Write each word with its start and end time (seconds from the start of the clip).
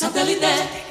Satellite. 0.00 0.89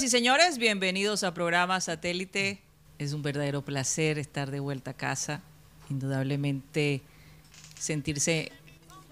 Señoras 0.00 0.14
y 0.14 0.18
señores, 0.18 0.58
bienvenidos 0.58 1.24
a 1.24 1.34
programa 1.34 1.78
Satélite. 1.78 2.62
Es 2.98 3.12
un 3.12 3.20
verdadero 3.20 3.62
placer 3.62 4.18
estar 4.18 4.50
de 4.50 4.58
vuelta 4.58 4.92
a 4.92 4.94
casa. 4.94 5.42
Indudablemente 5.90 7.02
sentirse 7.78 8.50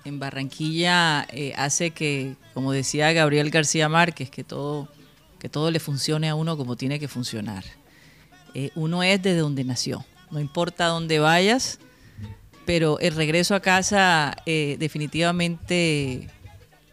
en 0.06 0.18
Barranquilla 0.18 1.26
eh, 1.30 1.52
hace 1.58 1.90
que, 1.90 2.36
como 2.54 2.72
decía 2.72 3.12
Gabriel 3.12 3.50
García 3.50 3.90
Márquez, 3.90 4.30
que 4.30 4.44
todo, 4.44 4.88
que 5.38 5.50
todo 5.50 5.70
le 5.70 5.78
funcione 5.78 6.30
a 6.30 6.34
uno 6.34 6.56
como 6.56 6.74
tiene 6.74 6.98
que 6.98 7.06
funcionar. 7.06 7.64
Eh, 8.54 8.70
uno 8.74 9.02
es 9.02 9.20
desde 9.20 9.40
donde 9.40 9.64
nació, 9.64 10.06
no 10.30 10.40
importa 10.40 10.86
dónde 10.86 11.18
vayas, 11.18 11.80
pero 12.64 12.98
el 13.00 13.14
regreso 13.14 13.54
a 13.54 13.60
casa 13.60 14.34
eh, 14.46 14.76
definitivamente 14.78 16.30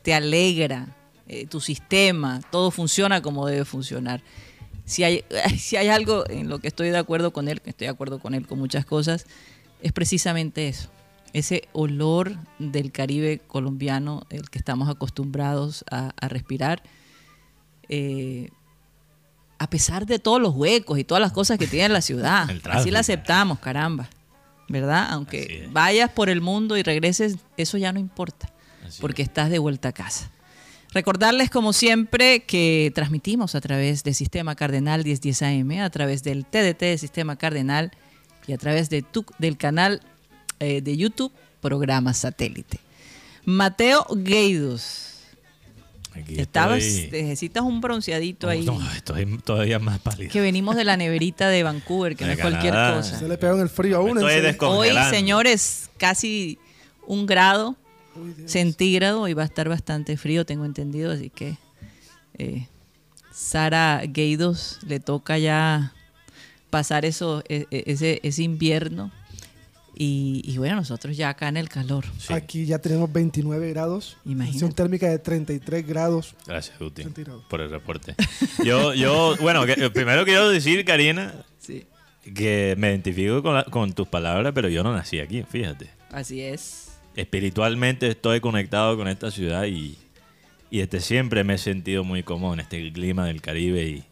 te 0.02 0.14
alegra, 0.14 0.95
eh, 1.28 1.48
tu 1.48 1.60
sistema, 1.60 2.42
todo 2.52 2.72
funciona 2.72 3.22
como 3.22 3.48
debe 3.48 3.66
funcionar. 3.66 4.22
Si 4.86 5.04
hay, 5.04 5.24
si 5.58 5.78
hay 5.78 5.90
algo 5.90 6.30
en 6.30 6.50
lo 6.50 6.60
que 6.60 6.68
estoy 6.68 6.90
de 6.90 6.98
acuerdo 6.98 7.32
con 7.34 7.48
él, 7.48 7.62
que 7.62 7.72
estoy 7.72 7.86
de 7.86 7.92
acuerdo 7.92 8.20
con 8.20 8.34
él 8.34 8.48
con 8.48 8.60
muchas 8.60 8.86
cosas, 8.86 9.26
es 9.82 9.92
precisamente 9.92 10.68
eso. 10.68 10.90
Ese 11.34 11.68
olor 11.74 12.38
del 12.60 12.92
Caribe 12.92 13.42
colombiano, 13.46 14.26
el 14.30 14.50
que 14.50 14.58
estamos 14.58 14.90
acostumbrados 14.90 15.84
a, 15.92 16.14
a 16.18 16.28
respirar, 16.30 16.82
eh, 17.90 18.50
a 19.58 19.70
pesar 19.70 20.06
de 20.06 20.20
todos 20.20 20.42
los 20.42 20.54
huecos 20.54 21.00
y 21.00 21.04
todas 21.04 21.22
las 21.22 21.32
cosas 21.32 21.58
que 21.58 21.68
tiene 21.68 21.90
la 21.90 22.02
ciudad. 22.02 22.48
Así 22.72 22.92
la 22.92 23.00
aceptamos, 23.00 23.60
caramba. 23.60 24.10
¿Verdad? 24.68 25.08
Aunque 25.12 25.70
vayas 25.72 26.10
por 26.10 26.30
el 26.30 26.42
mundo 26.42 26.76
y 26.76 26.84
regreses, 26.84 27.38
eso 27.56 27.78
ya 27.78 27.94
no 27.94 28.00
importa, 28.00 28.52
Así 28.86 29.00
porque 29.00 29.22
estás 29.22 29.50
de 29.50 29.60
vuelta 29.60 29.90
a 29.90 29.92
casa. 29.92 30.32
Recordarles, 30.96 31.50
como 31.50 31.74
siempre, 31.74 32.40
que 32.44 32.90
transmitimos 32.96 33.54
a 33.54 33.60
través 33.60 34.04
del 34.06 34.16
Sistema 34.16 34.56
Cardenal 34.56 35.04
1010 35.04 35.42
AM, 35.42 35.72
a 35.84 35.90
través 35.90 36.24
del 36.24 36.46
TDT 36.46 36.80
de 36.86 36.98
Sistema 36.98 37.36
Cardenal 37.36 37.92
y 38.48 38.54
a 38.54 38.58
través 38.58 38.90
de 38.90 39.02
tu- 39.02 39.26
del 39.38 39.58
canal 39.58 40.02
eh, 40.62 40.80
de 40.82 40.96
YouTube, 40.96 41.34
programa 41.60 42.14
satélite. 42.14 42.80
Mateo 43.44 44.06
Gueidos. 44.16 45.12
Aquí 46.14 46.40
Estabas, 46.40 46.82
estoy- 46.82 47.24
necesitas 47.24 47.64
un 47.64 47.82
bronceadito 47.82 48.48
ahí. 48.48 48.64
No, 48.64 48.80
estoy 48.94 49.26
todavía 49.44 49.80
más 49.80 50.00
pálido. 50.00 50.32
Que 50.32 50.40
venimos 50.40 50.78
de 50.78 50.86
la 50.86 50.96
neverita 50.96 51.50
de 51.50 51.62
Vancouver, 51.64 52.16
que 52.16 52.24
no 52.24 52.30
De 52.30 52.36
es 52.36 52.40
cualquier 52.40 52.74
cosa. 52.74 53.20
Se 53.20 53.28
le 53.28 53.38
pegó 53.38 53.56
en 53.56 53.64
el 53.64 53.70
frío 53.70 53.98
a 54.00 54.04
Me 54.06 54.12
uno. 54.12 54.22
estoy 54.22 54.36
en 54.36 54.42
serio. 54.44 54.58
desco- 54.60 54.70
Hoy, 54.70 54.90
señores, 55.10 55.90
casi 55.98 56.58
un 57.06 57.26
grado 57.26 57.76
Centígrado 58.46 59.28
y 59.28 59.34
va 59.34 59.44
a 59.44 59.46
estar 59.46 59.68
bastante 59.70 60.18
frío, 60.18 60.46
tengo 60.46 60.66
entendido, 60.66 61.12
así 61.12 61.30
que 61.30 61.58
eh, 62.38 62.68
Sara 63.34 64.02
Gueidos 64.08 64.80
le 64.88 65.00
toca 65.00 65.38
ya 65.38 65.94
pasar 66.70 67.06
eso, 67.06 67.44
e- 67.50 67.68
e- 67.72 67.84
ese, 67.88 68.20
ese 68.24 68.44
invierno. 68.44 69.12
Y, 69.98 70.42
y 70.44 70.58
bueno, 70.58 70.76
nosotros 70.76 71.16
ya 71.16 71.30
acá 71.30 71.48
en 71.48 71.56
el 71.56 71.70
calor. 71.70 72.04
Sí. 72.20 72.34
Aquí 72.34 72.66
ya 72.66 72.80
tenemos 72.80 73.10
29 73.14 73.70
grados. 73.70 74.18
Imagínate. 74.26 74.52
Sensación 74.52 74.74
térmica 74.74 75.08
de 75.10 75.20
33 75.20 75.88
grados. 75.88 76.36
Gracias, 76.46 76.78
Guti, 76.78 77.04
por 77.50 77.62
el 77.62 77.70
reporte. 77.70 78.14
Yo, 78.66 78.94
yo, 78.94 79.36
bueno, 79.40 79.66
que- 79.66 79.90
primero 79.92 80.26
quiero 80.26 80.50
decir, 80.50 80.84
Karina, 80.84 81.34
Sí. 81.60 81.86
que 82.36 82.76
me 82.78 82.90
identifico 82.90 83.42
con, 83.42 83.54
la- 83.56 83.64
con 83.64 83.94
tus 83.94 84.08
palabras, 84.10 84.52
pero 84.54 84.68
yo 84.68 84.84
no 84.84 84.92
nací 84.94 85.22
aquí, 85.22 85.44
fíjate. 85.44 85.90
Así 86.12 86.42
es. 86.42 86.85
Espiritualmente 87.16 88.08
estoy 88.08 88.40
conectado 88.42 88.98
con 88.98 89.08
esta 89.08 89.32
ciudad 89.32 89.66
y, 89.66 89.98
y 90.70 90.82
este, 90.82 91.00
siempre 91.00 91.44
me 91.44 91.54
he 91.56 91.58
sentido 91.58 92.04
muy 92.04 92.24
cómodo 92.24 92.54
en 92.54 92.60
este 92.60 92.92
clima 92.92 93.26
del 93.26 93.42
Caribe 93.42 93.84
y, 93.84 94.04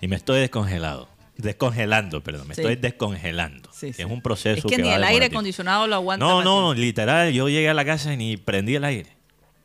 y 0.00 0.08
me 0.08 0.16
estoy 0.16 0.40
descongelado. 0.40 1.08
Descongelando, 1.36 2.20
perdón, 2.22 2.48
me 2.48 2.54
Sí. 2.56 2.62
estoy 2.62 2.74
descongelando. 2.76 3.70
Sí, 3.72 3.92
sí. 3.92 4.02
Es 4.02 4.08
un 4.10 4.20
proceso 4.22 4.58
Es 4.58 4.64
que, 4.64 4.76
que 4.76 4.82
ni 4.82 4.88
va 4.88 4.96
el 4.96 5.04
aire 5.04 5.26
acondicionado 5.26 5.86
lo 5.86 5.94
aguanta. 5.94 6.24
No, 6.26 6.42
no, 6.42 6.60
no, 6.60 6.74
literal, 6.74 7.32
yo 7.32 7.48
llegué 7.48 7.68
a 7.68 7.74
la 7.74 7.84
casa 7.84 8.12
y 8.12 8.16
ni 8.16 8.36
prendí 8.36 8.74
el 8.74 8.82
aire. 8.84 9.10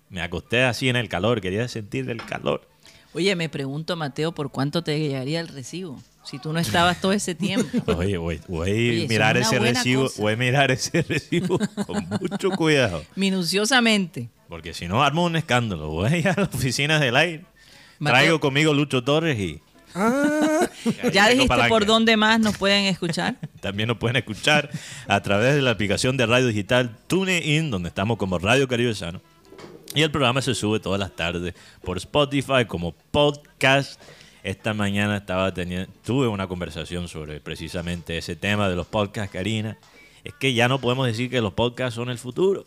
Me 0.09 0.21
acosté 0.21 0.63
así 0.63 0.87
en 0.89 0.95
el 0.95 1.09
calor, 1.09 1.41
quería 1.41 1.67
sentir 1.67 2.07
el 2.11 2.23
calor. 2.23 2.69
Oye, 3.15 3.35
me 3.35 3.49
pregunto, 3.49 3.95
Mateo, 3.95 4.33
¿por 4.33 4.51
cuánto 4.51 4.83
te 4.83 4.99
llegaría 4.99 5.39
el 5.39 5.47
recibo? 5.47 5.99
Si 6.23 6.39
tú 6.39 6.53
no 6.53 6.59
estabas 6.59 6.99
todo 7.01 7.11
ese 7.11 7.35
tiempo. 7.35 7.67
Oye, 7.97 8.17
voy, 8.17 8.39
voy 8.47 8.71
Oye, 8.71 9.05
mirar 9.09 9.35
es 9.37 9.47
ese 9.47 9.59
recibo, 9.59 10.03
cosa. 10.03 10.21
voy 10.21 10.33
a 10.33 10.37
mirar 10.37 10.71
ese 10.71 11.01
recibo 11.01 11.59
con 11.85 12.07
mucho 12.21 12.49
cuidado. 12.51 13.03
Minuciosamente. 13.15 14.29
Porque 14.49 14.73
si 14.73 14.87
no 14.87 15.03
armo 15.03 15.25
un 15.25 15.35
escándalo, 15.35 15.89
voy 15.89 16.11
a 16.13 16.17
ir 16.17 16.27
a 16.29 16.33
la 16.37 16.43
oficina 16.43 16.99
del 16.99 17.15
aire. 17.15 17.43
Mateo- 17.99 18.13
Traigo 18.13 18.39
conmigo 18.39 18.73
Lucho 18.73 19.03
Torres 19.03 19.37
y 19.39 19.61
Ah, 19.95 20.67
¿Ya 21.13 21.27
dijiste 21.27 21.47
palanca. 21.47 21.69
por 21.69 21.85
dónde 21.85 22.17
más 22.17 22.39
nos 22.39 22.57
pueden 22.57 22.85
escuchar? 22.85 23.35
También 23.61 23.87
nos 23.87 23.97
pueden 23.99 24.15
escuchar 24.15 24.71
a 25.07 25.21
través 25.21 25.53
de 25.53 25.61
la 25.61 25.69
aplicación 25.69 26.17
de 26.17 26.25
radio 26.25 26.47
digital 26.47 26.97
TuneIn, 27.05 27.69
donde 27.69 27.89
estamos 27.89 28.17
como 28.17 28.39
Radio 28.39 28.67
Caribe 28.67 28.95
Sano. 28.95 29.21
Y 29.93 30.01
el 30.01 30.09
programa 30.09 30.41
se 30.41 30.55
sube 30.55 30.79
todas 30.79 30.99
las 30.99 31.15
tardes 31.15 31.53
por 31.83 31.97
Spotify 31.97 32.65
como 32.67 32.93
podcast. 33.11 34.01
Esta 34.43 34.73
mañana 34.73 35.17
estaba 35.17 35.53
teniendo, 35.53 35.91
tuve 36.03 36.27
una 36.27 36.47
conversación 36.47 37.07
sobre 37.07 37.39
precisamente 37.39 38.17
ese 38.17 38.35
tema 38.35 38.67
de 38.67 38.75
los 38.75 38.87
podcasts, 38.87 39.31
Karina. 39.31 39.77
Es 40.23 40.33
que 40.33 40.53
ya 40.53 40.67
no 40.67 40.79
podemos 40.79 41.07
decir 41.07 41.29
que 41.29 41.41
los 41.41 41.53
podcasts 41.53 41.95
son 41.95 42.09
el 42.09 42.17
futuro. 42.17 42.65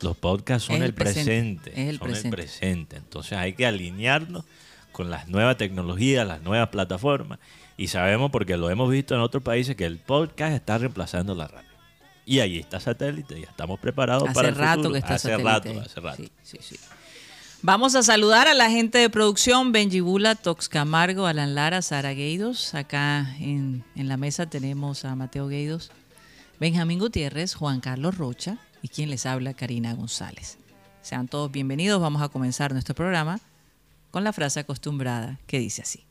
Los 0.00 0.16
podcasts 0.16 0.66
son 0.66 0.76
el, 0.76 0.82
el 0.82 0.94
presente, 0.94 1.70
presente. 1.70 1.82
es 1.82 1.88
el 1.88 1.98
son 1.98 2.08
presente. 2.08 2.28
el 2.28 2.34
presente. 2.34 2.96
Entonces 2.96 3.32
hay 3.38 3.52
que 3.54 3.64
alinearnos 3.66 4.44
con 4.92 5.10
las 5.10 5.28
nuevas 5.28 5.56
tecnologías, 5.56 6.26
las 6.26 6.42
nuevas 6.42 6.68
plataformas. 6.68 7.38
Y 7.76 7.88
sabemos, 7.88 8.30
porque 8.30 8.56
lo 8.56 8.68
hemos 8.70 8.90
visto 8.90 9.14
en 9.14 9.20
otros 9.20 9.42
países, 9.42 9.76
que 9.76 9.86
el 9.86 9.98
podcast 9.98 10.54
está 10.54 10.78
reemplazando 10.78 11.34
la 11.34 11.46
radio. 11.46 11.68
Y 12.24 12.40
ahí 12.40 12.58
está 12.58 12.80
satélite, 12.80 13.40
ya 13.40 13.48
estamos 13.48 13.78
preparados 13.78 14.24
Hace 14.24 14.34
para 14.34 14.48
el 14.48 14.56
rato 14.56 14.76
futuro. 14.78 14.92
que 14.94 14.98
está 14.98 15.14
hace 15.14 15.28
satélite 15.28 15.68
rato, 15.68 15.80
hace 15.80 16.00
rato. 16.00 16.22
Sí, 16.22 16.30
sí, 16.42 16.58
sí. 16.60 16.76
Vamos 17.66 17.96
a 17.96 18.04
saludar 18.04 18.46
a 18.46 18.54
la 18.54 18.70
gente 18.70 18.98
de 18.98 19.10
producción, 19.10 19.72
Benji 19.72 19.98
Bula, 19.98 20.36
Tox 20.36 20.68
Camargo, 20.68 21.26
Alan 21.26 21.56
Lara, 21.56 21.82
Sara 21.82 22.12
Gueidos. 22.12 22.74
Acá 22.74 23.34
en, 23.40 23.82
en 23.96 24.06
la 24.06 24.16
mesa 24.16 24.46
tenemos 24.46 25.04
a 25.04 25.16
Mateo 25.16 25.48
Gueidos, 25.48 25.90
Benjamín 26.60 27.00
Gutiérrez, 27.00 27.56
Juan 27.56 27.80
Carlos 27.80 28.18
Rocha 28.18 28.58
y 28.82 28.88
quien 28.88 29.10
les 29.10 29.26
habla, 29.26 29.52
Karina 29.52 29.94
González. 29.94 30.58
Sean 31.02 31.26
todos 31.26 31.50
bienvenidos. 31.50 32.00
Vamos 32.00 32.22
a 32.22 32.28
comenzar 32.28 32.72
nuestro 32.72 32.94
programa 32.94 33.40
con 34.12 34.22
la 34.22 34.32
frase 34.32 34.60
acostumbrada 34.60 35.40
que 35.48 35.58
dice 35.58 35.82
así. 35.82 36.04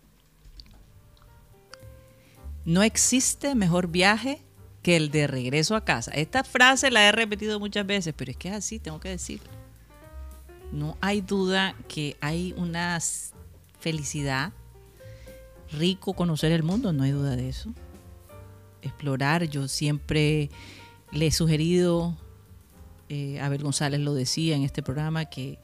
No 2.66 2.84
existe 2.84 3.56
mejor 3.56 3.88
viaje 3.88 4.42
que 4.84 4.98
el 4.98 5.10
de 5.10 5.26
regreso 5.26 5.78
a 5.78 5.86
casa. 5.86 6.12
Esta 6.16 6.44
frase 6.44 6.92
la 6.92 7.08
he 7.08 7.14
repetido 7.14 7.62
muchas 7.62 7.88
veces, 7.88 8.14
pero 8.14 8.32
es 8.32 8.36
que 8.36 8.50
es 8.50 8.56
así, 8.56 8.78
tengo 8.78 9.00
que 9.00 9.08
decirlo. 9.08 9.55
No 10.72 10.98
hay 11.02 11.22
duda 11.22 11.76
que 11.88 12.18
hay 12.22 12.54
una 12.58 13.00
felicidad, 13.80 14.52
rico 15.72 16.14
conocer 16.14 16.52
el 16.52 16.64
mundo, 16.64 16.94
no 16.94 17.04
hay 17.04 17.12
duda 17.12 17.36
de 17.36 17.50
eso. 17.50 17.74
Explorar, 18.82 19.44
yo 19.46 19.68
siempre 19.68 20.50
le 21.12 21.28
he 21.28 21.32
sugerido, 21.32 22.18
eh, 23.10 23.40
Abel 23.40 23.64
González 23.64 24.00
lo 24.00 24.14
decía 24.14 24.56
en 24.56 24.64
este 24.64 24.84
programa, 24.84 25.26
que 25.26 25.60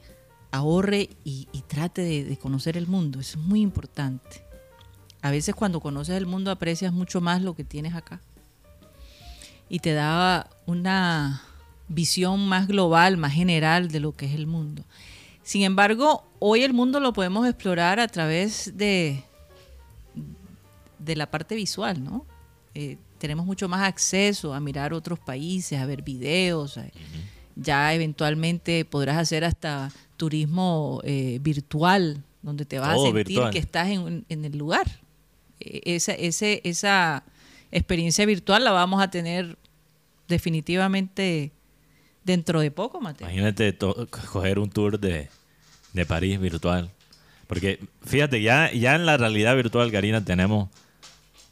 ahorre 0.52 1.08
y, 1.24 1.46
trate 1.66 2.02
de, 2.02 2.36
conocer 2.38 2.76
el 2.76 2.86
mundo. 2.86 3.18
Es 3.20 3.36
muy 3.36 3.60
importante. 3.60 4.44
A 5.22 5.30
veces 5.30 5.54
cuando 5.54 5.80
conoces 5.80 6.16
el 6.16 6.26
mundo 6.26 6.50
aprecias 6.50 6.92
mucho 6.92 7.20
más 7.20 7.42
lo 7.42 7.54
que 7.54 7.64
tienes 7.64 7.94
acá. 7.94 8.20
Y 9.68 9.78
te 9.78 9.94
da 9.94 10.50
una 10.66 11.42
visión 11.92 12.48
más 12.48 12.66
global, 12.68 13.16
más 13.16 13.32
general 13.32 13.88
de 13.88 14.00
lo 14.00 14.12
que 14.12 14.26
es 14.26 14.34
el 14.34 14.46
mundo. 14.46 14.84
Sin 15.42 15.62
embargo, 15.62 16.24
hoy 16.38 16.62
el 16.62 16.72
mundo 16.72 17.00
lo 17.00 17.12
podemos 17.12 17.46
explorar 17.46 17.98
a 18.00 18.08
través 18.08 18.76
de, 18.76 19.22
de 20.98 21.16
la 21.16 21.30
parte 21.30 21.54
visual, 21.54 22.02
¿no? 22.02 22.24
Eh, 22.74 22.96
tenemos 23.18 23.44
mucho 23.46 23.68
más 23.68 23.82
acceso 23.82 24.54
a 24.54 24.60
mirar 24.60 24.92
otros 24.92 25.18
países, 25.18 25.78
a 25.78 25.86
ver 25.86 26.02
videos. 26.02 26.78
a- 26.78 26.86
Ya 27.54 27.92
eventualmente 27.92 28.84
podrás 28.84 29.18
hacer 29.18 29.44
hasta 29.44 29.90
turismo 30.16 31.00
eh, 31.04 31.38
virtual, 31.42 32.22
donde 32.40 32.64
te 32.64 32.78
vas 32.78 32.90
a 32.90 32.94
Todo 32.94 33.06
sentir 33.06 33.26
virtual. 33.26 33.52
que 33.52 33.58
estás 33.58 33.88
en, 33.88 34.24
en 34.28 34.44
el 34.44 34.56
lugar. 34.56 35.00
Eh, 35.60 35.80
Esa, 35.84 36.12
ese, 36.12 36.60
esa 36.64 37.24
experiencia 37.70 38.24
virtual 38.26 38.64
la 38.64 38.70
vamos 38.72 39.02
a 39.02 39.10
tener 39.10 39.58
definitivamente 40.28 41.52
dentro 42.24 42.60
de 42.60 42.70
poco, 42.70 43.00
Mateo. 43.00 43.26
Imagínate 43.28 43.76
coger 44.10 44.58
un 44.58 44.70
tour 44.70 44.98
de, 44.98 45.28
de 45.92 46.06
París 46.06 46.40
virtual. 46.40 46.90
Porque 47.46 47.80
fíjate, 48.04 48.40
ya, 48.40 48.72
ya 48.72 48.94
en 48.94 49.04
la 49.06 49.16
realidad 49.16 49.54
virtual, 49.56 49.90
Karina, 49.92 50.24
tenemos, 50.24 50.68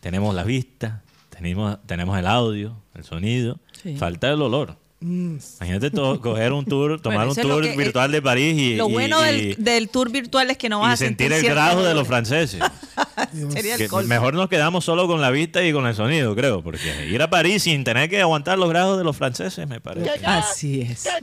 tenemos 0.01 0.35
la 0.35 0.45
vista, 0.45 1.03
tenemos, 1.29 1.77
tenemos 1.87 2.19
el 2.19 2.27
audio, 2.27 2.77
el 2.95 3.05
sonido, 3.05 3.59
Sí. 3.83 3.97
falta 3.97 4.29
el 4.31 4.41
olor. 4.43 4.77
Mm, 5.03 5.37
Imagínate 5.61 5.91
to- 5.91 6.21
coger 6.21 6.53
un 6.53 6.65
tour, 6.67 7.01
tomar 7.01 7.27
Bueno, 7.27 7.33
un 7.33 7.49
tour 7.49 7.63
que- 7.63 7.75
virtual 7.77 8.13
de 8.13 8.21
París 8.21 8.59
y, 8.59 8.77
Lo 8.77 8.89
y- 8.89 8.93
bueno 8.93 9.23
y- 9.23 9.55
del, 9.55 9.57
del 9.65 9.89
tour 9.89 10.11
virtual 10.11 10.51
es 10.51 10.59
que 10.59 10.69
no 10.69 10.81
vas 10.81 10.91
y 11.01 11.05
a 11.05 11.07
sentir 11.09 11.33
el 11.33 11.41
ciertos 11.41 11.57
grado 11.65 11.83
de 11.85 11.95
los 11.95 12.07
franceses. 12.07 12.61
Dios. 13.33 13.53
Sería 13.53 13.75
el 13.75 13.79
Que 13.81 13.89
colmo. 13.89 14.09
mejor 14.09 14.35
nos 14.35 14.49
quedamos 14.49 14.85
solo 14.85 15.07
con 15.07 15.21
la 15.21 15.31
vista 15.31 15.65
y 15.65 15.73
con 15.73 15.87
el 15.87 15.95
sonido, 15.95 16.35
creo, 16.35 16.63
porque 16.63 17.07
ir 17.09 17.21
a 17.23 17.31
París 17.31 17.63
sin 17.63 17.85
tener 17.85 18.09
que 18.11 18.21
aguantar 18.21 18.59
los 18.59 18.69
grados 18.69 18.99
de 18.99 19.05
los 19.05 19.17
franceses, 19.17 19.67
me 19.69 19.81
parece. 19.81 20.11
Así 20.25 20.83
es. 20.83 21.09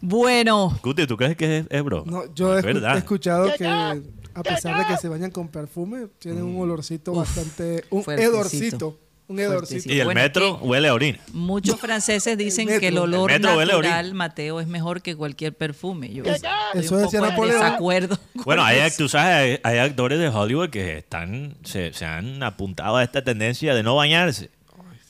Bueno, 0.00 0.78
Guti, 0.82 1.06
¿tú 1.06 1.16
crees 1.16 1.36
que 1.36 1.58
es, 1.58 1.66
es 1.70 1.82
bro? 1.82 2.04
No, 2.06 2.32
yo 2.34 2.54
he, 2.54 2.58
Es 2.58 2.64
escu- 2.64 2.74
verdad. 2.74 2.94
he 2.96 2.98
escuchado 2.98 3.50
que 3.56 3.66
a 3.66 4.42
pesar 4.42 4.78
de 4.78 4.86
que 4.86 5.00
se 5.00 5.08
bañan 5.08 5.30
con 5.30 5.48
perfume, 5.48 6.08
tienen 6.18 6.44
un 6.44 6.60
olorcito 6.60 7.12
bastante... 7.14 7.82
Un 7.90 8.04
fuertecito. 8.04 8.34
hedorcito. 8.36 8.98
Un 9.28 9.40
hedorcito. 9.40 9.92
Y 9.92 9.98
el 9.98 10.04
Bueno, 10.06 10.20
metro 10.20 10.58
que- 10.60 10.64
huele 10.66 10.88
a 10.88 10.94
orina. 10.94 11.18
muchos 11.32 11.80
franceses 11.80 12.38
dicen 12.38 12.66
metro. 12.66 12.80
que 12.80 12.88
el 12.88 12.98
olor 12.98 13.30
El 13.32 13.40
metro 13.40 13.56
huele 13.56 13.72
a 13.72 13.76
natural, 13.76 13.98
orina. 14.06 14.14
Mateo, 14.16 14.60
es 14.60 14.68
mejor 14.68 15.02
que 15.02 15.16
cualquier 15.16 15.52
perfume. 15.56 16.12
Yo 16.12 16.22
Eso 16.24 16.94
un 16.94 17.02
decía 17.02 17.20
Napoleón. 17.20 17.60
desacuerdo. 17.60 18.18
Bueno, 18.44 18.62
hay, 18.64 18.78
eso. 18.78 18.98
tú 18.98 19.08
sabes, 19.08 19.58
hay, 19.64 19.72
hay 19.72 19.78
actores 19.78 20.18
de 20.20 20.28
Hollywood 20.28 20.70
que 20.70 20.98
están 20.98 21.56
se, 21.64 21.92
se 21.92 22.04
han 22.04 22.42
apuntado 22.44 22.96
a 22.96 23.02
esta 23.02 23.24
tendencia 23.24 23.74
de 23.74 23.82
no 23.82 23.96
bañarse. 23.96 24.50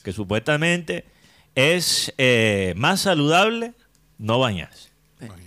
Que 0.03 0.11
supuestamente 0.13 1.05
es 1.53 2.11
eh, 2.17 2.73
más 2.77 3.01
saludable 3.01 3.73
no 4.17 4.39
bañarse. 4.39 4.89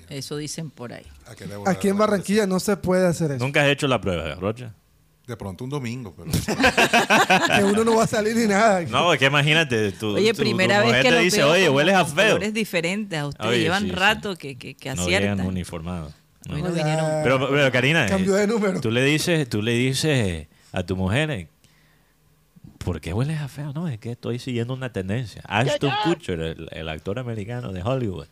Eso 0.09 0.37
dicen 0.37 0.71
por 0.71 0.93
ahí. 0.93 1.07
¿A 1.27 1.35
qué 1.37 1.47
le 1.47 1.57
voy 1.57 1.67
a 1.67 1.71
Aquí 1.71 1.89
en? 1.89 1.97
Barranquilla 1.99 2.47
no 2.47 2.59
se 2.61 2.77
puede 2.77 3.07
hacer 3.07 3.31
eso. 3.33 3.45
Nunca 3.45 3.63
has 3.63 3.69
hecho 3.69 3.87
la 3.89 4.01
prueba, 4.01 4.35
Rocha. 4.35 4.75
De 5.31 5.37
pronto 5.37 5.63
un 5.63 5.71
domingo, 5.71 6.13
pero 6.17 6.29
Que 7.57 7.63
uno 7.65 7.85
no 7.85 7.95
va 7.95 8.03
a 8.03 8.07
salir 8.09 8.35
ni 8.35 8.47
nada. 8.49 8.81
No, 8.83 9.13
es 9.13 9.19
que 9.21 9.27
imagínate, 9.27 9.93
tú, 9.93 10.17
Oye, 10.17 10.33
tu 10.33 10.39
primera 10.41 10.81
vez 10.83 10.97
que 10.97 11.03
te 11.03 11.11
lo 11.13 11.19
dice, 11.21 11.45
oye, 11.45 11.69
hueles 11.71 11.95
a 11.95 12.05
feo. 12.05 12.27
colores 12.35 12.53
diferentes 12.53 13.17
a 13.17 13.27
ustedes. 13.29 13.49
Oye, 13.49 13.61
Llevan 13.61 13.83
sí, 13.85 13.91
sí. 13.91 13.95
rato 13.95 14.37
que, 14.37 14.59
que, 14.59 14.75
que 14.75 14.93
No 14.95 15.07
llegan 15.07 15.23
aciertan. 15.23 15.47
uniformados. 15.47 16.13
No. 16.49 16.59
No. 16.59 16.75
Pero, 17.23 17.49
pero 17.49 17.71
Karina, 17.71 18.07
Cambio 18.07 18.37
eh, 18.37 18.41
de 18.41 18.47
número. 18.49 18.81
tú 18.81 18.91
le 18.91 19.05
dices, 19.05 19.49
tú 19.49 19.63
le 19.63 19.73
dices 19.73 20.49
a 20.73 20.83
tu 20.83 20.97
mujer, 20.97 21.31
eh, 21.31 21.49
¿por 22.79 23.01
qué 23.01 23.13
hueles 23.13 23.39
a 23.41 23.47
feo? 23.47 23.73
No, 23.73 23.87
es 23.87 23.99
que 23.99 24.11
estoy 24.13 24.41
siguiendo 24.41 24.75
una 24.75 24.93
tendencia. 24.93 25.43
Ashton 25.47 25.93
Kutcher, 26.05 26.41
el, 26.41 26.69
el 26.73 26.89
actor 26.89 27.19
americano 27.21 27.73
de 27.73 27.83
Hollywood. 27.83 28.27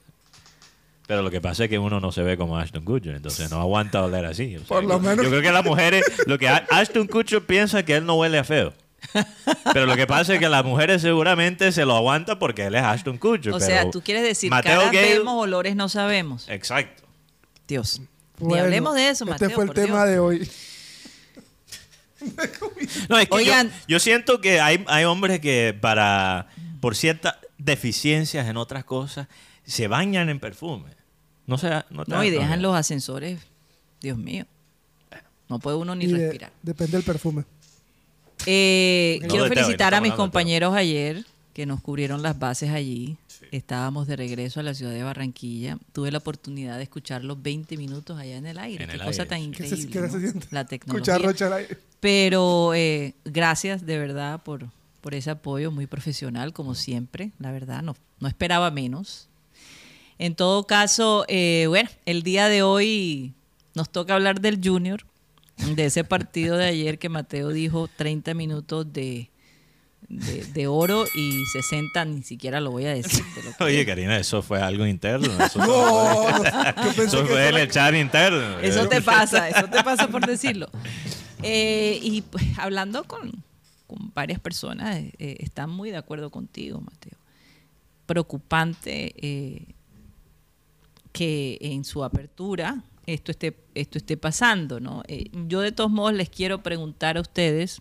Pero 1.08 1.22
lo 1.22 1.31
que 1.31 1.40
pasa 1.40 1.64
es 1.64 1.70
que 1.70 1.78
uno 1.78 1.99
no 2.00 2.12
se 2.12 2.22
ve 2.22 2.37
como 2.37 2.56
Ashton 2.58 2.84
Kutcher, 2.84 3.16
entonces 3.16 3.50
no 3.50 3.58
aguanta 3.60 4.05
oler 4.05 4.26
así. 4.26 4.55
O 4.56 4.58
sea, 4.58 4.66
Por 4.69 4.84
lo 4.84 5.00
que- 5.00 5.06
menos- 5.08 5.25
Yo 5.25 5.31
creo 5.31 5.43
que 5.43 5.50
las 5.50 5.64
mujeres, 5.64 6.05
lo 6.26 6.38
que 6.38 6.46
Ashton 6.49 7.06
Kutcher 7.06 7.44
piensa 7.44 7.82
que 7.82 7.96
él 7.96 8.05
no 8.06 8.14
huele 8.16 8.38
a 8.38 8.44
feo. 8.44 8.75
Pero 9.72 9.87
lo 9.87 9.96
que 9.96 10.06
pasa 10.06 10.34
es 10.34 10.38
que 10.38 10.49
las 10.50 10.64
mujeres 10.66 11.00
seguramente 11.00 11.72
se 11.72 11.84
lo 11.87 11.96
aguantan 11.96 12.38
porque 12.38 12.66
él 12.66 12.75
es 12.75 12.82
Ashton 12.82 13.16
Kutcher. 13.16 13.55
O 13.55 13.58
sea, 13.60 13.90
tú 13.90 14.02
quieres 14.02 14.22
decir, 14.22 14.50
Mateo 14.50 14.78
caras 14.81 14.93
Gale- 14.93 15.19
vemos, 15.19 15.34
olores 15.43 15.75
no 15.76 15.88
sabemos. 15.88 16.46
Exacto. 16.49 17.05
Dios. 17.66 18.02
Ni 18.38 18.58
hablemos 18.58 18.94
de 18.94 19.08
eso, 19.08 19.25
Mateo. 19.25 19.49
Este 19.49 19.55
fue 19.55 19.64
el 19.64 19.70
tema 19.72 20.05
Dios. 20.05 20.08
de 20.08 20.19
hoy. 20.19 20.50
No, 23.08 23.19
es 23.19 23.28
que 23.28 23.44
yo- 23.44 23.52
yo, 23.87 24.00
siento 24.00 24.40
que 24.40 24.60
hay, 24.60 24.84
hay 24.88 25.05
hombres 25.05 25.40
que 25.40 25.76
para 25.81 26.49
por 26.81 26.96
ciertas 26.96 27.37
deficiencias 27.58 28.46
en 28.49 28.56
otras 28.56 28.84
cosas 28.84 29.28
se 29.64 29.87
bañan 29.88 30.28
en 30.28 30.40
perfume. 30.40 30.98
No 31.49 31.59
sé, 31.59 31.69
no, 31.91 32.05
te 32.05 32.12
No, 32.12 32.23
y 32.23 32.31
dejan 32.31 32.62
los 32.62 32.77
ascensores. 32.77 33.41
Dios 34.00 34.17
mío. 34.17 34.45
No 35.49 35.59
puede 35.59 35.77
uno 35.77 35.95
ni 35.97 36.05
Y 36.05 36.09
de- 36.12 36.19
respirar. 36.19 36.53
depende 36.62 36.93
del 36.99 37.03
perfume. 37.05 37.45
Eh, 38.47 39.19
No 39.23 39.29
quiero 39.29 39.47
felicitar 39.49 39.95
a 39.95 40.00
mis 40.00 40.12
compañeros 40.12 40.75
ayer 40.75 41.25
que 41.55 41.67
nos 41.67 41.81
cubrieron 41.81 42.23
las 42.23 42.39
bases 42.39 42.71
allí. 42.71 43.17
Estábamos 43.50 44.06
de 44.06 44.17
regreso 44.17 44.61
a 44.61 44.62
la 44.62 44.75
ciudad 44.75 44.93
de 44.93 45.03
Barranquilla. 45.03 45.79
Tuve 45.93 46.12
la 46.12 46.19
oportunidad 46.19 46.77
de 46.77 46.83
escucharlos 46.85 47.43
20 47.43 47.77
minutos 47.77 48.19
allá 48.19 48.37
en 48.37 48.47
el 48.47 48.59
aire. 48.59 48.85
En 48.85 48.91
Qué 48.91 48.97
el 48.97 49.03
cosa 49.03 49.23
aire, 49.23 49.27
tan 49.27 49.39
sí. 49.41 49.51
¿Qué 49.51 49.65
increíble. 49.65 49.83
se, 49.83 49.89
qué 49.89 50.01
¿no? 50.01 50.11
se 50.11 50.21
siente? 50.21 50.47
La 50.51 50.61
Escuchar 50.61 50.69
tecnología. 50.69 51.19
Rocha 51.19 51.47
al 51.47 51.53
aire. 51.55 51.79
Pero 52.01 52.75
eh, 52.75 53.15
gracias 53.25 53.85
de 53.87 53.99
verdad 53.99 54.43
por, 54.43 54.67
por 55.01 55.15
ese 55.15 55.31
apoyo 55.31 55.71
muy 55.73 55.87
profesional, 55.87 56.53
como 56.53 56.75
siempre. 56.75 57.33
La 57.39 57.51
verdad, 57.53 57.83
no, 57.83 57.97
no 58.21 58.29
esperaba 58.29 58.71
menos. 58.71 59.29
En 60.19 60.35
todo 60.35 60.65
caso, 60.67 61.25
eh, 61.29 61.67
bueno, 61.69 61.88
el 62.06 62.23
día 62.23 62.49
de 62.49 62.62
hoy 62.62 63.35
nos 63.75 63.91
toca 63.91 64.15
hablar 64.15 64.41
del 64.41 64.61
Junior, 64.62 65.05
de 65.75 65.87
ese 65.87 66.05
partido 66.05 66.56
de 66.56 66.67
ayer 66.67 66.99
que 66.99 67.09
Mateo 67.09 67.50
dijo 67.50 67.88
30 67.97 68.35
minutos 68.35 68.93
de, 68.93 69.31
de, 70.09 70.44
de 70.44 70.67
oro 70.67 71.05
y 71.15 71.44
60, 71.47 72.05
ni 72.06 72.23
siquiera 72.23 72.61
lo 72.61 72.70
voy 72.70 72.87
a 72.87 72.94
decir. 72.94 73.25
lo 73.44 73.53
Oye, 73.67 73.85
Karina, 73.87 74.17
eso 74.19 74.43
fue 74.43 74.61
algo 74.61 74.87
interno. 74.87 75.29
Eso, 75.44 75.59
No, 75.59 76.31
no, 76.31 76.44
yo 76.44 76.93
pensé 76.94 77.05
eso 77.05 77.23
que 77.23 77.29
fue 77.29 77.49
eso 77.49 77.59
el 77.59 77.70
chat 77.70 77.94
interno. 77.94 78.59
Eso 78.61 78.88
te 78.88 79.03
pasa, 79.03 79.49
eso 79.49 79.69
te 79.69 79.82
pasa 79.82 80.09
por 80.09 80.26
decirlo. 80.26 80.69
Eh, 81.43 81.99
y 82.03 82.23
pues 82.23 82.44
hablando 82.59 83.05
con, 83.05 83.44
con 83.87 84.13
varias 84.15 84.41
personas, 84.41 84.96
eh, 84.96 85.37
están 85.41 85.70
muy 85.70 85.91
de 85.91 85.96
acuerdo 85.98 86.31
contigo, 86.31 86.81
Mateo. 86.81 87.19
Preocupante 88.06 89.13
eh, 89.17 89.75
que 91.19 91.58
en 91.60 91.84
su 91.84 92.05
apertura 92.05 92.84
esto 93.06 93.32
esté, 93.32 93.56
esto 93.75 93.98
esté 93.98 94.17
pasando, 94.17 94.79
¿no? 94.79 95.03
Eh, 95.08 95.31
yo 95.48 95.60
de 95.60 95.72
todos 95.72 95.91
modos 95.91 96.13
les 96.15 96.29
quiero 96.31 96.63
preguntar 96.63 97.17
a 97.17 97.20
ustedes 97.22 97.81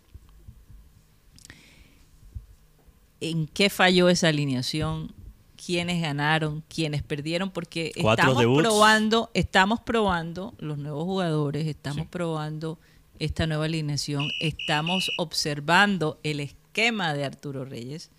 en 3.19 3.47
qué 3.47 3.69
falló 3.69 4.09
esa 4.09 4.29
alineación, 4.29 5.11
quiénes 5.63 6.01
ganaron, 6.01 6.63
quiénes 6.67 7.03
perdieron, 7.03 7.49
porque 7.51 7.91
estamos 7.95 8.37
debuts. 8.39 8.63
probando, 8.63 9.29
estamos 9.33 9.79
probando 9.81 10.53
los 10.59 10.77
nuevos 10.77 11.03
jugadores, 11.05 11.67
estamos 11.67 12.03
Sí. 12.03 12.07
probando 12.09 12.79
esta 13.19 13.47
nueva 13.47 13.65
alineación, 13.65 14.29
estamos 14.39 15.11
observando 15.17 16.19
el 16.23 16.39
esquema 16.39 17.13
de 17.13 17.25
Arturo 17.25 17.65
Reyes, 17.65 18.11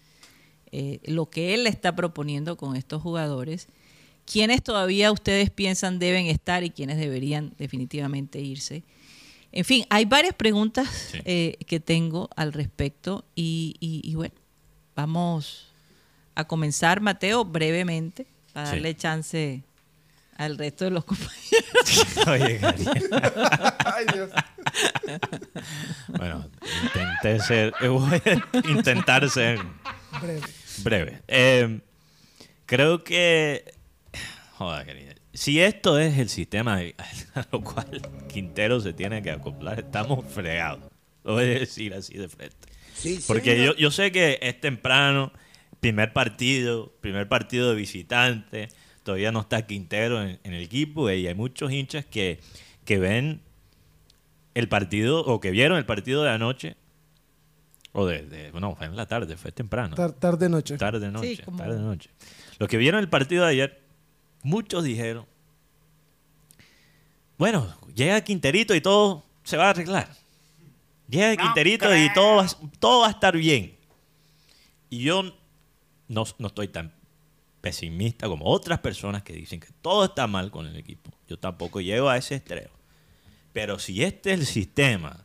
eh, 0.73 1.01
lo 1.05 1.31
que 1.31 1.55
él 1.55 1.67
está 1.67 1.95
proponiendo 1.95 2.57
con 2.57 2.75
estos 2.77 3.01
jugadores, 3.03 3.69
quiénes 4.31 4.63
todavía 4.63 5.11
ustedes 5.13 5.51
piensan 5.51 5.99
deben 5.99 6.27
estar 6.27 6.63
y 6.65 6.71
quiénes 6.71 6.99
deberían 6.99 7.55
definitivamente 7.59 8.41
irse. 8.41 8.83
En 9.53 9.65
fin, 9.65 9.85
hay 9.89 10.05
varias 10.05 10.35
preguntas 10.35 10.89
Sí. 11.13 11.19
eh, 11.25 11.57
que 11.67 11.81
tengo 11.81 12.29
al 12.37 12.53
respecto 12.53 13.25
y, 13.35 13.77
y- 13.81 14.03
y 14.05 14.15
bueno, 14.15 14.35
vamos 14.95 15.73
a 16.35 16.45
comenzar, 16.45 17.01
Mateo, 17.01 17.45
brevemente, 17.45 18.27
para 18.53 18.67
Sí. 18.67 18.73
darle 18.77 18.95
chance 18.97 19.63
al 20.37 20.59
resto 20.59 20.85
de 20.85 20.91
los 20.91 21.05
compañeros. 21.07 22.27
Oye. 22.27 22.61
Ay, 23.85 24.07
Dios. 24.13 24.31
Bueno, 26.09 26.49
intenté 26.85 27.41
ser, 27.41 27.73
voy 27.81 28.21
a 28.25 28.69
intentar 28.71 29.29
ser 29.31 29.59
Breve. 30.21 30.43
breve. 30.83 31.23
Eh, 31.29 31.81
creo 32.67 33.03
que, 33.05 33.65
joder, 34.59 35.21
si 35.33 35.61
esto 35.61 35.99
es 35.99 36.19
el 36.19 36.29
sistema 36.29 36.79
a 36.79 37.47
lo 37.53 37.63
cual 37.63 38.03
Quintero 38.33 38.81
se 38.81 38.93
tiene 38.93 39.23
que 39.23 39.31
acoplar, 39.31 39.79
estamos 39.79 40.25
fregados. 40.27 40.91
Lo 41.25 41.35
voy 41.35 41.45
a 41.45 41.47
decir 41.47 41.95
así 41.95 42.15
de 42.19 42.29
frente. 42.29 42.57
Porque 43.27 43.65
yo, 43.65 43.75
yo 43.77 43.91
sé 43.91 44.11
que 44.11 44.39
es 44.43 44.61
temprano, 44.61 45.33
primer 45.81 46.13
partido, 46.13 46.93
primer 47.01 47.29
partido 47.29 47.71
de 47.71 47.77
visitante, 47.77 48.69
todavía 49.05 49.31
no 49.31 49.41
está 49.41 49.67
Quintero 49.67 50.23
en, 50.23 50.41
en 50.43 50.53
el 50.55 50.63
equipo 50.65 51.09
y 51.11 51.27
hay 51.27 51.35
muchos 51.35 51.71
hinchas 51.71 52.05
que, 52.05 52.41
que 52.85 52.99
ven 52.99 53.41
el 54.55 54.69
partido 54.69 55.21
o 55.25 55.39
que 55.41 55.51
vieron 55.53 55.79
el 55.79 55.87
partido 55.87 56.25
de 56.25 56.31
anoche 56.31 56.77
o 57.93 58.07
de, 58.07 58.23
de- 58.23 58.53
no, 58.61 58.75
fue 58.75 58.87
en 58.87 58.97
la 58.97 59.07
tarde, 59.07 59.37
fue 59.37 59.53
temprano. 59.53 59.95
Tar- 59.95 60.13
tarde 60.15 60.49
noche. 60.49 60.77
Tarde 60.77 61.11
noche, 61.11 61.37
Sí, 61.37 61.43
tarde 61.57 61.79
noche. 61.79 62.11
Los 62.59 62.69
que 62.69 62.77
vieron 62.77 63.01
el 63.01 63.09
partido 63.09 63.45
de 63.45 63.51
ayer, 63.51 63.81
muchos 64.43 64.85
dijeron, 64.85 65.27
bueno, 67.37 67.75
llega 67.95 68.21
Quinterito 68.23 68.75
y 68.75 68.81
todo 68.81 69.25
se 69.45 69.57
va 69.57 69.67
a 69.67 69.71
arreglar. 69.71 70.09
Llega 71.09 71.37
Quinterito 71.37 71.95
y 71.97 72.13
todo 72.13 72.37
va, 72.37 72.47
todo 72.79 73.01
va 73.01 73.07
a 73.09 73.11
estar 73.11 73.37
bien. 73.37 73.77
Y 74.91 75.01
yo 75.01 75.23
no, 76.09 76.25
no 76.39 76.47
estoy 76.49 76.69
tan 76.69 76.93
pesimista 77.61 78.29
como 78.29 78.47
otras 78.47 78.81
personas 78.81 79.23
que 79.23 79.33
dicen 79.33 79.61
que 79.61 79.69
todo 79.83 80.07
está 80.07 80.27
mal 80.27 80.51
con 80.51 80.67
el 80.67 80.77
equipo. 80.77 81.11
Yo 81.29 81.39
tampoco 81.39 81.81
llego 81.81 82.09
a 82.09 82.17
ese 82.17 82.37
extremo. 82.37 82.75
Pero 83.53 83.79
si 83.79 84.03
este 84.03 84.33
es 84.33 84.41
el 84.41 84.47
sistema, 84.47 85.25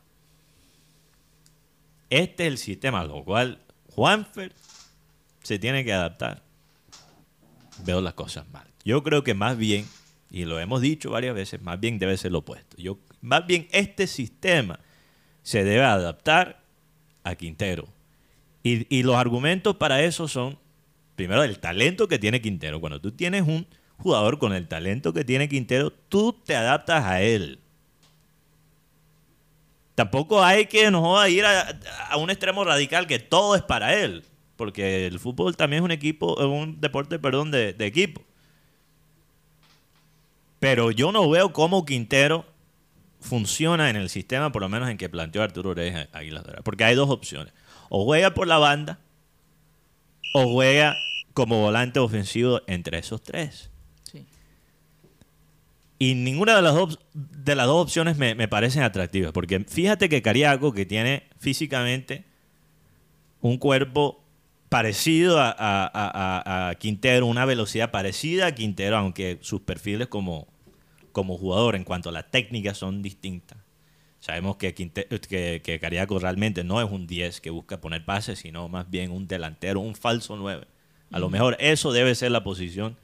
este 2.09 2.45
es 2.45 2.51
el 2.51 2.57
sistema 2.57 3.01
a 3.01 3.05
lo 3.05 3.23
cual 3.23 3.59
Juanfer 3.95 4.53
se 5.43 5.59
tiene 5.59 5.83
que 5.83 5.93
adaptar, 5.93 6.41
veo 7.79 8.01
las 8.01 8.13
cosas 8.13 8.47
mal. 8.49 8.72
Yo 8.85 9.03
creo 9.03 9.23
que 9.23 9.33
más 9.33 9.57
bien, 9.57 9.87
y 10.29 10.45
lo 10.45 10.59
hemos 10.59 10.81
dicho 10.81 11.11
varias 11.11 11.35
veces, 11.35 11.61
más 11.61 11.79
bien 11.79 11.99
debe 11.99 12.17
ser 12.17 12.31
lo 12.31 12.39
opuesto. 12.39 12.75
Yo, 12.77 12.99
más 13.21 13.45
bien 13.47 13.67
este 13.71 14.07
sistema 14.07 14.79
se 15.41 15.63
debe 15.63 15.83
adaptar 15.83 16.61
a 17.23 17.35
Quintero. 17.35 17.87
Y, 18.65 19.03
los 19.03 19.17
argumentos 19.17 19.75
para 19.75 20.03
eso 20.03 20.29
son, 20.29 20.57
primero, 21.17 21.43
el 21.43 21.59
talento 21.59 22.07
que 22.07 22.17
tiene 22.17 22.41
Quintero. 22.41 22.79
Cuando 22.79 23.01
tú 23.01 23.11
tienes 23.11 23.41
un 23.41 23.67
jugador 23.97 24.39
con 24.39 24.53
el 24.53 24.69
talento 24.69 25.11
que 25.11 25.25
tiene 25.25 25.49
Quintero, 25.49 25.91
tú 25.91 26.31
te 26.31 26.55
adaptas 26.55 27.03
a 27.03 27.21
él. 27.21 27.59
Tampoco 29.95 30.41
hay 30.41 30.65
que 30.65 30.89
no 30.91 31.01
joda, 31.01 31.27
ir 31.27 31.45
a, 31.45 31.77
un 32.17 32.29
extremo 32.29 32.63
radical 32.63 33.05
que 33.05 33.19
todo 33.19 33.55
es 33.57 33.61
para 33.61 33.95
él. 33.95 34.23
Porque 34.55 35.07
el 35.07 35.19
fútbol 35.19 35.57
también 35.57 35.83
es 35.83 35.85
un 35.85 35.91
equipo, 35.91 36.39
es 36.39 36.45
un 36.45 36.79
deporte, 36.79 37.19
perdón, 37.19 37.51
de 37.51 37.75
equipo. 37.79 38.21
Pero 40.63 40.91
yo 40.91 41.11
no 41.11 41.29
veo 41.29 41.51
cómo 41.51 41.83
Quintero 41.83 42.45
funciona 43.19 43.89
en 43.89 43.97
el 43.97 44.07
sistema, 44.07 44.49
por 44.53 44.61
lo 44.61 44.69
menos 44.69 44.89
en 44.89 44.97
que 44.97 45.09
planteó 45.09 45.43
Arturo 45.43 45.71
Oreja 45.71 46.07
Águilas 46.13 46.43
Doradas. 46.43 46.63
Porque 46.63 46.85
hay 46.85 46.95
dos 46.95 47.09
opciones. 47.09 47.51
O 47.89 48.05
juega 48.05 48.33
por 48.33 48.47
la 48.47 48.59
banda, 48.59 48.99
o 50.33 50.49
juega 50.53 50.95
como 51.33 51.59
volante 51.59 51.99
ofensivo 51.99 52.61
entre 52.67 52.97
esos 52.99 53.21
tres. 53.21 53.71
Sí. 54.09 54.25
Y 55.99 56.15
ninguna 56.15 56.55
de 56.55 56.61
las 56.61 56.75
dos, 56.75 56.97
de 57.13 57.55
las 57.55 57.67
dos 57.67 57.83
opciones 57.83 58.17
me, 58.17 58.33
me 58.33 58.47
parecen 58.47 58.83
atractivas. 58.83 59.33
Porque 59.33 59.59
fíjate 59.67 60.07
que 60.07 60.21
Cariaco, 60.21 60.71
que 60.71 60.85
tiene 60.85 61.23
físicamente 61.39 62.23
un 63.41 63.57
cuerpo 63.57 64.23
parecido 64.69 65.41
a- 65.41 65.53
a- 65.57 66.69
a 66.69 66.75
Quintero, 66.75 67.25
una 67.25 67.43
velocidad 67.43 67.91
parecida 67.91 68.47
a 68.47 68.55
Quintero, 68.55 68.95
aunque 68.95 69.39
sus 69.41 69.59
perfiles 69.59 70.07
como, 70.07 70.47
como 71.13 71.37
jugador 71.37 71.75
en 71.77 71.85
cuanto 71.85 72.09
a 72.09 72.11
la 72.11 72.29
técnica 72.29 72.73
son 72.73 73.01
distintas. 73.01 73.57
Sabemos 74.19 74.57
que, 74.57 74.75
Quinte- 74.75 75.07
que, 75.27 75.61
que 75.63 75.79
Cariaco 75.79 76.19
realmente 76.19 76.63
no 76.65 76.81
es 76.81 76.89
un 76.89 77.07
10 77.07 77.39
que 77.41 77.49
busca 77.49 77.79
poner 77.79 78.03
pases, 78.05 78.39
sino 78.39 78.67
más 78.67 78.89
bien 78.89 79.11
un 79.11 79.27
delantero, 79.27 79.79
un 79.79 79.95
falso 79.95 80.35
9. 80.35 80.65
A 81.11 81.19
lo 81.19 81.29
mejor 81.29 81.55
eso 81.59 81.91
debe 81.93 82.15
ser 82.15 82.31
la 82.31 82.43
posición 82.43 82.97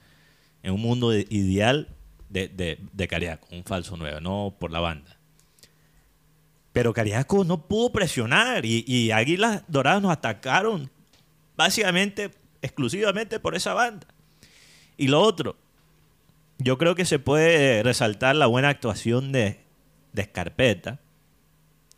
en 0.63 0.74
un 0.74 0.82
mundo 0.82 1.10
de- 1.12 1.25
ideal 1.30 1.88
de, 2.30 2.48
de, 2.48 2.80
de 2.94 3.08
Cariaco, 3.08 3.48
un 3.51 3.63
falso 3.63 3.96
9, 3.98 4.20
no 4.22 4.56
por 4.60 4.72
la 4.72 4.80
banda. 4.80 5.18
Pero 6.72 6.94
Cariaco 6.94 7.44
no 7.44 7.68
pudo 7.68 7.92
presionar 7.92 8.66
y, 8.66 8.84
y 8.88 9.12
Águilas 9.12 9.63
Doradas 9.68 10.01
nos 10.01 10.12
atacaron 10.12 10.89
básicamente, 11.58 12.32
exclusivamente 12.62 13.39
por 13.39 13.56
esa 13.56 13.74
banda. 13.74 14.08
Y 14.98 15.08
lo 15.08 15.20
otro, 15.22 15.56
yo 16.60 16.78
creo 16.78 16.94
que 16.94 17.06
se 17.06 17.20
puede 17.20 17.82
resaltar 17.84 18.36
la 18.36 18.46
buena 18.46 18.70
actuación 18.70 19.32
de, 19.32 19.60
de 20.13 20.22
Escarpeta. 20.22 21.00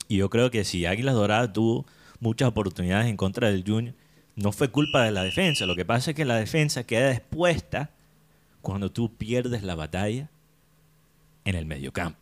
Y 0.07 0.17
yo 0.17 0.29
creo 0.29 0.51
que 0.51 0.63
si 0.63 0.85
Águilas 0.85 1.15
Doradas 1.15 1.51
tuvo 1.51 1.85
muchas 2.19 2.47
oportunidades 2.47 3.07
en 3.07 3.17
contra 3.17 3.49
del 3.49 3.63
Junior, 3.65 3.95
no 4.35 4.51
fue 4.51 4.69
culpa 4.69 5.03
de 5.03 5.11
la 5.11 5.23
defensa. 5.23 5.65
Lo 5.65 5.75
que 5.75 5.85
pasa 5.85 6.11
es 6.11 6.15
que 6.15 6.25
la 6.25 6.35
defensa 6.35 6.83
queda 6.83 7.11
expuesta 7.11 7.89
cuando 8.61 8.91
tú 8.91 9.15
pierdes 9.15 9.63
la 9.63 9.75
batalla 9.75 10.29
en 11.43 11.55
el 11.55 11.65
mediocampo. 11.65 12.19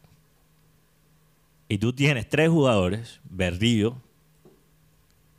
Y 1.67 1.77
tú 1.77 1.93
tienes 1.93 2.27
tres 2.27 2.49
jugadores, 2.49 3.19
Berrío, 3.29 4.01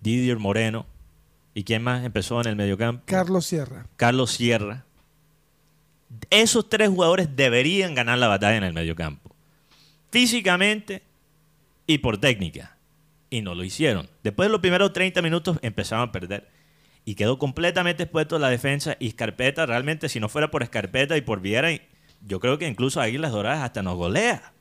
Didier 0.00 0.38
Moreno, 0.38 0.86
¿y 1.54 1.64
quién 1.64 1.82
más 1.82 2.04
empezó 2.04 2.40
en 2.40 2.46
el 2.46 2.56
mediocampo? 2.56 3.02
Carlos 3.06 3.46
Sierra. 3.46 3.86
Carlos 3.96 4.30
Sierra. 4.30 4.84
Esos 6.30 6.68
tres 6.68 6.88
jugadores 6.88 7.36
deberían 7.36 7.94
ganar 7.94 8.18
la 8.18 8.28
batalla 8.28 8.56
en 8.56 8.64
el 8.64 8.72
mediocampo. 8.72 9.34
Físicamente 10.10 11.02
y 11.86 11.98
por 11.98 12.18
técnica. 12.18 12.76
Y 13.30 13.42
no 13.42 13.54
lo 13.54 13.62
hicieron. 13.62 14.08
Después 14.22 14.48
de 14.48 14.52
los 14.52 14.60
primeros 14.60 14.92
30 14.92 15.22
minutos 15.22 15.58
empezaron 15.62 16.08
a 16.08 16.12
perder. 16.12 16.48
Y 17.04 17.14
quedó 17.14 17.38
completamente 17.38 18.04
expuesto 18.04 18.38
la 18.38 18.48
defensa. 18.48 18.96
Y 18.98 19.08
Escarpeta, 19.08 19.66
realmente, 19.66 20.08
si 20.08 20.20
no 20.20 20.28
fuera 20.28 20.50
por 20.50 20.62
Escarpeta 20.62 21.16
y 21.16 21.20
por 21.20 21.40
Viera, 21.40 21.70
yo 22.26 22.40
creo 22.40 22.58
que 22.58 22.68
incluso 22.68 23.00
Águilas 23.00 23.32
Doradas 23.32 23.62
hasta 23.62 23.82
nos 23.82 23.96
golea. 23.96 24.52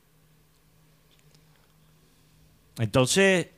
Entonces, 2.78 3.48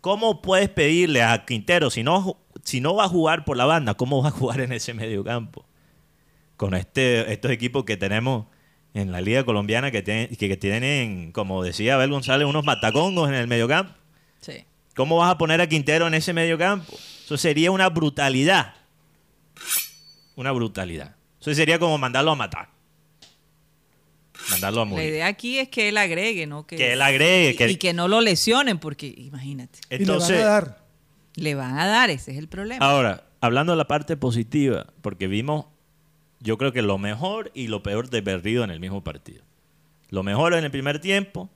¿cómo 0.00 0.40
puedes 0.40 0.68
pedirle 0.68 1.22
a 1.22 1.44
Quintero, 1.44 1.90
si 1.90 2.02
no, 2.02 2.38
si 2.62 2.80
no 2.80 2.94
va 2.94 3.04
a 3.04 3.08
jugar 3.08 3.44
por 3.44 3.56
la 3.56 3.66
banda, 3.66 3.94
cómo 3.94 4.22
va 4.22 4.28
a 4.28 4.32
jugar 4.32 4.60
en 4.60 4.72
ese 4.72 4.94
mediocampo? 4.94 5.66
Con 6.56 6.74
este, 6.74 7.32
estos 7.32 7.50
equipos 7.50 7.84
que 7.84 7.96
tenemos 7.96 8.46
en 8.94 9.12
la 9.12 9.20
Liga 9.20 9.44
Colombiana 9.44 9.90
que, 9.90 10.02
tienen- 10.02 10.28
que, 10.36 10.48
que 10.48 10.56
tienen, 10.56 11.32
como 11.32 11.62
decía 11.62 11.94
Abel 11.96 12.10
González, 12.10 12.46
unos 12.48 12.64
matacongos 12.64 13.28
en 13.28 13.34
el 13.34 13.46
mediocampo. 13.46 13.92
Sí. 14.40 14.64
¿Cómo 14.94 15.18
vas 15.18 15.30
a 15.32 15.38
poner 15.38 15.60
a 15.60 15.68
Quintero 15.68 16.06
en 16.06 16.14
ese 16.14 16.32
mediocampo? 16.32 16.90
Eso 17.24 17.36
sería 17.36 17.70
una 17.70 17.90
brutalidad. 17.90 18.74
Una 20.36 20.52
brutalidad. 20.52 21.14
Eso 21.40 21.52
sería 21.54 21.78
como 21.78 21.98
mandarlo 21.98 22.30
a 22.30 22.36
matar. 22.36 22.68
Mandarlo 24.50 24.82
a 24.82 24.84
La 24.84 24.90
morir. 24.90 25.08
idea 25.08 25.26
aquí 25.26 25.58
es 25.58 25.68
que 25.68 25.88
él 25.88 25.96
agregue, 25.98 26.46
¿no? 26.46 26.66
Que 26.66 26.92
él 26.92 27.02
agregue, 27.02 27.50
Y, 27.50 27.56
que- 27.56 27.70
y 27.70 27.76
que 27.76 27.92
no 27.92 28.06
lo 28.08 28.20
lesionen, 28.20 28.78
porque 28.78 29.12
imagínate, 29.16 29.78
Entonces, 29.90 30.30
y 30.30 30.34
le 30.34 30.44
van 30.44 30.48
a 30.48 30.52
dar. 30.60 30.78
le 31.34 31.54
van 31.54 31.78
a 31.78 31.86
dar, 31.86 32.10
ese 32.10 32.32
es 32.32 32.38
el 32.38 32.48
problema. 32.48 32.84
Ahora, 32.86 33.24
hablando 33.40 33.72
de 33.72 33.78
la 33.78 33.86
parte 33.88 34.16
positiva, 34.16 34.86
porque 35.02 35.26
vimos, 35.26 35.66
yo 36.46 36.56
creo 36.58 36.72
que 36.72 36.80
lo 36.80 36.96
mejor 36.96 37.50
y 37.54 37.66
lo 37.66 37.82
peor 37.82 38.08
de 38.08 38.20
Berrío 38.20 38.62
en 38.62 38.70
el 38.70 38.78
mismo 38.78 39.02
partido. 39.02 39.42
Lo 40.10 40.22
mejor 40.22 40.54
en 40.54 40.62
el 40.62 40.70
primer 40.70 41.00
tiempo, 41.00 41.50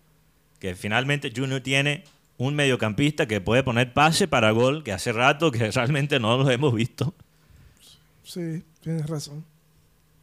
que 0.58 0.74
finalmente 0.74 1.32
Junior 1.34 1.60
tiene 1.60 2.02
un 2.38 2.56
mediocampista 2.56 3.26
que 3.28 3.40
puede 3.40 3.62
poner 3.62 3.92
pase 3.92 4.26
para 4.26 4.50
gol, 4.50 4.82
que 4.82 4.92
hace 4.92 5.12
rato 5.12 5.52
que 5.52 5.70
realmente 5.70 6.18
no 6.18 6.36
lo 6.36 6.50
hemos 6.50 6.74
visto. 6.74 7.14
Sí, 8.24 8.64
tienes 8.80 9.06
razón. 9.06 9.44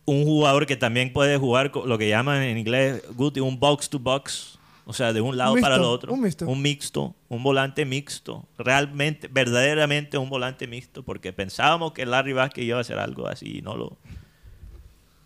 Un 0.06 0.26
jugador 0.26 0.66
que 0.66 0.76
también 0.76 1.14
puede 1.14 1.38
jugar 1.38 1.72
con 1.72 1.88
lo 1.88 1.98
que 1.98 2.10
llaman 2.10 2.42
en 2.44 2.58
inglés, 2.58 3.02
Guti, 3.16 3.40
un 3.40 3.60
box 3.60 3.90
to 3.90 4.00
box. 4.00 4.60
O 4.86 4.94
sea, 4.94 5.12
de 5.12 5.20
un 5.22 5.36
lado 5.36 5.54
Un 5.54 5.62
para 5.62 5.76
el 5.76 5.82
otro. 5.82 6.14
un 6.14 6.22
mixto. 6.22 6.48
Un 6.48 6.62
mixto, 6.62 7.16
un 7.30 7.44
volante 7.44 7.86
mixto. 7.86 8.46
Realmente, 8.58 9.28
verdaderamente 9.30 10.18
un 10.18 10.30
volante 10.30 10.66
mixto, 10.68 11.04
porque 11.04 11.32
pensábamos 11.34 11.92
que 11.94 12.06
Larry 12.06 12.34
Vázquez 12.34 12.64
iba 12.66 12.78
a 12.78 12.82
hacer 12.82 12.98
algo 12.98 13.28
así 13.28 13.58
y 13.60 13.62
no 13.62 13.76
lo. 13.76 13.98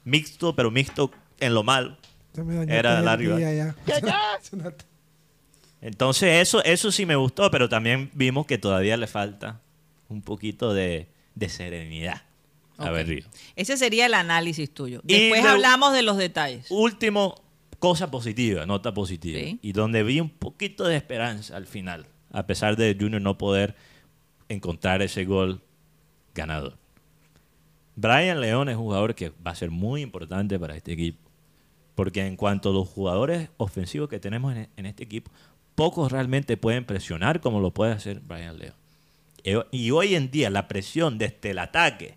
Mixto, 0.03 0.55
pero 0.55 0.71
mixto 0.71 1.11
en 1.39 1.53
lo 1.53 1.63
malo. 1.63 1.97
Ya 2.33 2.43
me 2.43 2.55
dañaste 2.55 2.77
Era. 2.77 3.75
Se 4.41 4.57
nota. 4.57 4.85
Entonces, 5.81 6.41
eso, 6.41 6.63
eso 6.63 6.91
sí 6.91 7.05
me 7.05 7.15
gustó, 7.15 7.49
pero 7.49 7.67
también 7.67 8.11
vimos 8.13 8.45
que 8.45 8.57
todavía 8.57 8.97
le 8.97 9.07
falta 9.07 9.61
un 10.09 10.21
poquito 10.21 10.73
de, 10.73 11.07
de 11.33 11.49
serenidad 11.49 12.21
a. 12.77 12.91
Berrío. 12.91 13.25
Ese 13.55 13.77
sería 13.77 14.05
el 14.05 14.13
análisis 14.13 14.71
tuyo. 14.73 15.01
Después 15.03 15.43
hablamos 15.45 15.93
de 15.93 16.03
los 16.03 16.17
detalles. 16.17 16.67
Último, 16.69 17.41
cosa 17.79 18.11
positiva, 18.11 18.65
nota 18.65 18.93
positiva. 18.93 19.39
Sí. 19.39 19.59
Y 19.61 19.73
donde 19.73 20.03
vi 20.03 20.19
un 20.19 20.29
poquito 20.29 20.85
de 20.85 20.95
esperanza 20.95 21.57
al 21.57 21.65
final, 21.65 22.07
a 22.31 22.45
pesar 22.45 22.75
de 22.77 22.95
Junior 22.99 23.21
no 23.21 23.37
poder 23.37 23.75
encontrar 24.49 25.01
ese 25.01 25.25
gol 25.25 25.61
ganador. 26.33 26.77
Brian 27.95 28.39
León 28.41 28.69
es 28.69 28.75
un 28.77 28.83
jugador 28.83 29.15
que 29.15 29.29
va 29.45 29.51
a 29.51 29.55
ser 29.55 29.69
muy 29.71 30.01
importante 30.01 30.57
para 30.59 30.75
este 30.75 30.93
equipo. 30.93 31.19
Porque 31.95 32.25
en 32.25 32.35
cuanto 32.37 32.69
a 32.69 32.73
los 32.73 32.87
jugadores 32.87 33.49
ofensivos 33.57 34.09
que 34.09 34.19
tenemos 34.19 34.55
en, 34.55 34.69
en 34.77 34.85
este 34.85 35.03
equipo, 35.03 35.31
pocos 35.75 36.11
realmente 36.11 36.57
pueden 36.57 36.85
presionar 36.85 37.41
como 37.41 37.59
lo 37.59 37.71
puede 37.71 37.91
hacer 37.91 38.21
Brian 38.21 38.57
León. 38.57 38.75
E- 39.43 39.63
Y 39.71 39.91
hoy 39.91 40.15
en 40.15 40.31
día 40.31 40.49
la 40.49 40.67
presión 40.67 41.17
desde 41.17 41.51
el 41.51 41.59
ataque 41.59 42.15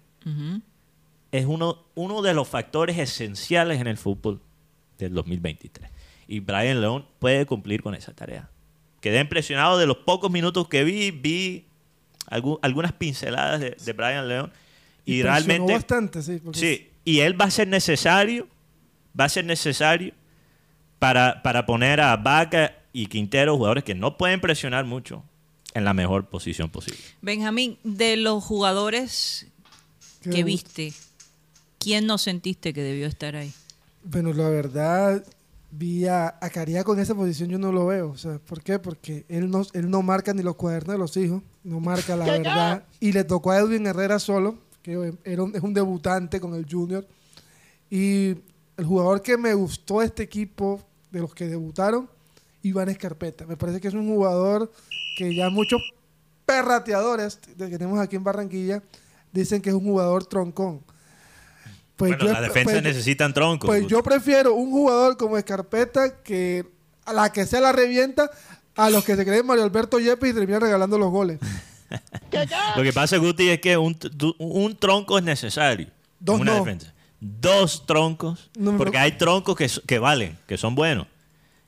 es 1.33 1.45
uno, 1.47 1.85
uno 1.95 2.23
de 2.23 2.33
los 2.35 2.49
factores 2.49 2.97
esenciales 2.99 3.81
en 3.81 3.89
el 3.89 3.97
fútbol 3.97 4.41
del 4.99 5.13
2023. 5.13 5.91
Y 6.29 6.41
Brian 6.41 6.81
León 6.81 7.07
puede 7.19 7.45
cumplir 7.47 7.83
con 7.83 7.95
esa 7.95 8.15
tarea. 8.15 8.49
Quedé 9.01 9.21
impresionado 9.21 9.77
de 9.77 9.87
los 9.87 9.99
pocos 9.99 10.31
minutos 10.31 10.69
que 10.69 10.85
vi, 10.85 11.11
vi 11.11 11.67
algu- 12.31 12.59
algunas 12.63 12.93
pinceladas 12.93 13.61
de, 13.61 13.71
de 13.73 13.93
Brian 13.93 14.29
León 14.29 14.53
y, 15.05 15.23
realmente 15.23 15.73
bastante, 15.73 16.23
sí. 16.23 16.41
porque 16.43 16.59
Sí, 16.59 16.89
y 17.05 17.21
él 17.21 17.41
va 17.41 17.47
a 17.47 17.51
ser 17.51 17.69
necesario, 17.69 18.49
va 19.19 19.25
a 19.25 19.29
ser 19.29 19.45
necesario 19.45 20.15
para, 20.99 21.43
para 21.43 21.67
poner 21.67 22.01
a 22.01 22.17
Vaca 22.17 22.75
y 22.93 23.07
Quintero, 23.07 23.57
jugadores 23.57 23.85
que 23.85 23.95
no 23.95 24.17
pueden 24.17 24.41
presionar 24.41 24.85
mucho, 24.85 25.23
en 25.75 25.85
la 25.85 25.93
mejor 25.93 26.29
posición 26.29 26.71
posible. 26.71 27.01
Benjamín, 27.21 27.79
de 27.83 28.17
los 28.17 28.43
jugadores 28.43 29.49
que 30.23 30.45
viste, 30.45 30.95
¿quién 31.79 32.07
no 32.07 32.17
sentiste 32.17 32.73
que 32.73 32.81
debió 32.81 33.07
estar 33.07 33.37
ahí? 33.37 33.53
Bueno, 34.05 34.33
la 34.33 34.49
verdad, 34.49 35.25
vi 35.71 36.07
a, 36.07 36.37
a 36.41 36.51
Cariaco 36.51 36.95
en 36.95 37.01
esa 37.01 37.15
posición, 37.15 37.51
yo 37.51 37.59
no 37.59 37.73
lo 37.73 37.87
veo. 37.87 38.11
O 38.11 38.17
sea, 38.17 38.39
¿por 38.39 38.63
qué? 38.63 38.79
Porque 38.79 39.25
él 39.29 39.51
no, 39.51 39.67
él 39.73 39.91
no 39.91 40.03
marca 40.03 40.33
ni 40.33 40.43
los 40.43 40.57
cuadernos 40.57 40.95
de 40.95 40.99
los 40.99 41.17
hijos, 41.17 41.43
no 41.63 41.81
marca 41.81 42.17
la 42.17 42.25
verdad. 42.27 42.85
Y 43.01 43.13
le 43.13 43.25
tocó 43.25 43.51
a 43.51 43.59
Edwin 43.59 43.87
Herrera 43.87 44.19
solo, 44.19 44.59
que 44.85 45.15
era 45.25 45.43
un- 45.43 45.57
es 45.57 45.63
un 45.63 45.73
debutante 45.75 46.39
con 46.39 46.55
el 46.55 46.67
Junior. 46.71 47.05
Y 47.91 48.37
el 48.77 48.85
jugador 48.87 49.23
que 49.23 49.37
me 49.39 49.55
gustó 49.55 50.01
de 50.01 50.07
este 50.07 50.23
equipo, 50.23 50.81
de 51.11 51.21
los 51.21 51.35
que 51.35 51.47
debutaron, 51.47 52.09
Iván 52.63 52.89
Escarpeta. 52.91 53.47
Me 53.47 53.57
parece 53.57 53.81
que 53.81 53.89
es 53.89 53.95
un 53.95 54.07
jugador 54.07 54.71
que 55.17 55.35
ya 55.35 55.49
muchos 55.49 55.81
perrateadores 56.45 57.37
que 57.57 57.79
tenemos 57.79 57.99
aquí 57.99 58.17
en 58.17 58.25
Barranquilla 58.25 58.83
dicen 59.33 59.63
que 59.63 59.71
es 59.71 59.75
un 59.75 59.85
jugador 59.85 60.27
troncón. 60.27 60.83
Pues 61.97 62.11
bueno, 62.11 62.27
yo 62.27 62.33
las 62.33 62.41
espe- 62.43 62.45
defensas 62.49 62.73
pues 62.75 62.83
necesitan 62.83 63.33
troncos. 63.33 63.67
pues 63.69 63.87
yo 63.87 64.03
prefiero 64.03 64.55
un 64.55 64.71
jugador 64.71 65.17
como 65.17 65.39
Escarpeta 65.39 66.23
que 66.23 66.67
a 67.07 67.13
la 67.13 67.33
que 67.33 67.47
sea 67.47 67.61
la 67.61 67.73
revienta 67.73 68.31
a 68.77 68.91
los 68.91 69.05
que 69.05 69.15
se 69.17 69.25
creen 69.25 69.47
Mario 69.47 69.63
Alberto 69.65 69.99
Yepes 70.01 70.31
y 70.31 70.35
terminan 70.35 70.61
regalando 70.61 70.99
los 70.99 71.11
goles. 71.11 71.39
Lo 72.77 72.83
que 72.83 72.93
pasa, 72.93 73.17
Guti, 73.19 73.49
es 73.51 73.61
que 73.61 73.77
un, 73.77 73.97
un 74.39 74.77
tronco 74.77 75.19
es 75.19 75.25
necesario. 75.25 75.89
Dos 76.21 76.37
en 76.37 76.43
una 76.43 76.53
no. 76.53 76.59
defensa. 76.65 76.93
Dos 77.21 77.87
troncos, 77.87 78.51
No, 78.59 78.73
no. 78.73 78.79
porque 78.79 78.99
hay 78.99 79.13
troncos 79.13 79.57
que, 79.57 79.71
que 79.87 79.99
valen, 79.99 80.39
que 80.47 80.57
son 80.59 80.75
buenos. 80.75 81.07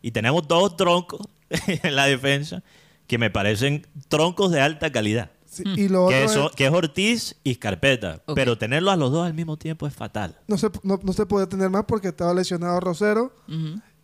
Y 0.02 0.11
tenemos 0.11 0.47
dos 0.47 0.76
troncos 0.76 1.21
en 1.66 1.97
la 1.97 2.06
defensa 2.06 2.62
que 3.06 3.18
me 3.18 3.30
parecen 3.30 3.87
troncos 4.09 4.50
de 4.50 4.61
alta 4.61 4.90
calidad. 4.92 5.30
Sí, 5.49 5.62
Y 5.76 5.88
lo 5.88 6.04
otro 6.06 6.16
Que, 6.18 6.25
es- 6.25 6.38
que 6.56 6.66
es 6.66 6.73
Ortiz 6.73 7.37
y 7.42 7.54
Carpeta. 7.56 8.21
Ok. 8.26 8.35
Pero 8.35 8.59
tenerlos 8.59 8.92
a 8.92 8.97
los 8.97 9.11
dos 9.12 9.26
al 9.26 9.33
mismo 9.33 9.56
tiempo 9.56 9.87
es 9.87 9.95
fatal. 9.95 10.37
no, 10.49 10.59
se, 10.59 10.68
no, 10.83 10.99
no 11.02 11.12
se 11.14 11.25
puede 11.25 11.47
tener 11.47 11.71
más 11.71 11.85
porque 11.88 12.09
estaba 12.09 12.35
lesionado 12.35 12.78
Rosero. 12.80 13.33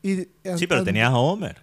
Y, 0.03 0.29
Sí, 0.57 0.67
pero 0.67 0.83
tenías 0.85 1.11
a 1.11 1.17
Homer. 1.19 1.61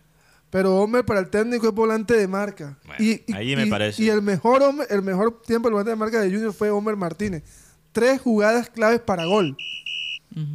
Pero 0.49 0.75
Homer 0.77 1.05
para 1.05 1.19
el 1.19 1.29
técnico 1.29 1.67
es 1.67 1.73
volante 1.73 2.15
de 2.15 2.27
marca. 2.27 2.77
Bueno, 2.85 3.03
y, 3.03 3.23
y- 3.27 3.33
ahí 3.33 3.55
me 3.55 3.67
y- 3.67 3.69
parece. 3.69 4.01
Y 4.03 4.09
el 4.09 4.21
mejor, 4.21 4.61
Homer- 4.63 4.87
el 4.89 5.01
mejor 5.03 5.41
tiempo 5.43 5.67
del 5.67 5.73
volante 5.73 5.91
de 5.91 5.95
marca 5.95 6.19
de 6.21 6.31
Junior 6.31 6.53
fue 6.53 6.69
Homer 6.71 6.95
Martínez. 6.95 7.43
Tres 7.91 8.19
jugadas 8.21 8.69
claves 8.69 8.99
para 8.99 9.25
gol. 9.25 9.55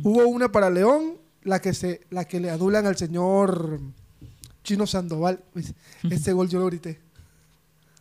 Hubo 0.03 0.27
una 0.29 0.51
para 0.51 0.71
León, 0.71 1.15
la 1.43 1.61
que 1.61 1.75
se, 1.75 2.01
la 2.11 2.25
que 2.27 2.41
le 2.41 2.49
adulan 2.51 2.87
al 2.87 2.97
señor 2.97 3.81
Chino 4.63 4.87
Sandoval. 4.87 5.43
Ese 6.11 6.33
gol 6.33 6.49
yo 6.49 6.61
lo 6.61 6.67
grité. 6.67 7.01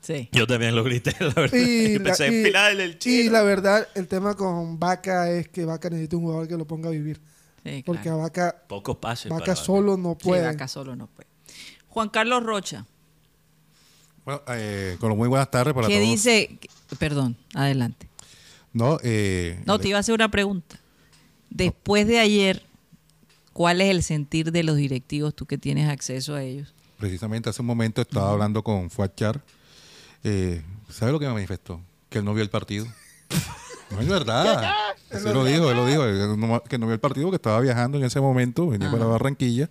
Sí. 0.02 0.30
Yo 0.34 0.46
también 0.48 0.76
lo 0.76 0.84
grité, 0.84 1.16
la 1.20 1.30
verdad. 1.34 1.58
Y, 1.58 1.62
Y 1.94 1.98
la, 1.98 2.04
pensé, 2.06 2.28
y- 2.28 2.44
final 2.44 2.78
del 2.78 2.92
y 2.92 2.98
chino. 3.00 3.32
la 3.32 3.42
verdad, 3.44 3.88
el 3.96 4.08
tema 4.08 4.36
con 4.36 4.80
Vaca 4.80 5.30
es 5.32 5.48
que 5.50 5.66
Vaca 5.66 5.90
necesita 5.90 6.18
un 6.18 6.24
jugador 6.24 6.48
que 6.48 6.58
lo 6.58 6.66
ponga 6.66 6.90
a 6.90 6.92
vivir. 6.92 7.20
Sí, 7.64 7.84
Porque 7.86 8.10
a. 8.10 8.16
Vaca, 8.16 8.56
Pocos 8.68 8.98
pases. 8.98 9.32
Vaca 9.32 9.56
solo 9.56 9.96
no 9.98 10.18
Sí, 10.20 10.26
puede. 10.28 10.46
Vaca 10.46 10.68
solo 10.68 10.96
no 10.96 11.08
puede. 11.08 11.28
Juan 11.94 12.10
Carlos 12.10 12.42
Rocha, 12.44 12.86
Bueno, 14.26 14.42
eh, 14.48 14.98
con 15.00 15.10
lo 15.10 15.16
muy 15.16 15.28
buenas 15.28 15.52
tardes 15.52 15.76
para 15.76 15.88
¿qué 15.88 15.98
todos. 15.98 16.10
dice? 16.10 16.58
Perdón, 16.98 17.38
adelante. 17.54 18.10
No, 18.74 18.98
eh, 19.04 19.62
No, 19.67 19.78
te 19.78 19.89
iba 19.89 19.98
a 19.98 20.00
hacer 20.00 20.15
una 20.15 20.32
pregunta. 20.32 20.80
Después 21.52 22.08
de 22.08 22.17
ayer, 22.20 22.63
¿cuál 23.54 23.80
es 23.82 23.91
el 23.91 24.02
sentir 24.02 24.52
de 24.52 24.63
los 24.63 24.76
directivos, 24.78 25.36
tú 25.36 25.46
que 25.46 25.60
tienes 25.60 25.88
acceso 25.89 26.34
a 26.36 26.41
ellos? 26.44 26.74
precisamente 26.98 27.50
hace 27.50 27.62
un 27.62 27.65
momento 27.67 28.02
estaba 28.02 28.32
hablando 28.32 28.63
con 28.63 28.89
Fuachar. 28.89 29.41
Eh, 30.24 30.63
¿Sabe 30.89 31.12
lo 31.12 31.20
que 31.20 31.28
me 31.28 31.34
manifestó? 31.34 31.82
Que 32.10 32.20
él 32.20 32.26
no 32.26 32.34
vio 32.34 32.41
el 32.44 32.50
partido. 32.50 32.88
No 33.91 34.00
es 34.00 34.08
verdad. 34.08 34.72
Así 35.12 35.26
lo 35.26 35.44
dijo, 35.44 35.70
él 35.70 35.76
lo 35.76 35.86
dijo, 35.86 36.06
él 36.06 36.39
no- 36.39 36.63
que 36.63 36.78
no 36.78 36.86
vio 36.86 36.94
el 36.94 37.02
partido 37.02 37.26
porque 37.28 37.36
estaba 37.36 37.60
viajando 37.60 37.98
en 37.98 38.06
ese 38.06 38.22
momento, 38.22 38.67
venía 38.70 38.89
para 38.89 39.04
Barranquilla. 39.06 39.70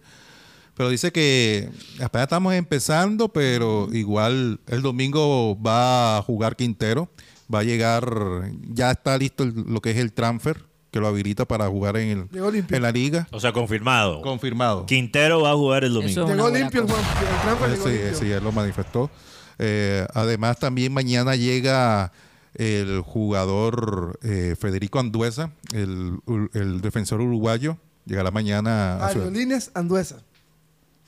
Pero 0.74 0.88
dice 0.88 1.12
que 1.12 1.68
apenas 2.02 2.24
estamos 2.26 2.54
empezando, 2.54 3.28
pero 3.28 3.88
igual 3.92 4.60
el 4.68 4.82
domingo 4.82 5.60
va 5.60 6.18
a 6.18 6.22
jugar 6.22 6.56
Quintero. 6.56 7.10
Va 7.52 7.58
a 7.60 7.62
llegar, 7.64 8.50
ya 8.70 8.90
está 8.90 9.18
listo 9.18 9.42
el- 9.44 9.52
lo 9.68 9.80
que 9.82 9.90
es 9.90 9.98
el 9.98 10.12
transfer, 10.14 10.64
que 10.90 11.00
lo 11.00 11.06
habilita 11.08 11.46
para 11.46 11.68
jugar 11.68 11.96
en, 11.98 12.28
el- 12.32 12.64
en 12.70 12.82
la 12.82 12.90
liga. 12.90 13.28
O 13.32 13.40
sea, 13.40 13.52
confirmado. 13.52 14.22
Confirmado. 14.22 14.86
Quintero 14.86 15.42
va 15.42 15.50
a 15.50 15.54
jugar 15.54 15.84
el 15.84 15.92
domingo. 15.92 16.26
Llegó 16.26 16.48
limpio 16.50 16.82
el. 16.82 16.88
El 16.88 16.94
transfer 17.42 17.70
Eh, 17.70 17.76
Sí, 17.76 17.88
limpio. 17.90 18.14
sí, 18.18 18.30
él 18.30 18.42
lo 18.44 18.52
manifestó. 18.52 19.10
Eh, 19.58 20.06
además, 20.14 20.58
también 20.58 20.92
mañana 20.94 21.36
llega 21.36 22.12
el 22.54 23.00
jugador 23.00 24.18
eh, 24.22 24.56
Federico 24.58 24.98
Anduesa, 24.98 25.52
el, 25.74 26.18
el 26.54 26.80
defensor 26.80 27.20
uruguayo. 27.20 27.76
Llegará 28.06 28.30
mañana 28.30 28.96
a 28.96 29.06
Aerolíneas 29.08 29.70
Anduesa. 29.74 30.22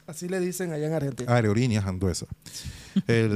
Así 0.07 0.29
le 0.29 0.39
dicen 0.39 0.71
allá 0.73 0.87
en 0.87 0.93
Argentina. 0.93 1.35
Aerolíneas 1.35 1.87
Anduesa. 1.87 2.27
El 3.07 3.31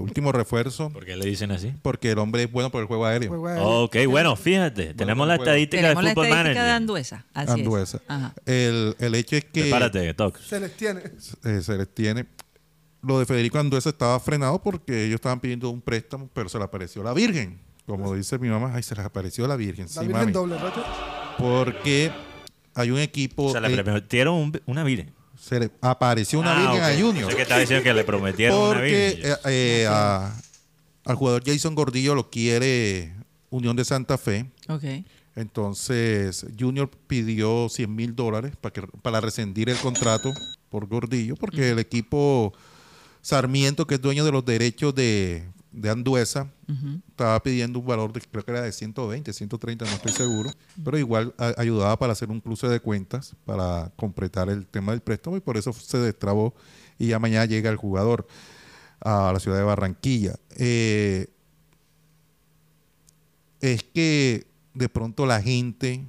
último 0.00 0.32
refuerzo, 0.32 0.90
¿Por 0.90 1.04
qué 1.04 1.16
le 1.16 1.26
dicen 1.26 1.50
así? 1.50 1.72
porque 1.82 2.10
el 2.12 2.18
hombre 2.18 2.44
es 2.44 2.50
bueno 2.50 2.70
por 2.70 2.80
el 2.80 2.86
juego 2.86 3.04
aéreo. 3.06 3.28
Juego 3.28 3.46
aéreo. 3.48 3.68
Ok, 3.84 3.96
bueno, 4.08 4.34
fíjate, 4.34 4.94
tenemos 4.94 5.28
la 5.28 5.34
estadística 5.36 5.82
Tenemos 5.82 6.02
de 6.02 6.08
la 6.08 6.14
Football 6.14 6.26
estadística 6.30 6.64
de. 6.64 6.70
Anduesa. 6.70 7.26
Así 7.34 7.52
Anduesa. 7.52 7.96
es. 7.98 8.02
Ajá. 8.08 8.34
El, 8.46 8.96
el 8.98 9.14
hecho 9.14 9.36
es 9.36 9.44
que 9.44 9.60
Prepárate, 9.62 10.14
Tox. 10.14 10.40
Se 10.46 10.58
les 10.60 10.76
tiene. 10.76 11.02
eh, 11.44 11.60
se 11.62 11.76
les 11.76 11.88
tiene. 11.94 12.26
Lo 13.02 13.18
de 13.20 13.26
Federico 13.26 13.58
Anduesa 13.58 13.90
estaba 13.90 14.18
frenado 14.18 14.60
porque 14.62 15.04
ellos 15.04 15.16
estaban 15.16 15.38
pidiendo 15.40 15.70
un 15.70 15.80
préstamo, 15.80 16.28
pero 16.32 16.48
se 16.48 16.58
le 16.58 16.64
apareció 16.64 17.02
la 17.02 17.12
Virgen. 17.12 17.60
Como 17.86 18.14
dice 18.14 18.38
mi 18.38 18.48
mamá, 18.48 18.72
ay, 18.74 18.82
se 18.82 18.94
les 18.96 19.04
apareció 19.04 19.46
la 19.46 19.56
Virgen. 19.56 19.84
La 19.84 19.90
Sí, 19.92 20.00
Virgen 20.00 20.14
mami. 20.14 20.32
doble, 20.32 20.58
Rocha. 20.58 20.82
Porque 21.38 22.10
hay 22.74 22.90
un 22.90 22.98
equipo. 22.98 23.44
O 23.44 23.52
sea, 23.52 23.60
le 23.60 23.72
eh, 23.72 23.82
prometieron 23.84 24.34
un- 24.34 24.60
una 24.66 24.82
virgen. 24.84 25.12
Se 25.40 25.60
le 25.60 25.70
apareció 25.80 26.38
una 26.40 26.52
Ah, 26.56 26.72
Virgen 26.72 26.82
a 26.82 27.00
Junior. 27.00 27.34
Que 27.36 27.42
estaba 27.42 27.60
diciendo 27.60 27.82
que 27.84 27.94
le 27.94 28.04
prometieron 28.04 28.58
una 28.58 28.66
Porque 28.68 29.14
virgen. 29.16 29.32
eh, 29.32 29.36
eh, 29.82 29.86
a- 29.88 30.34
al 31.04 31.16
jugador 31.16 31.42
Jason 31.46 31.74
Gordillo 31.74 32.14
lo 32.14 32.28
quiere 32.30 33.14
Unión 33.50 33.76
de 33.76 33.84
Santa 33.84 34.18
Fe. 34.18 34.46
Ok. 34.68 34.84
Entonces, 35.36 36.44
Junior 36.58 36.90
pidió 37.06 37.68
100 37.70 37.94
mil 37.94 38.14
dólares 38.14 38.52
para, 38.60 38.72
que, 38.72 38.82
para 39.02 39.20
rescindir 39.20 39.70
el 39.70 39.76
contrato 39.78 40.32
por 40.68 40.86
Gordillo, 40.86 41.36
porque 41.36 41.70
el 41.70 41.78
equipo 41.78 42.52
Sarmiento, 43.22 43.86
que 43.86 43.94
es 43.94 44.00
dueño 44.02 44.24
de 44.24 44.32
los 44.32 44.44
derechos 44.44 44.94
de, 44.94 45.44
de 45.70 45.90
Anduesa, 45.90 46.50
estaba 47.10 47.42
pidiendo 47.42 47.78
un 47.78 47.86
valor 47.86 48.12
de, 48.12 48.20
creo 48.20 48.44
que 48.44 48.50
era 48.50 48.62
de 48.62 48.72
120, 48.72 49.32
130, 49.32 49.84
no 49.84 49.90
estoy 49.92 50.12
seguro, 50.12 50.50
pero 50.84 50.96
igual 50.98 51.34
a- 51.38 51.54
ayudaba 51.58 51.98
para 51.98 52.12
hacer 52.12 52.30
un 52.30 52.40
cruce 52.40 52.66
de 52.68 52.80
cuentas, 52.80 53.34
para 53.44 53.92
completar 53.96 54.48
el 54.48 54.66
tema 54.66 54.92
del 54.92 55.00
préstamo, 55.02 55.36
y 55.36 55.40
por 55.40 55.56
eso 55.56 55.72
se 55.72 55.98
destrabó, 55.98 56.54
y 56.98 57.08
ya 57.08 57.18
mañana 57.18 57.44
llega 57.44 57.68
el 57.70 57.76
jugador 57.76 58.26
a 59.00 59.30
la 59.32 59.38
ciudad 59.40 59.58
de 59.58 59.64
Barranquilla. 59.64 60.36
Eh, 60.56 61.28
es 63.60 63.82
que 63.82 64.46
de 64.74 64.88
pronto 64.88 65.26
la 65.26 65.42
gente, 65.42 66.04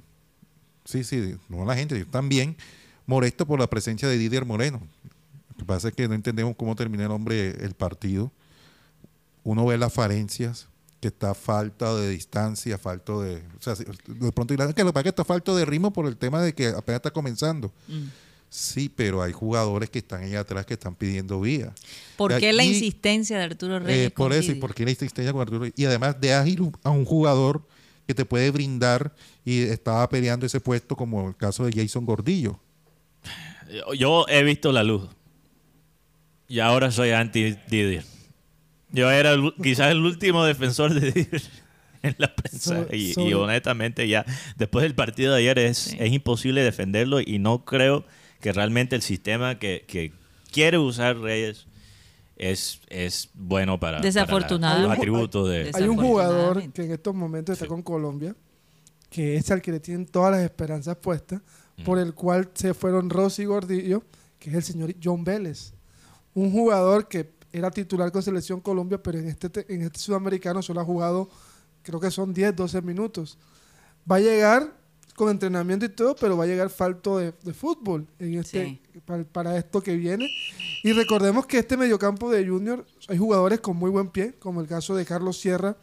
sí, 0.84 1.04
sí, 1.04 1.36
no 1.48 1.64
la 1.64 1.74
gente, 1.76 1.98
yo 1.98 2.06
también, 2.06 2.56
molesto 3.06 3.46
por 3.46 3.58
la 3.60 3.68
presencia 3.68 4.08
de 4.08 4.16
Didier 4.18 4.44
Moreno. 4.46 4.80
Lo 5.50 5.56
que 5.56 5.64
pasa 5.64 5.88
es 5.88 5.94
que 5.94 6.08
no 6.08 6.14
entendemos 6.14 6.54
cómo 6.56 6.74
termina 6.76 7.04
el 7.04 7.10
hombre 7.10 7.50
el 7.64 7.74
partido. 7.74 8.32
Uno 9.44 9.64
ve 9.66 9.78
las 9.78 9.92
falencias, 9.92 10.68
que 11.00 11.08
está 11.08 11.34
falta 11.34 11.94
de 11.96 12.08
distancia, 12.10 12.76
falta 12.78 13.12
de... 13.18 13.36
O 13.58 13.62
sea, 13.62 13.74
de 13.74 14.32
pronto 14.32 14.52
dirán 14.52 14.72
que 14.72 14.82
lo 14.84 14.88
que 14.88 14.92
pasa 14.92 15.00
es 15.00 15.04
que 15.04 15.08
está 15.10 15.24
falta 15.24 15.54
de 15.54 15.64
ritmo 15.64 15.92
por 15.92 16.06
el 16.06 16.16
tema 16.16 16.42
de 16.42 16.52
que 16.54 16.68
apenas 16.68 16.98
está 16.98 17.10
comenzando. 17.10 17.72
Mm. 17.88 18.08
Sí, 18.50 18.88
pero 18.94 19.22
hay 19.22 19.32
jugadores 19.32 19.88
que 19.90 20.00
están 20.00 20.24
ahí 20.24 20.34
atrás 20.34 20.66
que 20.66 20.74
están 20.74 20.94
pidiendo 20.96 21.40
vía. 21.40 21.72
¿Por 22.16 22.32
Y 22.32 22.38
qué 22.40 22.52
la 22.52 22.64
insistencia 22.64 23.38
de 23.38 23.44
Arturo 23.44 23.76
eh, 23.76 23.80
Reyes? 23.80 24.10
por 24.10 24.32
eso, 24.32 24.46
y 24.46 24.54
Didi? 24.54 24.60
porque 24.60 24.84
la 24.84 24.90
insistencia 24.90 25.32
con 25.32 25.40
Arturo. 25.40 25.66
Y 25.74 25.84
además 25.84 26.20
de 26.20 26.34
ágil 26.34 26.72
a 26.82 26.90
un 26.90 27.04
jugador 27.04 27.62
que 28.08 28.12
te 28.14 28.24
puede 28.24 28.50
brindar 28.50 29.14
y 29.44 29.60
estaba 29.62 30.08
peleando 30.08 30.44
ese 30.46 30.60
puesto 30.60 30.96
como 30.96 31.28
el 31.28 31.36
caso 31.36 31.64
de 31.64 31.72
Jason 31.80 32.04
Gordillo. 32.04 32.58
Yo- 33.72 33.94
Yo 33.94 34.26
he 34.28 34.42
visto 34.42 34.72
la 34.72 34.82
luz. 34.82 35.08
Y 36.48 36.58
ahora 36.58 36.90
soy 36.90 37.10
anti 37.12 37.56
Didier. 37.70 38.04
Yo 38.92 39.10
era 39.10 39.32
el- 39.32 39.54
quizás 39.62 39.90
el 39.90 39.98
último 40.04 40.44
defensor 40.44 40.92
de 40.94 41.12
Didier. 41.12 41.42
en 42.02 42.14
la 42.18 42.34
prensa. 42.34 42.86
Y, 42.92 43.14
honestamente 43.34 44.08
ya, 44.08 44.24
después 44.56 44.82
del 44.84 44.94
partido 44.94 45.34
de 45.34 45.40
ayer 45.40 45.58
es, 45.58 45.76
Sí. 45.78 45.96
es 46.00 46.12
imposible 46.12 46.62
defenderlo 46.62 47.20
y 47.20 47.38
no 47.38 47.64
creo 47.66 48.04
que 48.40 48.52
realmente 48.54 48.96
el 48.96 49.02
sistema 49.02 49.58
que, 49.58 49.84
que 49.86 50.12
quiere 50.50 50.78
usar 50.78 51.18
Reyes 51.18 51.66
es, 52.38 52.80
es 52.88 53.28
bueno 53.34 53.78
para, 53.78 53.98
para 53.98 54.00
la- 54.00 54.06
Desafortunadamente. 54.06 54.88
los 54.88 54.96
atributos 54.96 55.48
de... 55.50 55.70
Hay 55.74 55.88
un 55.88 55.98
jugador 55.98 56.72
que 56.72 56.84
en 56.84 56.92
estos 56.92 57.14
momentos 57.14 57.52
está 57.52 57.66
Sí. 57.66 57.68
con 57.68 57.82
Colombia, 57.82 58.34
que 59.10 59.36
es 59.36 59.50
al 59.50 59.60
que 59.60 59.72
le 59.72 59.80
tienen 59.80 60.06
todas 60.06 60.32
las 60.32 60.40
esperanzas 60.42 60.96
puestas, 60.96 61.42
por 61.84 61.98
el 61.98 62.14
cual 62.14 62.48
se 62.54 62.72
fueron 62.72 63.10
Rossi 63.10 63.42
y 63.42 63.44
Gordillo, 63.46 64.02
que 64.38 64.48
es 64.50 64.56
el 64.56 64.62
señor 64.62 64.94
John 65.04 65.22
Vélez. 65.22 65.74
Un 66.32 66.50
jugador 66.50 67.08
que 67.08 67.28
era 67.52 67.70
titular 67.70 68.10
con 68.12 68.22
Selección 68.22 68.60
Colombia, 68.60 69.02
pero 69.02 69.18
en 69.18 69.28
este, 69.28 69.50
te- 69.50 69.72
en 69.74 69.82
este 69.82 69.98
sudamericano 69.98 70.62
solo 70.62 70.80
ha 70.80 70.84
jugado, 70.84 71.28
creo 71.82 71.98
que 72.00 72.10
son 72.10 72.32
10, 72.32 72.54
12 72.56 72.82
minutos. 72.82 73.38
Va 74.10 74.16
a 74.16 74.20
llegar 74.20 74.72
con 75.16 75.28
entrenamiento 75.28 75.84
y 75.84 75.90
todo, 75.90 76.14
pero 76.16 76.36
va 76.36 76.44
a 76.44 76.46
llegar 76.46 76.70
falto 76.70 77.18
de, 77.18 77.32
de 77.42 77.52
fútbol 77.52 78.06
en 78.18 78.34
este, 78.38 78.80
para, 79.04 79.24
para 79.24 79.56
esto 79.58 79.82
que 79.82 79.94
viene. 79.96 80.28
Y 80.82 80.92
recordemos 80.92 81.44
que 81.46 81.58
este 81.58 81.76
mediocampo 81.76 82.30
de 82.30 82.46
Junior 82.48 82.86
hay 83.08 83.18
jugadores 83.18 83.60
con 83.60 83.76
muy 83.76 83.90
buen 83.90 84.08
pie, 84.08 84.34
como 84.38 84.60
el 84.62 84.66
caso 84.66 84.94
de 84.94 85.04
Carlos 85.04 85.38
Sierra 85.38 85.76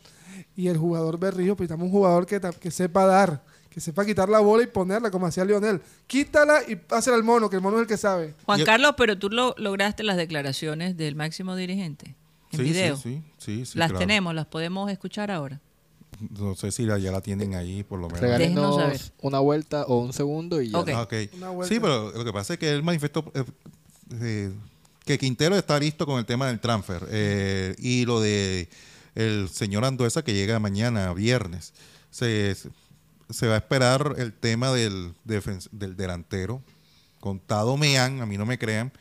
y 0.56 0.68
el 0.70 0.78
jugador 0.78 1.20
Berrío, 1.20 1.56
pero 1.56 1.66
necesitamos 1.66 1.86
un 1.86 1.92
jugador 1.92 2.26
que, 2.26 2.40
que 2.60 2.72
sepa 2.72 3.06
dar, 3.06 3.44
que 3.78 3.82
sepa 3.82 4.04
quitar 4.08 4.28
la 4.28 4.40
bola 4.40 4.64
y 4.64 4.66
ponerla 4.66 5.12
como 5.12 5.28
hacía 5.28 5.46
Lionel. 5.46 5.80
Quítala 6.08 6.62
y 6.68 6.78
pásala 6.78 7.16
al 7.16 7.24
mono, 7.24 7.48
que 7.48 7.58
el 7.58 7.62
mono 7.62 7.78
es 7.78 7.82
el 7.84 7.88
que 7.88 7.96
sabe. 7.96 8.34
Juan 8.44 8.64
Carlos, 8.64 8.96
pero 8.98 9.20
tú 9.20 9.30
lo, 9.30 9.54
lograste 9.60 10.02
las 10.02 10.18
declaraciones 10.18 10.98
del 10.98 11.14
máximo 11.14 11.56
dirigente 11.56 12.16
en 12.54 12.58
Sí, 12.58 12.64
video. 12.64 12.98
sí, 12.98 13.22
sí, 13.38 13.60
sí, 13.60 13.66
sí, 13.68 13.78
las 13.78 13.90
claro. 13.92 14.00
tenemos, 14.00 14.34
las 14.34 14.48
podemos 14.48 14.90
escuchar 14.90 15.30
ahora. 15.30 15.62
No 16.40 16.56
sé 16.56 16.72
si 16.72 16.88
la- 16.88 16.98
ya 16.98 17.12
la 17.12 17.22
tienen 17.22 17.54
ahí, 17.54 17.84
por 17.84 18.00
lo 18.00 18.08
menos. 18.08 18.20
Saber. 18.22 18.40
Regálenos 18.40 19.14
una 19.22 19.38
vuelta 19.42 19.84
o 19.86 20.00
un 20.00 20.12
segundo 20.12 20.60
y 20.60 20.72
ya. 20.72 20.80
Ok. 20.80 20.90
Ah, 20.96 21.02
ok. 21.04 21.14
Una 21.36 21.50
vuelta. 21.52 21.72
Sí, 21.76 21.80
pero 21.80 22.12
lo 22.14 22.26
que 22.26 22.34
pasa 22.34 22.54
es 22.54 22.60
que 22.60 22.72
él 22.72 22.82
manifestó 22.82 23.32
eh, 23.36 23.44
eh, 24.22 24.52
que 25.06 25.20
Quintero 25.20 25.56
está 25.56 25.80
listo 25.80 26.08
con 26.08 26.18
el 26.18 26.26
tema 26.26 26.48
del 26.48 26.60
transfer 26.60 27.06
eh, 27.12 27.76
y 27.78 28.06
lo 28.06 28.22
de 28.22 28.70
el 29.14 29.50
señor 29.50 29.86
Anduesa 29.86 30.24
que 30.24 30.34
llega 30.34 30.58
mañana, 30.58 31.14
viernes. 31.14 31.74
Se, 32.10 32.56
se 33.30 33.48
va 33.48 33.56
a 33.56 33.58
esperar 33.58 34.16
el 34.18 34.34
tema 34.34 34.72
del, 34.72 35.14
del 35.72 35.96
delantero. 35.98 36.62
Contado 37.20 37.78
me 37.78 37.98
han, 37.98 38.22
a 38.22 38.26
mí 38.26 38.38
no 38.38 38.46
me 38.46 38.58
crean, 38.58 38.92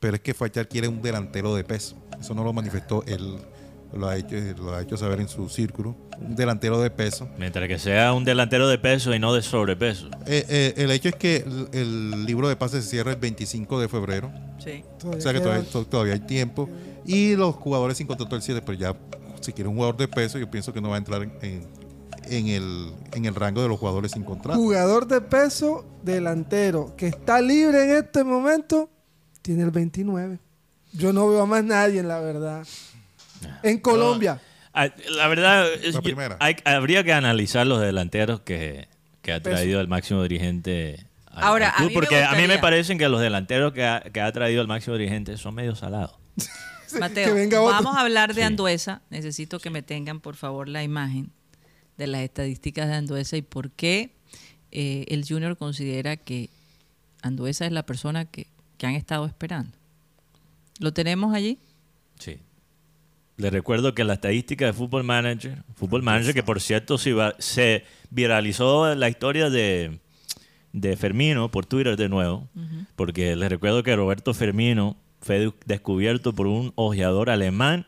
pero 0.00 0.16
es 0.16 0.22
que 0.22 0.34
Fachar 0.34 0.68
quiere 0.68 0.88
un 0.88 1.02
delantero 1.02 1.54
de 1.54 1.62
peso. 1.64 1.96
Eso 2.20 2.34
no 2.34 2.42
lo 2.42 2.52
manifestó 2.52 3.04
él, 3.06 3.36
lo 3.94 4.08
ha 4.08 4.16
hecho, 4.16 4.36
lo 4.58 4.74
ha 4.74 4.82
hecho 4.82 4.96
saber 4.96 5.20
en 5.20 5.28
su 5.28 5.48
círculo. 5.48 5.94
Un 6.18 6.34
delantero 6.34 6.80
de 6.80 6.90
peso. 6.90 7.28
Mientras 7.38 7.68
que 7.68 7.78
sea 7.78 8.12
un 8.14 8.24
delantero 8.24 8.66
de 8.68 8.78
peso 8.78 9.14
y 9.14 9.18
no 9.18 9.34
de 9.34 9.42
sobrepeso. 9.42 10.08
Eh, 10.26 10.44
eh, 10.48 10.74
el 10.78 10.90
hecho 10.90 11.10
es 11.10 11.14
que 11.16 11.36
el, 11.36 11.68
el 11.72 12.24
libro 12.24 12.48
de 12.48 12.56
pases 12.56 12.84
se 12.84 12.90
cierra 12.90 13.12
el 13.12 13.18
25 13.18 13.78
de 13.80 13.88
febrero. 13.88 14.32
Sí. 14.58 14.82
O 15.04 15.20
sea 15.20 15.32
que 15.34 15.40
todavía, 15.40 15.64
to- 15.70 15.84
todavía 15.86 16.14
hay 16.14 16.20
tiempo. 16.20 16.68
Y 17.04 17.36
los 17.36 17.54
jugadores 17.54 17.98
sin 17.98 18.06
contrato 18.06 18.34
el 18.34 18.42
7, 18.42 18.62
pero 18.64 18.78
ya 18.78 18.96
si 19.42 19.52
quiere 19.52 19.68
un 19.68 19.76
jugador 19.76 19.98
de 19.98 20.08
peso, 20.08 20.38
yo 20.38 20.50
pienso 20.50 20.72
que 20.72 20.80
no 20.80 20.88
va 20.88 20.96
a 20.96 20.98
entrar 20.98 21.22
en, 21.22 21.32
en- 21.42 21.66
en 22.28 22.48
el, 22.48 22.92
en 23.12 23.24
el 23.24 23.34
rango 23.34 23.62
de 23.62 23.68
los 23.68 23.78
jugadores 23.78 24.12
sin 24.12 24.24
contrato. 24.24 24.58
Jugador 24.58 25.06
de 25.06 25.20
peso, 25.20 25.84
delantero, 26.02 26.94
que 26.96 27.06
está 27.08 27.40
libre 27.40 27.84
en 27.84 27.96
este 28.04 28.24
momento, 28.24 28.90
tiene 29.42 29.62
el 29.62 29.70
29. 29.70 30.38
Yo 30.92 31.12
no 31.12 31.28
veo 31.28 31.42
a 31.42 31.46
más 31.46 31.62
nadie, 31.64 32.02
la 32.02 32.20
verdad. 32.20 32.66
En 33.62 33.78
Colombia. 33.78 34.40
Ah, 34.72 34.88
La 35.10 35.28
verdad, 35.28 35.72
es- 35.72 35.86
La 35.86 35.90
yo- 35.92 36.02
primera. 36.02 36.36
hay- 36.40 36.56
habría 36.64 37.02
que 37.04 37.12
analizar 37.12 37.66
los 37.66 37.80
delanteros 37.80 38.40
que, 38.40 38.88
que 39.22 39.32
ha 39.32 39.40
Peso. 39.42 39.56
traído 39.56 39.80
el 39.80 39.88
máximo 39.88 40.22
dirigente. 40.22 41.06
al- 41.26 41.44
Ahora, 41.44 41.68
al 41.68 41.72
a 41.72 41.76
club, 41.76 41.88
mí 41.88 41.94
me 41.94 42.00
porque 42.00 42.22
a 42.24 42.32
mí 42.32 42.46
me 42.46 42.58
parecen 42.58 42.98
que 42.98 43.08
los 43.08 43.20
delanteros 43.20 43.72
que 43.72 43.84
ha, 43.84 44.00
que 44.00 44.20
ha 44.20 44.30
traído 44.32 44.62
el 44.62 44.68
máximo 44.68 44.96
dirigente 44.96 45.36
son 45.36 45.54
medio 45.54 45.74
salados. 45.74 46.16
Mateo, 47.00 47.34
vamos 47.64 47.96
a 47.96 48.00
hablar 48.00 48.30
de 48.34 48.40
Sí. 48.42 48.46
Anduesa. 48.46 49.02
Necesito 49.10 49.58
que 49.58 49.70
me 49.70 49.82
tengan, 49.82 50.20
por 50.20 50.36
favor, 50.36 50.68
la 50.68 50.82
imagen 50.82 51.30
de 51.98 52.06
las 52.06 52.20
estadísticas 52.22 52.88
de 52.88 52.94
Anduesa 52.94 53.36
y 53.36 53.42
por 53.42 53.70
qué 53.70 54.10
eh, 54.72 55.04
el 55.08 55.24
Junior 55.26 55.56
considera 55.56 56.16
que 56.16 56.50
Anduesa 57.22 57.66
es 57.66 57.72
la 57.72 57.84
persona 57.84 58.24
que, 58.26 58.46
que 58.78 58.86
han 58.86 58.94
estado 58.94 59.26
esperando. 59.26 59.72
¿Lo 60.78 60.92
tenemos 60.92 61.34
allí? 61.34 61.58
Sí. 62.18 62.36
Le 63.38 63.50
recuerdo 63.50 63.94
que 63.94 64.04
la 64.04 64.14
estadística 64.14 64.66
de 64.66 64.72
Football 64.72 65.04
Manager, 65.04 65.62
Football 65.76 66.02
Manager, 66.02 66.34
que 66.34 66.42
por 66.42 66.60
cierto 66.60 66.98
se, 66.98 67.12
va- 67.12 67.34
se 67.38 67.84
viralizó 68.10 68.94
la 68.94 69.08
historia 69.08 69.50
de, 69.50 69.98
de 70.72 70.96
Fermino 70.96 71.50
por 71.50 71.66
Twitter 71.66 71.96
de 71.96 72.08
nuevo, 72.08 72.48
porque 72.96 73.36
les 73.36 73.48
recuerdo 73.50 73.82
que 73.82 73.94
Roberto 73.96 74.32
Fermino 74.34 74.96
fue 75.20 75.38
de- 75.38 75.52
descubierto 75.66 76.34
por 76.34 76.46
un 76.46 76.72
ojeador 76.76 77.28
alemán 77.30 77.86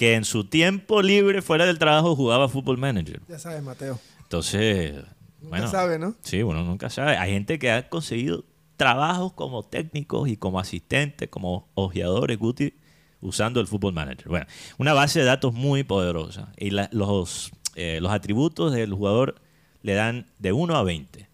que 0.00 0.14
en 0.14 0.24
su 0.24 0.44
tiempo 0.44 1.02
libre 1.02 1.42
fuera 1.42 1.66
del 1.66 1.78
trabajo 1.78 2.16
jugaba 2.16 2.48
Football 2.48 2.78
Manager. 2.78 3.20
Ya 3.28 3.38
sabes, 3.38 3.62
Mateo. 3.62 3.98
Entonces, 4.22 4.94
Nunca 4.94 5.48
bueno, 5.50 5.68
sabe, 5.70 5.98
¿no? 5.98 6.14
Sí, 6.22 6.42
uno 6.42 6.64
nunca 6.64 6.88
sabe. 6.88 7.18
Hay 7.18 7.32
gente 7.32 7.58
que 7.58 7.70
ha 7.70 7.86
conseguido 7.90 8.46
trabajos 8.78 9.34
como 9.34 9.62
técnicos 9.62 10.26
y 10.30 10.38
como 10.38 10.58
asistentes, 10.58 11.28
como 11.28 11.68
ojeadores, 11.74 12.38
Guti, 12.38 12.72
usando 13.20 13.60
el 13.60 13.66
Football 13.66 13.92
Manager. 13.92 14.26
Bueno, 14.28 14.46
una 14.78 14.94
base 14.94 15.18
de 15.18 15.26
datos 15.26 15.52
muy 15.52 15.84
poderosa. 15.84 16.50
Y 16.56 16.70
la- 16.70 16.88
los, 16.92 17.50
eh, 17.74 17.98
los 18.00 18.10
atributos 18.10 18.72
del 18.72 18.94
jugador 18.94 19.34
le 19.82 19.92
dan 19.92 20.28
de 20.38 20.52
1 20.52 20.76
a 20.76 20.82
20. 20.82 21.28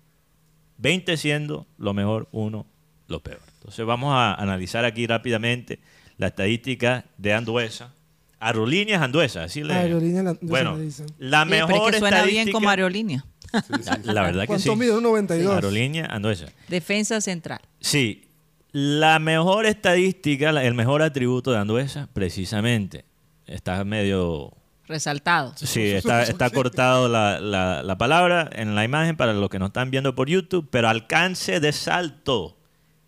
20 0.78 1.16
siendo 1.16 1.68
lo 1.78 1.94
mejor, 1.94 2.28
1 2.32 2.66
lo 3.06 3.22
peor. 3.22 3.38
Entonces 3.58 3.86
vamos 3.86 4.12
a 4.12 4.34
analizar 4.34 4.84
aquí 4.84 5.06
rápidamente 5.06 5.78
la 6.18 6.26
estadística 6.26 7.04
de 7.16 7.32
Anduesa. 7.32 7.92
Aerolíneas 8.38 9.00
Anduesa, 9.02 9.44
así 9.44 9.62
le 9.64 9.72
Aerolíneas 9.74 10.26
Anduesa 10.26 10.46
Bueno, 10.46 10.76
le 10.76 10.84
dicen. 10.84 11.06
la 11.18 11.46
pero 11.46 11.66
mejor 11.68 11.88
es 11.90 11.94
que 11.94 11.98
suena 12.00 12.22
bien 12.24 12.50
como 12.52 12.68
aerolínea. 12.68 13.24
la, 13.52 14.12
la 14.12 14.22
verdad 14.22 14.40
que 14.42 14.58
sí. 14.58 14.68
¿Cuánto 14.68 14.76
mide? 14.76 14.92
Un 14.92 15.02
92. 15.04 15.54
Aerolínea 15.54 16.06
Anduesa. 16.06 16.46
Defensa 16.68 17.20
central. 17.20 17.60
Sí, 17.80 18.24
la 18.72 19.18
mejor 19.18 19.64
estadística, 19.66 20.52
la- 20.52 20.64
el 20.64 20.74
mejor 20.74 21.00
atributo 21.02 21.52
de 21.52 21.58
Anduesa, 21.58 22.08
precisamente, 22.12 23.04
está 23.46 23.82
medio... 23.84 24.52
Resaltado. 24.88 25.52
Sí, 25.56 25.80
está, 25.82 26.22
está 26.24 26.50
cortado 26.50 27.08
la, 27.08 27.40
la- 27.40 27.82
la 27.82 27.98
palabra 27.98 28.48
en 28.52 28.74
la 28.74 28.84
imagen 28.84 29.16
para 29.16 29.32
los 29.32 29.48
que 29.48 29.58
nos 29.58 29.68
están 29.70 29.90
viendo 29.90 30.14
por 30.14 30.28
YouTube, 30.28 30.68
pero 30.70 30.88
alcance 30.88 31.58
de 31.58 31.72
salto, 31.72 32.56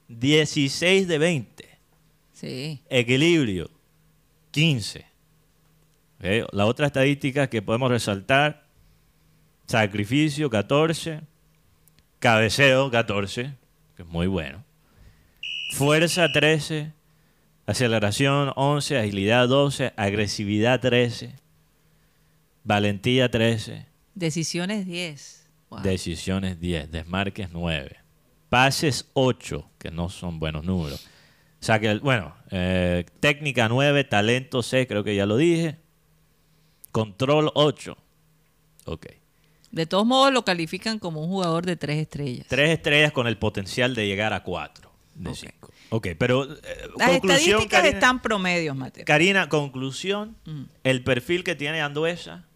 16 0.08 1.06
de 1.06 1.18
20. 1.18 1.68
Sí. 2.32 2.80
Equilibrio, 2.88 3.70
15. 4.52 5.06
La 6.20 6.66
otra 6.66 6.86
estadística 6.86 7.48
que 7.48 7.62
podemos 7.62 7.90
resaltar, 7.90 8.64
sacrificio, 9.66 10.50
14. 10.50 11.20
Cabeceo, 12.18 12.90
14, 12.90 13.52
que 13.96 14.02
es 14.02 14.08
muy 14.08 14.26
bueno. 14.26 14.64
Fuerza, 15.72 16.32
13. 16.32 16.92
Aceleración, 17.66 18.52
11. 18.56 18.98
Agilidad, 18.98 19.46
12. 19.46 19.92
Agresividad, 19.96 20.80
13. 20.80 21.36
Valentía, 22.64 23.30
13. 23.30 23.86
Decisiones 24.14 24.86
10. 24.86 25.46
Wow. 25.70 25.82
Decisiones 25.82 26.58
10, 26.58 26.90
desmarques 26.90 27.50
9. 27.52 27.96
Pases 28.48 29.08
8, 29.12 29.70
que 29.78 29.90
no 29.92 30.08
son 30.08 30.40
buenos 30.40 30.64
números. 30.64 31.06
O 31.60 31.64
sea 31.64 31.78
que, 31.78 31.98
bueno, 31.98 32.34
eh, 32.50 33.04
técnica 33.20 33.68
9, 33.68 34.04
talento 34.04 34.62
6, 34.62 34.88
creo 34.88 35.04
que 35.04 35.14
ya 35.14 35.26
lo 35.26 35.36
dije. 35.36 35.76
Control 37.02 37.50
8. 37.54 37.96
Ok. 38.86 39.06
De 39.70 39.86
todos 39.86 40.06
modos 40.06 40.32
lo 40.32 40.44
califican 40.44 40.98
como 40.98 41.22
un 41.22 41.28
jugador 41.28 41.64
de 41.66 41.76
tres 41.76 41.98
estrellas. 41.98 42.46
Tres 42.48 42.70
estrellas 42.70 43.12
con 43.12 43.26
el 43.26 43.36
potencial 43.38 43.94
de 43.94 44.06
llegar 44.06 44.32
a 44.32 44.42
4 44.42 44.90
de. 45.14 45.34
5. 45.34 45.70
Ok, 45.90 46.08
pero 46.18 46.44
eh, 46.44 46.56
Las 46.98 47.10
conclusión, 47.10 47.20
estadísticas 47.20 47.68
Karina, 47.82 47.88
están 47.98 48.20
promedios, 48.22 48.74
Mateo. 48.76 49.04
Karina, 49.04 49.48
conclusión, 49.48 50.36
Mm. 50.46 50.62
el 50.84 51.04
perfil 51.04 51.44
que 51.44 51.54
tiene 51.54 51.80
Anduesa 51.82 52.46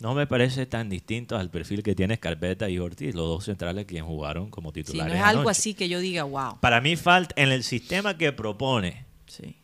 no 0.00 0.14
me 0.14 0.26
parece 0.26 0.66
tan 0.66 0.88
distinto 0.88 1.36
al 1.36 1.48
perfil 1.50 1.82
que 1.84 1.94
tiene 1.94 2.14
Escarpeta 2.14 2.68
y 2.68 2.78
Ortiz, 2.78 3.14
los 3.14 3.26
dos 3.28 3.44
centrales 3.44 3.86
quienes 3.86 4.04
jugaron 4.04 4.50
como 4.50 4.72
titulares 4.72 5.12
no 5.12 5.18
es 5.18 5.24
algo 5.24 5.42
anoche. 5.42 5.50
así 5.52 5.74
que 5.74 5.88
yo 5.88 6.00
diga, 6.00 6.24
wow. 6.24 6.58
Para 6.60 6.80
mí 6.80 6.96
falta 6.96 7.34
en 7.40 7.52
el 7.52 7.62
sistema 7.62 8.16
que 8.18 8.32
propone 8.32 9.04
Sí. 9.26 9.54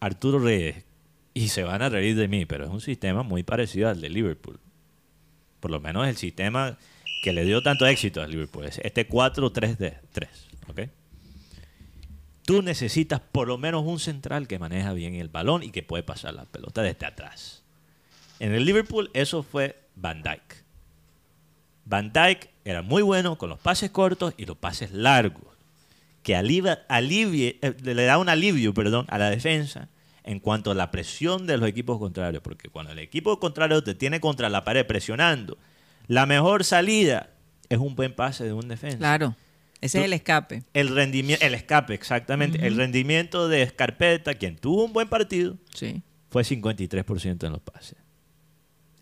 Arturo 0.00 0.38
Reyes, 0.38 0.84
y 1.34 1.48
se 1.48 1.64
van 1.64 1.82
a 1.82 1.88
reír 1.88 2.14
de 2.14 2.28
mí, 2.28 2.46
pero 2.46 2.64
es 2.64 2.70
un 2.70 2.80
sistema 2.80 3.24
muy 3.24 3.42
parecido 3.42 3.88
al 3.88 4.00
de 4.00 4.08
Liverpool. 4.08 4.60
Por 5.58 5.72
lo 5.72 5.80
menos 5.80 6.06
el 6.06 6.16
sistema 6.16 6.78
que 7.22 7.32
le 7.32 7.44
dio 7.44 7.60
tanto 7.60 7.86
éxito 7.86 8.22
a 8.22 8.26
Liverpool. 8.28 8.66
es 8.66 8.78
Este 8.84 9.08
4-3-3. 9.08 10.00
¿ok? 10.68 10.80
Tú 12.44 12.62
necesitas 12.62 13.20
por 13.20 13.48
lo 13.48 13.58
menos 13.58 13.84
un 13.84 13.98
central 13.98 14.46
que 14.46 14.60
maneja 14.60 14.92
bien 14.92 15.16
el 15.16 15.28
balón 15.28 15.64
y 15.64 15.70
que 15.70 15.82
puede 15.82 16.04
pasar 16.04 16.34
la 16.34 16.44
pelota 16.44 16.82
desde 16.82 17.06
atrás. 17.06 17.64
En 18.38 18.52
el 18.52 18.64
Liverpool 18.64 19.10
eso 19.12 19.42
fue 19.42 19.76
Van 19.96 20.22
Dijk. 20.22 20.62
Van 21.84 22.12
Dijk 22.12 22.50
era 22.64 22.82
muy 22.82 23.02
bueno 23.02 23.36
con 23.38 23.48
los 23.48 23.58
pases 23.58 23.90
cortos 23.90 24.34
y 24.36 24.46
los 24.46 24.56
pases 24.56 24.92
largos, 24.92 25.42
que 26.22 26.36
alivia, 26.36 26.84
alivie, 26.88 27.58
eh, 27.60 27.74
le 27.82 28.04
da 28.04 28.18
un 28.18 28.28
alivio 28.28 28.72
perdón, 28.72 29.06
a 29.08 29.18
la 29.18 29.30
defensa 29.30 29.88
en 30.24 30.40
cuanto 30.40 30.70
a 30.70 30.74
la 30.74 30.90
presión 30.90 31.46
de 31.46 31.58
los 31.58 31.68
equipos 31.68 31.98
contrarios, 31.98 32.42
porque 32.42 32.68
cuando 32.70 32.92
el 32.92 32.98
equipo 32.98 33.38
contrario 33.38 33.82
te 33.84 33.94
tiene 33.94 34.20
contra 34.20 34.48
la 34.48 34.64
pared 34.64 34.86
presionando, 34.86 35.58
la 36.06 36.26
mejor 36.26 36.64
salida 36.64 37.30
es 37.68 37.78
un 37.78 37.94
buen 37.94 38.14
pase 38.14 38.44
de 38.44 38.52
un 38.52 38.68
defensa. 38.68 38.98
Claro, 38.98 39.36
ese 39.80 39.98
es 39.98 40.04
el 40.06 40.12
escape. 40.14 40.62
El 40.72 40.94
rendimiento, 40.94 41.44
el 41.44 41.54
escape, 41.54 41.92
exactamente. 41.94 42.66
El 42.66 42.76
rendimiento 42.76 43.48
de 43.48 43.62
Escarpeta, 43.62 44.34
quien 44.34 44.56
tuvo 44.56 44.84
un 44.84 44.92
buen 44.94 45.08
partido, 45.08 45.56
Sí. 45.74 46.02
fue 46.30 46.42
53% 46.42 47.46
en 47.46 47.52
los 47.52 47.60
pases. 47.60 47.96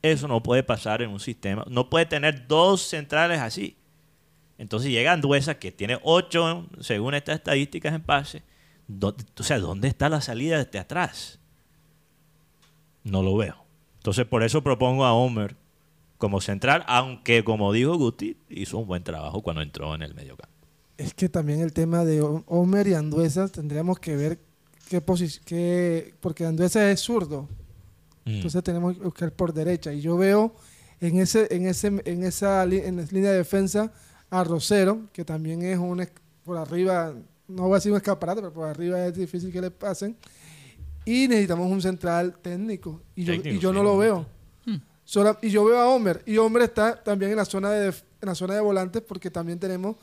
Eso 0.02 0.26
no 0.26 0.42
puede 0.42 0.64
pasar 0.64 1.02
en 1.02 1.10
un 1.10 1.20
sistema. 1.20 1.64
No 1.70 1.88
puede 1.88 2.06
tener 2.06 2.48
dos 2.48 2.82
centrales 2.82 3.38
así. 3.38 3.76
Entonces 4.58 4.90
llega 4.90 5.12
Anduesa, 5.12 5.58
que 5.58 5.70
tiene 5.70 5.98
8, 6.02 6.68
según 6.80 7.14
estas 7.14 7.36
estadísticas, 7.36 7.94
en 7.94 8.02
pase. 8.02 8.42
O 9.00 9.42
sea, 9.42 9.58
¿dónde 9.58 9.88
está 9.88 10.08
la 10.08 10.20
salida 10.20 10.62
desde 10.62 10.78
atrás? 10.78 11.38
No 13.04 13.22
lo 13.22 13.36
veo. 13.36 13.56
Entonces, 13.98 14.26
por 14.26 14.42
eso 14.42 14.62
propongo 14.62 15.04
a 15.04 15.12
Homer 15.12 15.56
como 16.18 16.40
central, 16.40 16.84
aunque, 16.86 17.42
como 17.44 17.72
dijo 17.72 17.96
Guti, 17.96 18.36
hizo 18.48 18.78
un 18.78 18.86
buen 18.86 19.02
trabajo 19.02 19.42
cuando 19.42 19.62
entró 19.62 19.94
en 19.94 20.02
el 20.02 20.14
mediocampo. 20.14 20.52
Es 20.96 21.14
que 21.14 21.28
también 21.28 21.60
el 21.60 21.72
tema 21.72 22.04
de 22.04 22.20
Homer 22.46 22.86
y 22.86 22.94
Anduesa 22.94 23.48
tendríamos 23.48 23.98
que 23.98 24.16
ver 24.16 24.38
qué 24.88 25.00
posición, 25.00 25.42
qué, 25.46 26.14
porque 26.20 26.46
Anduesa 26.46 26.90
es 26.90 27.00
zurdo, 27.00 27.48
Mm. 28.24 28.30
entonces 28.36 28.62
tenemos 28.62 28.96
que 28.96 29.02
buscar 29.02 29.32
por 29.32 29.52
derecha. 29.52 29.92
Y 29.92 30.00
yo 30.00 30.16
veo 30.16 30.54
en 31.00 31.18
ese, 31.18 31.48
en 31.50 31.66
ese, 31.66 31.88
en 32.04 32.22
esa 32.22 32.62
en 32.62 32.96
la 32.98 33.02
línea 33.10 33.32
de 33.32 33.38
defensa 33.38 33.92
a 34.30 34.44
Rosero, 34.44 35.08
que 35.12 35.24
también 35.24 35.62
es 35.62 35.76
un 35.78 36.06
por 36.44 36.56
arriba, 36.56 37.14
no 37.54 37.68
va 37.68 37.76
a 37.76 37.80
ser 37.80 37.92
un 37.92 37.96
escaparate, 37.98 38.40
pero 38.40 38.52
por 38.52 38.68
arriba 38.68 39.04
es 39.06 39.14
difícil 39.14 39.52
que 39.52 39.60
le 39.60 39.70
pasen. 39.70 40.16
Y 41.04 41.26
necesitamos 41.28 41.70
un 41.70 41.82
central 41.82 42.36
técnico. 42.40 43.00
Y 43.16 43.24
yo, 43.24 43.32
Técnico, 43.32 43.56
y 43.56 43.58
yo 43.58 43.70
sí, 43.70 43.76
no 43.76 43.82
lo 43.82 43.96
veo. 43.98 44.26
Sola- 45.04 45.36
y 45.42 45.50
yo 45.50 45.64
veo 45.64 45.78
a 45.80 45.88
Homer. 45.88 46.22
Y 46.26 46.36
Homer 46.38 46.62
está 46.62 47.02
también 47.02 47.32
en 47.32 47.36
la 47.36 47.44
zona 47.44 47.70
de, 47.72 47.88
en 47.88 47.94
la 48.22 48.34
zona 48.36 48.54
de 48.54 48.60
volantes 48.60 49.02
porque 49.02 49.30
también 49.30 49.58
tenemos 49.58 49.96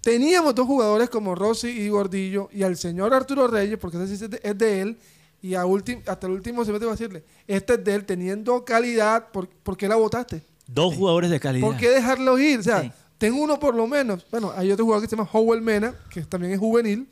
Teníamos 0.00 0.54
dos 0.54 0.66
jugadores 0.66 1.10
como 1.10 1.34
Rossi 1.34 1.68
y 1.68 1.88
Gordillo 1.90 2.48
y 2.52 2.62
al 2.62 2.76
señor 2.78 3.12
Arturo 3.12 3.46
Reyes, 3.46 3.78
porque 3.78 3.98
ese 4.02 4.16
sí 4.16 4.24
es 4.24 4.30
de, 4.30 4.40
es 4.42 4.56
de 4.56 4.80
él, 4.80 4.98
y 5.42 5.54
a 5.54 5.66
ulti- 5.66 6.02
hasta 6.06 6.26
el 6.26 6.32
último 6.32 6.64
se 6.64 6.72
mete 6.72 6.86
a 6.86 6.90
decirle, 6.90 7.22
este 7.46 7.74
es 7.74 7.84
de 7.84 7.94
él, 7.96 8.04
teniendo 8.06 8.64
calidad, 8.64 9.30
¿por, 9.30 9.46
por 9.48 9.76
qué 9.76 9.86
la 9.88 9.96
votaste? 9.96 10.42
Dos 10.66 10.94
jugadores 10.94 11.28
de 11.30 11.38
calidad. 11.38 11.66
¿Por 11.66 11.76
qué 11.76 11.90
dejarlo 11.90 12.38
ir? 12.38 12.60
O 12.60 12.62
sea, 12.62 12.80
Sí. 12.80 12.92
Tengo 13.20 13.42
uno 13.42 13.60
por 13.60 13.74
lo 13.74 13.86
menos. 13.86 14.24
Bueno, 14.30 14.50
hay 14.56 14.72
otro 14.72 14.86
jugador 14.86 15.04
que 15.04 15.10
se 15.10 15.14
llama 15.14 15.28
Howell 15.30 15.60
Mena, 15.60 15.94
que 16.08 16.22
también 16.22 16.54
es 16.54 16.58
juvenil. 16.58 17.06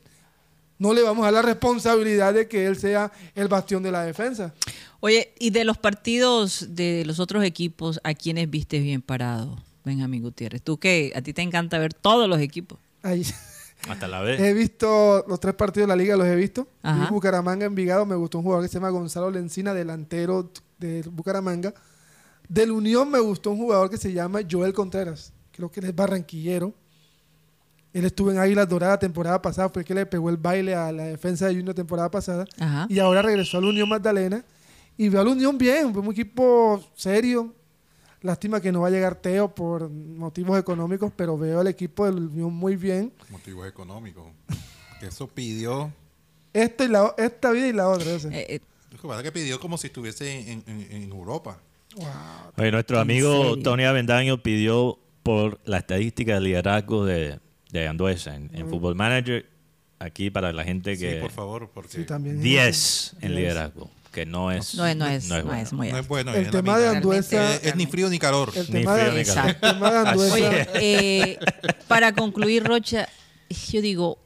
No 0.79 0.95
le 0.95 1.03
vamos 1.03 1.23
a 1.23 1.31
dar 1.31 1.35
la 1.35 1.43
responsabilidad 1.43 2.33
de 2.33 2.49
que 2.49 2.65
él 2.67 2.79
sea 2.79 3.13
el 3.35 3.47
bastión 3.47 3.83
de 3.83 3.93
la 3.93 4.05
defensa. 4.05 4.55
Oye, 5.01 5.35
y 5.39 5.51
de 5.51 5.65
los 5.65 5.77
partidos 5.77 6.69
de 6.71 7.05
los 7.05 7.21
otros 7.21 7.45
equipos, 7.45 8.01
¿a 8.05 8.15
quiénes 8.15 8.49
viste 8.49 8.79
bien 8.79 9.03
parados, 9.03 9.61
Benjamín 9.85 10.23
Gutiérrez? 10.23 10.63
Tú 10.63 10.79
que 10.79 11.13
a 11.15 11.21
ti 11.21 11.35
te 11.35 11.43
encanta 11.43 11.79
ver 11.79 11.93
todos 11.93 12.27
los 12.27 12.41
equipos. 12.41 12.79
Ahí. 13.03 13.27
Hasta 13.87 14.09
la 14.09 14.23
vez. 14.23 14.41
He 14.41 14.55
visto 14.55 15.27
los 15.29 15.39
tres 15.41 15.55
partidos 15.55 15.89
de 15.89 15.95
la 15.95 16.03
liga, 16.03 16.17
los 16.17 16.27
he 16.27 16.37
visto. 16.37 16.67
Ajá. 16.83 17.05
Vi 17.05 17.11
Bucaramanga, 17.11 17.67
Envigado, 17.67 18.07
me 18.07 18.15
gustó 18.15 18.39
un 18.39 18.45
jugador 18.45 18.65
que 18.65 18.69
se 18.69 18.75
llama 18.75 18.89
Gonzalo 18.89 19.31
Lencina, 19.31 19.75
delantero 19.75 20.51
de 20.79 21.03
Bucaramanga. 21.03 21.75
Del 22.49 22.71
Unión 22.71 23.11
me 23.11 23.19
gustó 23.19 23.51
un 23.51 23.59
jugador 23.59 23.91
que 23.91 23.99
se 23.99 24.13
llama 24.15 24.41
Joel 24.51 24.73
Contreras, 24.73 25.35
creo 25.59 25.71
que 25.71 25.81
él 25.81 25.87
es 25.87 25.95
barranquillero. 25.97 26.73
Él 27.93 28.05
estuvo 28.05 28.31
en 28.31 28.39
Águilas 28.39 28.69
Doradas 28.69 28.99
temporada 29.01 29.43
pasada, 29.43 29.69
fue 29.71 29.83
el 29.83 29.87
que 29.87 29.95
le 29.95 30.07
pegó 30.07 30.31
el 30.31 30.37
baile 30.37 30.75
a 30.75 30.93
la 30.93 31.05
defensa 31.05 31.47
de 31.49 31.55
Junior 31.57 31.75
temporada 31.75 32.11
pasada. 32.11 32.45
Ajá. 32.59 32.87
Y 32.89 32.99
ahora 33.01 33.23
regresó 33.23 33.59
al 33.59 33.65
Unión 33.65 33.89
Magdalena. 33.89 34.45
Y 34.97 35.09
veo 35.09 35.21
al 35.21 35.29
Unión 35.29 35.57
bien, 35.59 35.93
fue 35.93 36.03
un 36.03 36.13
equipo 36.13 36.83
serio. 36.95 37.53
Lástima 38.21 38.61
que 38.61 38.71
no 38.73 38.81
va 38.83 38.89
a 38.89 38.91
llegar 38.91 39.15
Teo 39.17 39.53
por 39.55 39.89
motivos 39.91 40.59
económicos, 40.59 41.13
pero 41.17 41.37
veo 41.39 41.61
al 41.61 41.67
equipo 41.69 42.05
del 42.05 42.17
Unión 42.27 42.53
muy 42.53 42.77
bien. 42.77 43.13
Motivos 43.31 43.67
económicos. 43.69 44.27
Eso 45.03 45.27
pidió. 45.29 45.93
Y 46.53 46.89
la, 46.89 47.15
esta 47.19 47.51
vida 47.53 47.69
y 47.69 47.73
la 47.73 47.89
otra. 47.89 48.11
ese. 48.13 48.29
Eh, 48.29 48.47
eh, 48.57 48.61
Lo 48.91 48.99
que 49.01 49.07
pasa 49.09 49.21
es 49.21 49.25
que 49.25 49.33
pidió 49.33 49.59
como 49.61 49.79
si 49.79 49.87
estuviese 49.89 50.53
en, 50.53 50.63
en- 50.67 50.89
en 50.91 51.11
Europa. 51.13 51.59
Oye, 52.57 52.71
nuestro 52.71 52.97
¿En 52.97 53.03
amigo? 53.03 53.57
Tony 53.63 53.85
Avendaño 53.85 54.43
pidió 54.43 54.99
por 55.29 55.61
la 55.67 55.77
estadística 55.77 56.35
de 56.35 56.41
liderazgo 56.41 57.05
de, 57.05 57.39
de 57.71 57.87
Anduesa 57.87 58.35
en, 58.35 58.51
en 58.55 58.67
Football 58.71 58.95
Manager. 58.95 59.45
Aquí 59.99 60.31
para 60.31 60.53
la 60.55 60.65
gente 60.65 60.97
Sí, 60.97 61.03
que... 61.03 61.17
por 61.17 61.31
favor, 61.33 61.71
porque 61.75 61.99
Sí, 61.99 62.05
también. 62.05 62.41
10 62.41 63.13
en 63.21 63.29
10. 63.29 63.33
liderazgo, 63.33 63.91
que 64.11 64.25
no 64.25 64.51
es... 64.51 64.75
no, 64.75 64.87
es- 64.87 64.97
no 64.97 65.07
es, 65.07 65.29
no 65.29 65.37
es 65.37 65.45
no 65.45 65.45
bueno. 65.45 65.61
es 65.63 65.73
muy 65.75 65.89
no 65.89 65.97
alto. 65.97 66.01
es 66.03 66.09
bueno. 66.09 66.35
El 66.35 66.51
tema 66.51 66.79
de. 66.79 66.89
Anduesa. 66.89 67.57
Es, 67.57 67.65
es 67.65 67.77
ni 67.77 67.85
frío 67.87 68.09
ni 68.09 68.19
calor. 68.19 68.53
El 68.57 68.65
Ni 68.69 68.73
tema, 68.81 68.95
frío 68.97 69.13
de, 69.13 69.19
ni 69.19 69.25
calor. 69.27 69.49
el 69.51 69.57
tema 69.61 69.91
de 69.91 69.99
Anduesa. 70.09 70.35
Oye, 70.35 70.67
eh, 70.77 71.39
para 71.89 72.15
concluir, 72.15 72.65
Rocha, 72.65 73.07
yo 73.71 73.83
digo, 73.83 74.19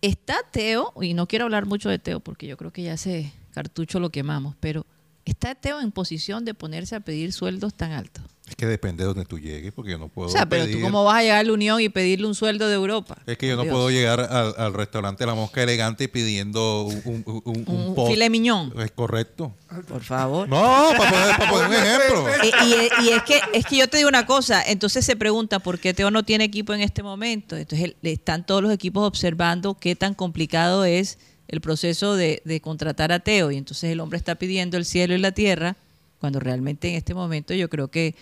está 0.00 0.36
Teo, 0.52 0.92
y 1.02 1.14
no 1.14 1.26
quiero 1.26 1.46
hablar 1.46 1.66
mucho 1.66 1.88
de 1.88 1.98
Teo 1.98 2.20
porque 2.20 2.46
yo 2.46 2.56
creo 2.56 2.72
que 2.72 2.82
ya 2.84 2.92
ese 2.92 3.32
cartucho 3.52 3.98
lo 3.98 4.10
quemamos, 4.10 4.54
pero 4.60 4.86
¿está 5.24 5.54
Teo 5.56 5.80
en 5.80 5.90
posición 5.90 6.44
de 6.44 6.54
ponerse 6.54 6.94
a 6.94 7.00
pedir 7.00 7.32
sueldos 7.32 7.74
tan 7.74 7.90
altos? 7.92 8.22
Es 8.50 8.56
que 8.56 8.66
depende 8.66 9.04
de 9.04 9.06
donde 9.08 9.24
tú 9.24 9.38
llegues, 9.38 9.72
porque 9.72 9.92
yo 9.92 9.98
no 9.98 10.08
puedo 10.08 10.28
O 10.28 10.30
sea, 10.30 10.44
pero 10.46 10.64
tú 10.64 10.70
pedir- 10.72 10.82
cómo 10.82 11.04
vas 11.04 11.16
a 11.18 11.22
llegar 11.22 11.38
a 11.38 11.42
la 11.44 11.52
Unión 11.52 11.80
y 11.80 11.88
pedirle 11.88 12.26
un 12.26 12.34
sueldo 12.34 12.68
de 12.68 12.74
Europa. 12.74 13.16
Es 13.26 13.38
que 13.38 13.46
yo 13.48 13.56
no 13.56 13.62
Dios. 13.62 13.72
puedo 13.72 13.90
llegar 13.90 14.20
al, 14.20 14.54
al 14.58 14.74
restaurante 14.74 15.24
La 15.24 15.34
Mosca 15.34 15.62
Elegante 15.62 16.08
pidiendo 16.08 16.82
un, 16.82 17.00
un, 17.04 17.22
un, 17.26 17.42
un, 17.44 17.64
Un 17.88 17.94
post. 17.94 18.10
filet 18.12 18.28
mignon. 18.28 18.72
Es 18.80 18.90
correcto. 18.90 19.54
Por 19.88 20.02
favor. 20.02 20.48
No, 20.48 20.90
para 20.98 21.10
poner, 21.10 21.36
para 21.38 21.50
poner 21.50 21.68
un 21.68 21.74
ejemplo. 21.74 22.26
Y, 23.00 23.06
y 23.06 23.08
es 23.10 23.22
que 23.22 23.40
es 23.54 23.64
que 23.66 23.76
yo 23.76 23.88
te 23.88 23.96
digo 23.98 24.08
una 24.08 24.26
cosa, 24.26 24.62
entonces 24.66 25.04
se 25.06 25.14
pregunta 25.16 25.60
por 25.60 25.78
qué 25.78 25.94
Teo 25.94 26.10
no 26.10 26.24
tiene 26.24 26.44
equipo 26.44 26.74
en 26.74 26.80
este 26.80 27.02
momento. 27.02 27.56
Entonces 27.56 27.94
el- 28.02 28.10
están 28.10 28.44
todos 28.44 28.62
los 28.62 28.72
equipos 28.72 29.06
observando 29.06 29.74
qué 29.74 29.94
tan 29.94 30.14
complicado 30.14 30.84
es 30.84 31.18
el 31.46 31.60
proceso 31.60 32.16
de, 32.16 32.42
de 32.44 32.60
contratar 32.60 33.12
a 33.12 33.20
Teo 33.20 33.50
y 33.52 33.56
entonces 33.56 33.90
el 33.92 34.00
hombre 34.00 34.16
está 34.18 34.34
pidiendo 34.34 34.76
el 34.76 34.84
cielo 34.84 35.14
y 35.14 35.18
la 35.18 35.32
tierra 35.32 35.76
cuando 36.20 36.38
realmente 36.38 36.88
en 36.90 36.96
este 36.96 37.14
momento 37.14 37.54
yo 37.54 37.68
creo 37.70 37.88
que 37.88 38.14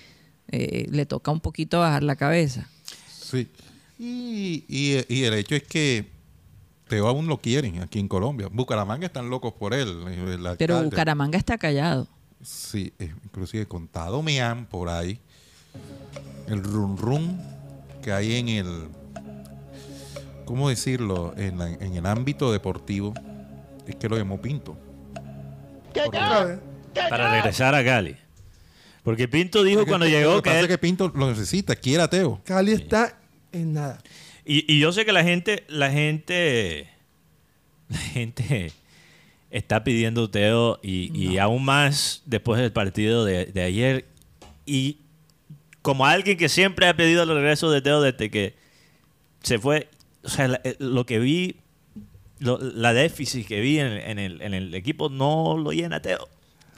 eh, 0.51 0.87
le 0.91 1.07
toca 1.07 1.31
un 1.31 1.41
poquito 1.41 1.81
bajar 1.81 2.03
la 2.03 2.17
cabeza. 2.17 2.69
Sí. 3.09 3.49
Y, 3.99 4.65
y, 4.69 5.05
y 5.09 5.25
el 5.25 5.35
hecho 5.35 5.55
es 5.57 5.63
que 5.65 6.07
Teo 6.89 7.07
aún 7.09 7.27
lo 7.27 7.39
quieren 7.39 7.83
aquí 7.83 7.99
en 7.99 8.09
Colombia. 8.09 8.49
Bucaramanga 8.51 9.07
están 9.07 9.29
locos 9.29 9.53
por 9.53 9.75
él. 9.75 9.89
el 10.09 10.57
Pero. 10.57 10.83
Bucaramanga 10.85 11.37
está 11.37 11.59
callado. 11.59 12.07
Sí, 12.43 12.93
eh, 12.99 13.13
inclusive 13.25 13.67
contado 13.67 14.23
me 14.23 14.41
han 14.41 14.65
por 14.67 14.89
ahí 14.89 15.19
el 16.47 16.63
run 16.63 16.97
run 16.97 17.41
que 18.03 18.13
hay 18.13 18.37
en 18.37 18.49
el, 18.49 18.89
¿cómo 20.45 20.69
decirlo? 20.69 21.35
En, 21.37 21.59
la- 21.59 21.69
en 21.73 21.95
el 21.97 22.07
ámbito 22.07 22.53
deportivo 22.53 23.13
es 23.87 23.97
que 23.97 24.09
lo 24.09 24.17
llamó 24.17 24.41
Pinto. 24.41 24.79
Para 27.11 27.33
regresar 27.33 27.75
a 27.75 27.85
Cali. 27.85 28.17
Porque 29.09 29.27
Pinto 29.27 29.65
dijo 29.65 29.87
cuando 29.87 30.07
llegó 30.07 30.37
que 30.37 30.43
que 30.43 30.51
pasa 30.51 30.61
él- 30.61 30.69
que 30.69 30.77
Pinto 30.77 31.11
lo 31.15 31.31
necesita, 31.31 31.75
quiere 31.75 32.03
a 32.03 32.11
Teo. 32.11 32.43
Cali 32.45 32.73
está 32.73 33.19
en 33.53 33.73
nada. 33.73 34.03
Y, 34.45 34.71
y 34.71 34.79
yo 34.81 34.93
sé 34.93 35.07
que 35.07 35.13
la 35.13 35.23
gente, 35.25 35.65
la 35.69 35.91
gente, 35.91 36.89
la 37.89 37.97
gente 37.97 38.71
está 39.51 39.83
pidiendo 39.83 40.29
Teo 40.29 40.79
y, 40.83 41.11
y 41.19 41.39
aún 41.39 41.65
más 41.65 42.23
después 42.27 42.61
del 42.61 42.71
partido 42.71 43.25
de, 43.25 43.47
de 43.47 43.63
ayer. 43.63 44.05
Y 44.67 44.99
como 45.81 46.05
alguien 46.05 46.37
que 46.37 46.51
siempre 46.51 46.87
ha 46.87 46.95
pedido 46.95 47.23
el 47.23 47.31
regreso 47.31 47.71
de 47.71 47.81
Teo 47.81 48.03
desde 48.03 48.31
que 48.31 48.57
se 49.43 49.59
fue, 49.59 49.89
o 50.23 50.29
sea, 50.29 50.49
la- 50.49 50.61
eh, 50.65 50.77
lo 50.81 51.07
que 51.07 51.19
vi, 51.19 51.57
lo- 52.41 52.59
la 52.59 52.93
déficit 52.93 53.47
que 53.47 53.61
vi 53.63 53.79
en, 53.79 53.87
en 53.93 54.19
el, 54.19 54.43
en 54.43 54.53
el 54.53 54.75
equipo 54.75 55.09
no 55.09 55.57
lo 55.57 55.73
llena 55.73 56.03
Teo. 56.03 56.29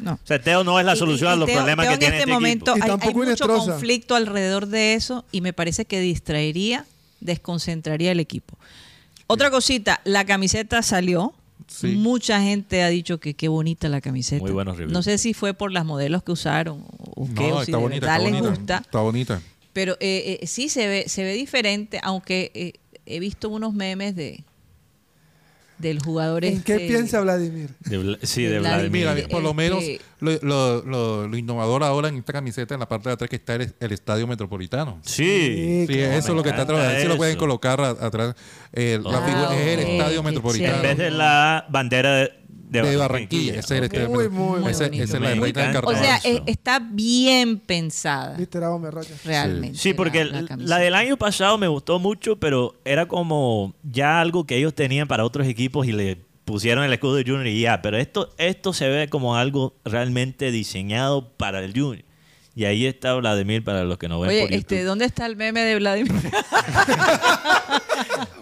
No. 0.01 0.13
O 0.15 0.19
sea, 0.27 0.41
Teo 0.41 0.65
no 0.65 0.79
es 0.81 0.87
la 0.87 0.95
Y- 0.95 0.97
solución 0.99 1.31
y 1.31 1.33
a 1.33 1.37
los 1.37 1.47
Teo- 1.49 1.57
problemas 1.59 1.87
Teo 1.87 1.93
que 1.93 1.99
tiene 1.99 2.15
en 2.15 2.21
este 2.21 2.31
este 2.31 2.33
momento 2.33 2.71
equipo. 2.73 2.85
Hay, 2.87 3.09
hay 3.09 3.15
mucho 3.15 3.47
conflicto 3.49 4.15
alrededor 4.15 4.67
de 4.67 4.95
eso 4.95 5.25
y 5.33 5.41
me 5.41 5.53
parece 5.53 5.85
que 5.85 6.01
distraería, 6.01 6.85
desconcentraría 7.21 8.13
el 8.13 8.21
equipo. 8.21 8.57
Otra 9.27 9.51
cosita, 9.51 10.01
la 10.05 10.25
camiseta 10.25 10.83
salió. 10.83 11.35
Sí. 11.69 11.89
Mucha 11.89 12.41
gente 12.43 12.83
ha 12.83 12.89
dicho 12.89 13.19
que 13.21 13.35
qué 13.35 13.47
bonita 13.47 13.89
la 13.89 14.01
camiseta. 14.01 14.43
Muy 14.43 14.51
buenos 14.51 14.77
reviews. 14.77 14.93
No 14.93 15.03
sé 15.05 15.19
si 15.19 15.35
fue 15.35 15.55
por 15.55 15.71
las 15.71 15.85
modelos 15.85 16.25
que 16.25 16.33
usaron 16.33 16.83
o 17.15 17.29
qué, 17.37 17.45
o 17.45 17.51
No, 17.51 17.65
si 17.65 17.71
está 17.71 17.77
de 17.77 17.83
bonita, 17.83 18.07
verdad 18.07 18.17
está 18.17 18.19
les 18.19 18.33
bonita. 18.43 18.49
gusta. 18.59 18.77
Está 18.79 19.01
bonita. 19.01 19.43
Pero 19.73 19.93
eh, 20.01 20.39
eh, 20.43 20.47
sí 20.49 20.69
se 20.69 20.89
ve, 20.89 21.05
se 21.07 21.23
ve 21.23 21.35
diferente, 21.35 22.01
aunque 22.03 22.51
eh, 22.55 22.73
he 23.07 23.21
visto 23.21 23.49
unos 23.51 23.73
memes 23.73 24.17
de, 24.17 24.43
del 25.81 26.01
jugador 26.01 26.45
¿En 26.45 26.62
qué 26.62 26.75
este- 26.75 26.88
piensa 26.88 27.21
Vladimir? 27.21 27.71
De 27.81 28.19
sí, 28.23 28.43
de 28.45 28.59
Vladimir. 28.61 29.05
Vladimir. 29.05 29.27
Mira, 29.27 29.29
por 29.29 29.43
lo 29.43 29.51
Este- 29.51 29.62
menos 29.62 29.85
lo, 30.21 30.33
lo- 30.43 30.83
lo- 30.85 31.29
lo 31.29 31.37
innovador 31.37 31.83
ahora 31.83 32.09
en 32.09 32.16
esta 32.16 32.33
camiseta, 32.33 32.75
en 32.75 32.81
la 32.81 32.88
parte 32.88 33.09
de 33.09 33.14
atrás, 33.14 33.31
que 33.31 33.37
está 33.37 33.55
el, 33.55 33.73
el 33.81 33.93
estadio 33.93 34.27
metropolitano. 34.27 34.99
Sí. 35.03 35.87
Sí, 35.88 35.99
eso 35.99 36.29
es 36.29 36.35
lo 36.35 36.43
que 36.43 36.51
está 36.51 36.66
trabajando. 36.66 37.01
Si 37.01 37.09
lo 37.09 37.16
pueden 37.16 37.33
eso. 37.33 37.40
colocar 37.40 37.81
atrás. 37.81 38.35
eh, 38.73 39.01
la 39.03 39.19
Ah, 39.19 39.27
figura 39.27 39.57
es 39.61 39.66
el 39.79 39.81
estadio 39.81 40.21
qué 40.23 40.27
metropolitano. 40.29 40.77
En 40.77 40.83
vez 40.83 40.99
de 40.99 41.11
la 41.11 41.66
bandera 41.71 42.14
de, 42.16 42.33
de 42.70 42.83
de 42.83 42.96
Barranquilla. 42.96 43.61
Es 43.61 44.09
Muy, 44.09 44.28
muy. 44.28 44.70
Esa 44.70 44.85
la 44.85 44.90
reina 44.90 45.30
del 45.30 45.44
encanta. 45.44 45.78
O 45.80 45.83
carnaval. 45.83 45.96
sea, 45.96 46.20
eh, 46.24 46.42
está 46.46 46.78
bien 46.78 47.59
pensada 47.59 48.38
realmente. 49.24 49.78
Sí, 49.78 49.94
porque 49.94 50.24
la, 50.24 50.44
la, 50.56 50.78
del 50.78 50.94
año 50.94 51.16
pasado 51.16 51.59
me 51.59 51.68
gustó 51.68 51.98
mucho, 51.98 52.37
pero 52.37 52.74
era 52.85 53.06
como 53.06 53.74
ya 53.83 54.20
algo 54.20 54.44
que 54.44 54.56
ellos 54.56 54.74
tenían 54.74 55.09
para 55.09 55.24
otros 55.24 55.46
equipos 55.46 55.87
y 55.87 55.92
le 55.92 56.18
pusieron 56.44 56.85
el 56.85 56.92
escudo 56.92 57.16
de 57.16 57.24
Junior 57.24 57.46
y 57.46 57.61
ya. 57.61 57.83
Pero 57.83 57.96
esto, 57.96 58.35
esto 58.38 58.72
se 58.72 58.88
ve 58.88 59.09
como 59.09 59.37
algo 59.37 59.74
realmente 59.85 60.50
diseñado 60.50 61.28
para 61.37 61.64
el 61.64 61.72
Junior. 61.72 62.04
Y 62.61 62.66
ahí 62.66 62.85
está 62.85 63.14
Vladimir 63.14 63.64
para 63.64 63.85
los 63.85 63.96
que 63.96 64.07
no 64.07 64.20
ven 64.20 64.29
por 64.29 64.35
Oye, 64.35 64.42
YouTube. 64.42 64.55
este, 64.59 64.83
¿dónde 64.85 65.07
está 65.07 65.25
el 65.25 65.35
meme 65.35 65.62
de 65.62 65.77
Vladimir? 65.77 66.12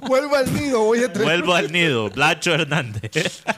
Vuelvo 0.08 0.34
al 0.34 0.52
nido, 0.52 0.80
voy 0.80 1.04
a 1.04 1.08
Vuelvo 1.08 1.54
al 1.54 1.70
nido, 1.70 2.10
Blacho 2.10 2.52
Hernández. 2.52 3.42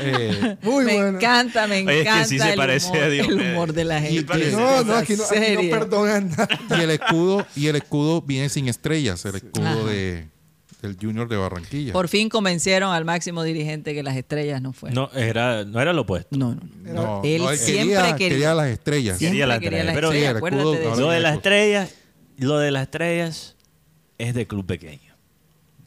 Eh, 0.00 0.56
Muy 0.62 0.84
me 0.84 0.94
bueno. 0.94 1.18
encanta, 1.18 1.66
me 1.68 1.82
Oye, 1.82 1.98
es 1.98 2.02
que 2.02 2.08
encanta 2.08 2.24
sí 2.24 2.38
se 2.38 2.50
el, 2.50 2.56
parece 2.56 2.88
humor, 2.88 3.02
a 3.02 3.06
el 3.06 3.12
Diomedes. 3.12 3.52
humor 3.52 3.72
de 3.74 3.84
la 3.84 4.00
gente. 4.00 4.50
No, 4.50 4.82
no, 4.82 4.94
aquí 4.96 5.14
no, 5.14 5.24
aquí 5.24 5.54
no 5.54 5.70
perdonan 5.70 6.30
nada. 6.30 6.48
y 6.70 6.80
el 6.82 6.90
escudo 6.90 7.46
y 7.54 7.66
el 7.68 7.76
escudo 7.76 8.22
viene 8.22 8.48
sin 8.48 8.66
estrellas, 8.68 9.24
el 9.26 9.36
escudo 9.36 9.66
Ajá. 9.68 9.84
de 9.84 10.28
del 10.82 10.96
Junior 11.00 11.28
de 11.28 11.36
Barranquilla. 11.36 11.92
Por 11.92 12.08
fin 12.08 12.28
convencieron 12.28 12.92
al 12.92 13.04
máximo 13.04 13.42
dirigente 13.42 13.94
que 13.94 14.02
las 14.02 14.16
estrellas 14.16 14.62
no 14.62 14.72
fueron. 14.72 14.94
No, 14.94 15.10
era, 15.18 15.64
no 15.64 15.80
era 15.80 15.92
lo 15.92 16.02
opuesto. 16.02 16.36
No, 16.36 16.54
no, 16.54 16.60
no. 16.84 16.92
no, 16.94 17.20
Él 17.24 17.42
no, 17.42 17.52
siempre 17.54 17.94
quería, 17.96 18.16
quería- 18.16 18.28
quería 18.28 18.54
las 18.54 18.68
estrellas. 18.68 19.18
Siempre 19.18 19.32
Quería 19.40 19.46
la 19.46 19.58
quería 19.60 19.78
estrella, 19.80 19.84
las 19.84 19.94
pero- 19.94 20.06
estrellas, 20.08 20.26
Sí, 20.26 20.30
el 20.30 20.36
acuérdate 20.36 20.62
escudo, 20.62 20.72
de 20.72 20.84
ahora 20.84 20.92
eso. 20.94 21.00
Lo 21.02 21.10
de 21.10 21.20
las 21.20 21.34
estrellas, 21.34 21.94
lo 22.38 22.58
de 22.58 22.70
las 22.70 22.82
estrellas 22.82 23.56
es 24.18 24.34
de 24.34 24.46
club 24.46 24.66
pequeño. 24.66 25.14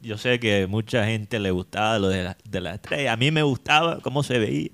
Yo 0.02 0.18
sé 0.18 0.40
que 0.40 0.66
mucha 0.66 1.04
gente 1.06 1.38
le 1.38 1.50
gustaba 1.52 1.98
lo 1.98 2.08
de, 2.08 2.24
la- 2.24 2.36
de 2.44 2.60
las 2.60 2.74
estrellas. 2.74 3.14
A 3.14 3.16
mí 3.16 3.30
me 3.30 3.42
gustaba 3.42 4.00
cómo 4.00 4.22
se 4.22 4.38
veía. 4.38 4.68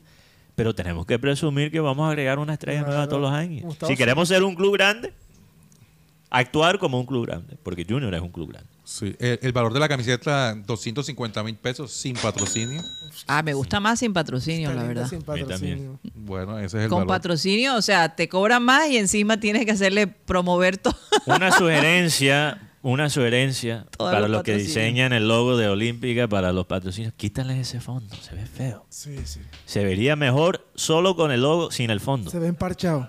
Pero 0.54 0.74
tenemos 0.74 1.06
que 1.06 1.20
presumir 1.20 1.70
que 1.70 1.78
vamos 1.78 2.04
a 2.06 2.08
agregar 2.08 2.40
una 2.40 2.54
estrella 2.54 2.80
Claro. 2.80 2.92
nueva 2.94 3.08
todos 3.08 3.22
los 3.22 3.30
años. 3.32 3.62
Gustavo 3.62 3.92
Si 3.92 3.96
queremos 3.96 4.26
ser 4.26 4.42
un 4.42 4.56
club 4.56 4.72
grande, 4.72 5.12
actuar 6.30 6.78
como 6.78 6.98
un 7.00 7.06
club 7.06 7.26
grande. 7.26 7.56
Porque 7.62 7.84
Junior 7.88 8.14
es 8.14 8.20
un 8.20 8.30
club 8.30 8.50
grande. 8.50 8.68
Sí, 8.84 9.14
el, 9.18 9.38
el 9.42 9.52
valor 9.52 9.74
de 9.74 9.80
la 9.80 9.88
camiseta, 9.88 10.54
250 10.54 11.42
mil 11.42 11.56
pesos 11.56 11.92
sin 11.92 12.14
patrocinio. 12.16 12.82
Ah, 13.26 13.42
me 13.42 13.52
gusta 13.52 13.80
más 13.80 13.98
sin 13.98 14.14
patrocinio, 14.14 14.70
Está 14.70 14.80
la 14.82 14.88
verdad. 14.88 15.08
sin 15.08 15.20
patrocinio. 15.22 15.98
Bueno, 16.14 16.58
ese 16.58 16.78
es 16.78 16.84
el 16.84 16.88
Con 16.88 17.00
valor. 17.00 17.08
patrocinio, 17.08 17.76
o 17.76 17.82
sea, 17.82 18.14
te 18.16 18.28
cobran 18.30 18.62
más 18.62 18.88
y 18.88 18.96
encima 18.96 19.38
tienes 19.40 19.66
que 19.66 19.72
hacerle 19.72 20.06
promover 20.06 20.78
todo. 20.78 20.96
Una 21.26 21.52
sugerencia, 21.52 22.70
una 22.82 23.10
sugerencia 23.10 23.84
Todos 23.98 24.10
para 24.10 24.20
los 24.22 24.30
los 24.30 24.42
que 24.42 24.56
diseñan 24.56 25.12
el 25.12 25.28
logo 25.28 25.56
de 25.58 25.68
Olímpica 25.68 26.26
para 26.28 26.52
los 26.52 26.64
patrocinios. 26.66 27.12
Quítales 27.14 27.58
ese 27.58 27.80
fondo, 27.80 28.16
se 28.16 28.34
ve 28.34 28.46
feo. 28.46 28.86
Sí, 28.88 29.18
sí. 29.24 29.40
Se 29.66 29.84
vería 29.84 30.16
mejor 30.16 30.66
solo 30.74 31.14
con 31.14 31.30
el 31.30 31.42
logo 31.42 31.70
sin 31.70 31.90
el 31.90 32.00
fondo. 32.00 32.30
Se 32.30 32.38
ven 32.38 32.54
parchados. 32.54 33.08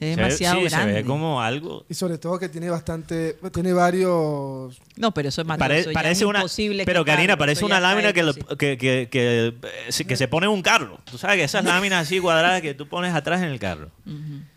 Se 0.00 0.04
ve- 0.06 0.16
demasiado 0.22 0.60
sí, 0.60 0.64
grande. 0.68 0.92
se 0.94 1.00
ve 1.00 1.04
como 1.04 1.40
algo. 1.42 1.84
Y 1.88 1.94
sobre 1.94 2.18
todo 2.18 2.38
que 2.38 2.48
tiene 2.48 2.70
bastante, 2.70 3.36
tiene 3.52 3.72
varios... 3.72 4.80
No, 4.96 5.12
pero 5.12 5.28
eso 5.28 5.40
es 5.40 5.46
más 5.46 5.58
Pare- 5.58 5.92
parece 5.92 6.22
es 6.24 6.28
una. 6.28 6.38
imposible 6.40 6.84
Pero 6.84 7.04
Karina, 7.04 7.36
parece 7.36 7.64
una 7.64 7.80
lámina 7.80 8.12
que, 8.12 8.22
lo- 8.22 8.34
que, 8.34 8.78
que, 8.78 9.08
que, 9.10 9.54
eh, 9.62 9.92
se- 9.92 10.06
que 10.06 10.16
se 10.16 10.28
pone 10.28 10.46
en 10.46 10.52
un 10.52 10.62
carro. 10.62 11.00
Tú 11.04 11.18
sabes 11.18 11.36
que 11.38 11.44
esas 11.44 11.64
láminas 11.64 12.02
así 12.06 12.20
cuadradas 12.20 12.60
que 12.62 12.74
tú 12.74 12.88
pones 12.88 13.12
atrás 13.14 13.42
en 13.42 13.48
el 13.48 13.58
carro. 13.58 13.90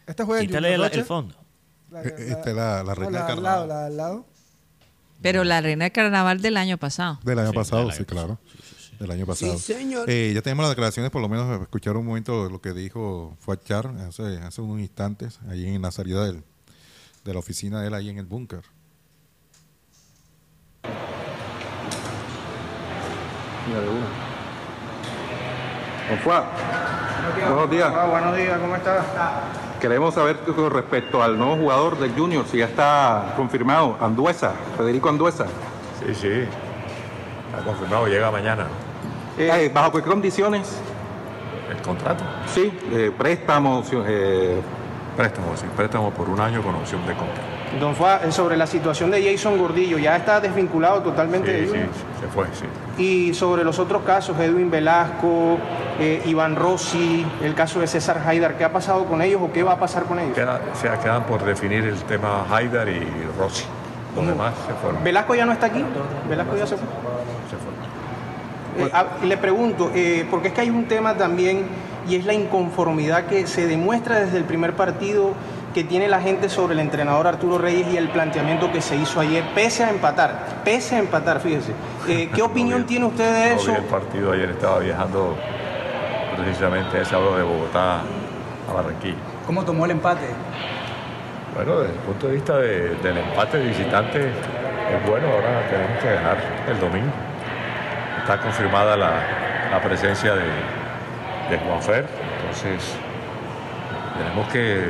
Esta 0.06 0.26
juega 0.26 0.42
Quítale 0.42 0.74
el, 0.76 0.82
el 0.84 1.04
fondo. 1.06 1.36
La, 1.90 2.02
Eh, 2.04 2.14
esta 2.30 2.50
es 2.52 2.56
la- 2.56 2.84
la 2.84 2.94
reina 2.96 3.18
del 3.20 3.28
carnaval. 3.28 3.44
lado, 3.44 3.68
la 3.68 3.86
al 3.88 3.98
lado. 3.98 4.26
Pero 5.22 5.44
la 5.44 5.62
reina 5.62 5.86
del 5.86 5.92
carnaval 5.92 6.42
del 6.42 6.58
año 6.58 6.78
pasado. 6.78 7.20
Del 7.24 7.38
año 7.40 7.50
Sí, 7.52 7.56
pasado, 7.56 7.88
del 7.88 7.94
sí, 7.96 8.06
claro. 8.06 8.40
Del 9.02 9.12
año 9.12 9.26
pasado. 9.26 9.58
señor. 9.58 10.08
Eh, 10.10 10.32
ya 10.36 10.42
tenemos 10.44 10.62
las 10.64 10.72
declaraciones, 10.72 11.10
por 11.12 11.22
lo 11.24 11.28
menos 11.30 11.60
escuchar 11.62 11.98
un 11.98 12.06
momento 12.06 12.44
de 12.46 12.52
lo 12.52 12.62
que 12.62 12.72
dijo 12.74 13.36
Fuachar 13.40 13.88
hace, 14.08 14.38
hace 14.38 14.62
unos 14.62 14.80
instantes, 14.80 15.40
ahí 15.50 15.68
en 15.74 15.82
la 15.82 15.92
salida 15.92 16.24
del- 16.26 16.44
de 17.26 17.34
la 17.34 17.40
oficina 17.40 17.82
de 17.82 17.88
él, 17.88 17.94
ahí 17.96 18.10
en 18.10 18.20
el 18.20 18.26
búnker. 18.28 18.62
Mira, 23.68 23.80
de 23.82 23.90
una. 23.90 24.08
Buenos 27.50 27.72
días. 27.72 27.92
Ah, 27.96 28.06
buenos 28.06 28.36
días, 28.38 28.60
¿cómo 28.60 28.76
estás? 28.76 29.06
Queremos 29.80 30.14
saber 30.14 30.38
con 30.40 30.70
respecto 30.70 31.24
al 31.24 31.38
nuevo 31.40 31.56
jugador 31.56 31.98
del 32.00 32.12
Junior, 32.12 32.46
si 32.48 32.58
ya 32.58 32.66
está 32.66 33.34
confirmado, 33.36 33.98
Anduesa, 34.00 34.54
Federico 34.78 35.10
Anduesa. 35.10 35.46
Sí, 36.06 36.14
sí. 36.14 36.28
Está 36.28 37.64
confirmado, 37.66 38.08
llega 38.08 38.30
mañana. 38.30 38.68
Eh, 39.50 39.72
¿Bajo 39.74 39.92
qué 39.94 40.02
condiciones? 40.02 40.78
El 41.70 41.82
contrato. 41.82 42.24
Sí, 42.48 42.72
eh, 42.92 43.12
préstamos, 43.18 43.90
eh, 43.94 44.62
Préstamo, 45.16 45.58
sí. 45.58 45.66
Préstamo 45.76 46.12
por 46.12 46.30
un 46.30 46.40
año 46.40 46.62
con 46.62 46.74
opción 46.76 47.06
de 47.06 47.14
compra. 47.14 47.42
Don 47.80 47.94
eh, 48.28 48.32
sobre 48.32 48.56
la 48.58 48.66
situación 48.66 49.12
de 49.12 49.24
Jason 49.32 49.58
Gordillo, 49.58 49.98
ya 49.98 50.16
está 50.16 50.40
desvinculado 50.40 51.02
totalmente 51.02 51.52
de 51.52 51.60
Sí, 51.60 51.66
sí, 51.66 51.70
Junior? 51.72 51.90
se 52.20 52.28
fue, 52.28 52.46
sí. 52.54 53.02
Y 53.02 53.34
sobre 53.34 53.64
los 53.64 53.78
otros 53.80 54.04
casos, 54.04 54.40
Edwin 54.40 54.72
Velasco, 54.72 55.58
eh, 56.00 56.22
Iván 56.26 56.56
Rossi, 56.56 57.26
el 57.44 57.54
caso 57.56 57.80
de 57.82 57.88
César 57.88 58.22
Haidar, 58.26 58.58
¿qué 58.58 58.64
ha 58.64 58.72
pasado 58.72 59.06
con 59.06 59.22
ellos 59.22 59.42
o 59.44 59.52
qué 59.52 59.64
va 59.64 59.74
a 59.74 59.80
pasar 59.80 60.04
con 60.04 60.20
ellos? 60.20 60.34
Queda, 60.36 60.62
o 60.74 60.76
sea, 60.76 60.98
quedan 61.00 61.24
por 61.26 61.44
definir 61.44 61.86
el 61.86 61.98
tema 62.04 62.46
Haidar 62.50 62.88
y 62.88 63.02
Rossi. 63.38 63.66
Los 64.16 64.28
demás 64.28 64.54
se 64.68 64.74
fueron. 64.76 65.04
Velasco 65.04 65.36
ya 65.36 65.46
no 65.46 65.54
está 65.54 65.68
aquí, 65.68 65.84
Velasco 66.30 66.58
ya 66.58 66.68
se 66.68 66.76
fue. 66.78 66.86
Eh, 68.78 68.90
ah, 68.94 69.06
le 69.24 69.38
pregunto, 69.38 69.92
eh, 69.94 70.26
porque 70.32 70.50
es 70.50 70.54
que 70.54 70.62
hay 70.62 70.70
un 70.70 70.86
tema 70.86 71.16
también 71.16 71.66
y 72.08 72.16
es 72.16 72.26
la 72.26 72.34
inconformidad 72.34 73.26
que 73.26 73.46
se 73.48 73.68
demuestra 73.68 74.20
desde 74.20 74.38
el 74.38 74.44
primer 74.46 74.74
partido 74.74 75.34
que 75.74 75.84
tiene 75.84 76.08
la 76.10 76.20
gente 76.20 76.50
sobre 76.50 76.74
el 76.74 76.80
entrenador 76.80 77.28
Arturo 77.28 77.58
Reyes 77.58 77.88
y 77.94 77.98
el 77.98 78.10
planteamiento 78.10 78.72
que 78.72 78.82
se 78.82 78.96
hizo 78.98 79.20
ayer, 79.22 79.44
pese 79.56 79.84
a 79.86 79.90
empatar, 79.90 80.62
pese 80.66 80.96
a 80.96 81.00
empatar, 81.00 81.40
fíjese. 81.40 81.72
Eh, 82.08 82.30
¿Qué 82.34 82.42
opinión 82.52 82.86
tiene 82.86 83.06
usted 83.06 83.34
de 83.34 83.50
no 83.56 83.62
eso? 83.62 83.72
vi 83.72 83.78
el 83.78 83.84
partido 83.84 84.32
ayer, 84.34 84.50
estaba 84.50 84.80
viajando 84.80 85.36
precisamente 86.38 86.98
a 86.98 87.02
esa 87.02 87.20
hora 87.20 87.38
de 87.38 87.44
Bogotá 87.44 88.00
a 88.70 88.74
Barranquilla. 88.74 89.16
¿Cómo 89.46 89.64
tomó 89.64 89.86
el 89.86 89.92
empate? 89.92 90.26
Bueno, 91.56 91.80
desde 91.80 91.94
el 91.94 92.00
punto 92.00 92.28
de 92.28 92.34
vista 92.34 92.58
de- 92.58 92.96
del 92.96 93.18
empate 93.18 93.58
de 93.58 93.68
visitante 93.68 94.20
es 94.20 95.10
bueno, 95.10 95.28
ahora 95.28 95.62
tenemos 95.70 95.98
que 96.02 96.14
ganar 96.14 96.38
el 96.70 96.80
domingo. 96.80 97.12
Está 98.22 98.40
confirmada 98.40 98.96
la, 98.96 99.70
la 99.72 99.82
presencia 99.82 100.34
de, 100.34 100.46
de 101.50 101.58
Juanfer, 101.58 102.08
entonces 102.40 102.96
tenemos 104.18 104.48
que 104.52 104.90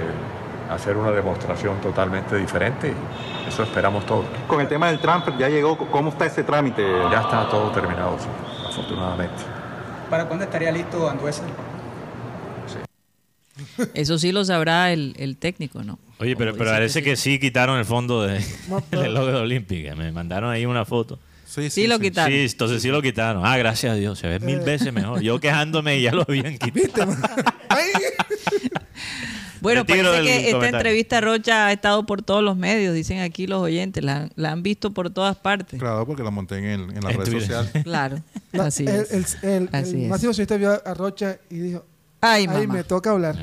hacer 0.70 0.96
una 0.96 1.12
demostración 1.12 1.80
totalmente 1.82 2.36
diferente 2.36 2.94
eso 3.52 3.64
esperamos 3.64 4.06
todos. 4.06 4.26
con 4.48 4.62
el 4.62 4.68
tema 4.70 4.88
del 4.88 5.00
transfer, 5.00 5.38
ya 5.38 5.50
llegó, 5.50 5.78
¿cómo 5.78 6.10
está 6.10 6.26
ese 6.26 6.44
trámite? 6.44 6.82
Ya 7.12 7.20
está 7.22 7.50
todo 7.50 7.70
terminado, 7.72 8.18
sí, 8.18 8.28
afortunadamente. 8.66 9.44
¿Para 10.10 10.26
cuándo 10.26 10.46
estaría 10.46 10.72
listo 10.72 11.10
Anduesa? 11.10 11.44
Eso 13.94 14.18
sí 14.18 14.32
lo 14.32 14.46
sabrá 14.46 14.94
el, 14.94 15.16
el 15.18 15.36
técnico, 15.36 15.84
¿no? 15.84 16.00
Oye, 16.20 16.36
pero, 16.38 16.54
pero 16.56 16.72
parece 16.72 17.04
que 17.04 17.18
sí 17.18 17.40
quitaron 17.40 17.78
el 17.78 17.86
fondo 17.86 18.22
de, 18.22 18.44
del 18.92 19.14
logo 19.14 19.28
de 19.28 19.36
Olímpica. 19.36 19.96
Me 19.96 20.12
mandaron 20.14 20.50
ahí 20.50 20.66
una 20.66 20.86
foto. 20.86 21.20
Sí, 21.54 21.70
Sí 21.70 21.88
lo 21.88 22.00
quitaron. 22.00 22.32
Sí, 22.32 22.40
entonces 22.50 22.82
sí 22.82 22.88
lo 22.88 23.02
quitaron. 23.02 23.46
Ah, 23.46 23.58
gracias 23.58 23.92
a 23.92 23.96
Dios. 23.96 24.18
Se 24.20 24.28
ve 24.28 24.40
mil 24.40 24.60
veces 24.62 24.94
mejor. 24.94 25.22
Yo 25.22 25.40
quejándome 25.42 25.98
y 25.98 26.04
ya 26.04 26.14
lo 26.14 26.22
habían 26.22 26.58
quitado. 26.58 27.14
Ay, 27.70 27.88
Bueno, 29.60 29.86
parece 29.86 30.04
que 30.24 30.36
esta 30.38 30.52
comentario. 30.54 30.78
entrevista 30.78 31.22
Rocha 31.22 31.68
ha 31.68 31.72
estado 31.72 32.06
por 32.06 32.24
todos 32.24 32.42
los 32.44 32.58
medios, 32.58 32.96
dicen 32.96 33.20
aquí 33.20 33.46
los 33.46 33.62
oyentes, 33.62 34.04
la, 34.04 34.30
la 34.36 34.52
han 34.54 34.64
visto 34.64 34.92
por 34.92 35.12
todas 35.12 35.38
partes. 35.38 35.80
Claro, 35.80 36.06
porque 36.08 36.24
la 36.24 36.32
monté 36.32 36.58
en, 36.58 36.66
el- 36.66 36.82
en 36.98 37.04
la 37.04 37.12
En 37.12 37.18
red 37.18 37.26
Twitter. 37.26 37.42
social. 37.42 37.70
Claro, 37.84 38.24
la- 38.54 38.66
así 38.66 38.86
es. 38.88 39.12
el, 39.12 39.26
el, 39.50 39.70
Así 39.72 39.96
el 39.98 40.02
es. 40.04 40.10
máximo 40.10 40.32
socialista 40.34 40.58
vio 40.58 40.82
a 40.88 40.94
Rocha 40.96 41.38
y 41.52 41.60
dijo, 41.60 41.86
Ay, 42.22 42.48
ahí 42.50 42.66
mamá. 42.66 42.74
me 42.80 42.84
toca 42.84 43.12
hablar. 43.12 43.36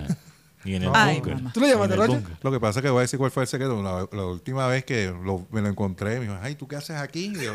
Y 0.64 0.74
en 0.74 0.82
el 0.82 0.90
Ay. 0.92 1.20
¿Tú 1.54 1.60
lo 1.60 1.68
llamaste, 1.68 1.96
búnker. 1.96 2.36
Lo 2.42 2.50
que 2.50 2.58
pasa 2.58 2.80
es 2.80 2.82
que 2.84 2.90
voy 2.90 2.98
a 2.98 3.02
decir 3.02 3.18
cuál 3.18 3.30
fue 3.30 3.44
el 3.44 3.48
secreto. 3.48 3.80
La, 3.80 4.08
la 4.10 4.24
última 4.26 4.66
vez 4.66 4.84
que 4.84 5.06
lo- 5.24 5.46
me 5.52 5.60
lo 5.60 5.68
encontré, 5.68 6.16
me 6.18 6.22
dijo, 6.22 6.36
ay, 6.42 6.56
¿tú 6.56 6.66
qué 6.66 6.74
haces 6.76 6.96
aquí? 6.96 7.32
Y 7.36 7.44
yo, 7.44 7.54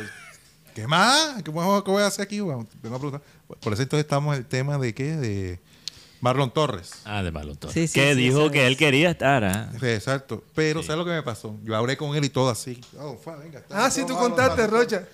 ¿qué 0.73 0.87
más? 0.87 1.41
¿Qué, 1.43 1.51
más- 1.51 1.83
qué 1.83 1.91
voy 1.91 2.03
a 2.03 2.07
hacer 2.07 2.23
aquí? 2.23 2.39
Bueno, 2.39 2.67
vengo 2.81 2.95
a 2.95 2.99
preguntar. 2.99 3.21
Por 3.61 3.73
eso 3.73 3.81
entonces 3.81 4.03
estamos 4.05 4.35
en 4.35 4.41
el 4.41 4.47
tema 4.47 4.77
de 4.77 4.93
qué? 4.93 5.15
De 5.15 5.59
Marlon 6.21 6.51
Torres. 6.51 6.91
Ah, 7.05 7.21
de 7.23 7.31
Marlon 7.31 7.55
Torres. 7.57 7.73
Sí, 7.73 7.87
sí, 7.87 7.93
que 7.99 8.13
sí, 8.13 8.19
dijo 8.19 8.49
que 8.51 8.65
él 8.67 8.77
quería 8.77 9.11
estar. 9.11 9.43
¿ah? 9.43 9.71
Exacto. 9.81 10.43
Pero 10.55 10.81
¿sabes 10.83 10.97
lo 10.99 11.05
que 11.05 11.11
me 11.11 11.23
pasó? 11.23 11.55
Yo 11.63 11.75
hablé 11.75 11.97
con 11.97 12.15
él 12.15 12.23
y 12.25 12.29
todo 12.29 12.49
así. 12.49 12.79
Oh, 12.99 13.17
fa, 13.17 13.35
venga, 13.35 13.59
está 13.59 13.85
Ah, 13.85 13.91
sí, 13.91 14.03
tú 14.05 14.15
contaste. 14.15 14.65
Rocha. 14.67 15.05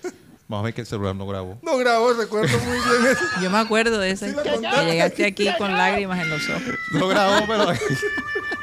Vamos 0.48 0.62
a 0.62 0.64
ver 0.64 0.74
que 0.74 0.80
el 0.80 0.86
celular 0.86 1.14
no 1.14 1.26
grabó. 1.28 1.58
No 1.62 1.76
grabó, 1.76 2.12
recuerdo 2.12 2.58
muy 2.58 2.72
bien 2.78 3.12
eso. 3.12 3.20
Yo 3.40 3.50
me 3.50 3.58
acuerdo 3.58 3.98
de 4.00 4.10
esa. 4.10 4.28
Sí 4.28 4.34
la 4.34 4.42
que 4.42 4.50
contaste. 4.50 4.84
llegaste 4.90 5.24
aquí 5.26 5.48
con 5.58 5.72
lágrimas 5.76 6.18
en 6.20 6.30
los 6.30 6.48
ojos. 6.48 6.62
No 6.92 7.06
grabó, 7.06 7.46
pero 7.46 7.66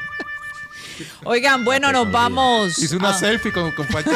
Oigan, 1.24 1.64
bueno, 1.64 1.92
nos 1.92 2.10
vamos. 2.10 2.78
hice 2.78 2.96
una 2.96 3.10
Ah, 3.10 3.14
selfie 3.18 3.52
con, 3.52 3.70
con 3.72 3.86
Facha. 3.88 4.10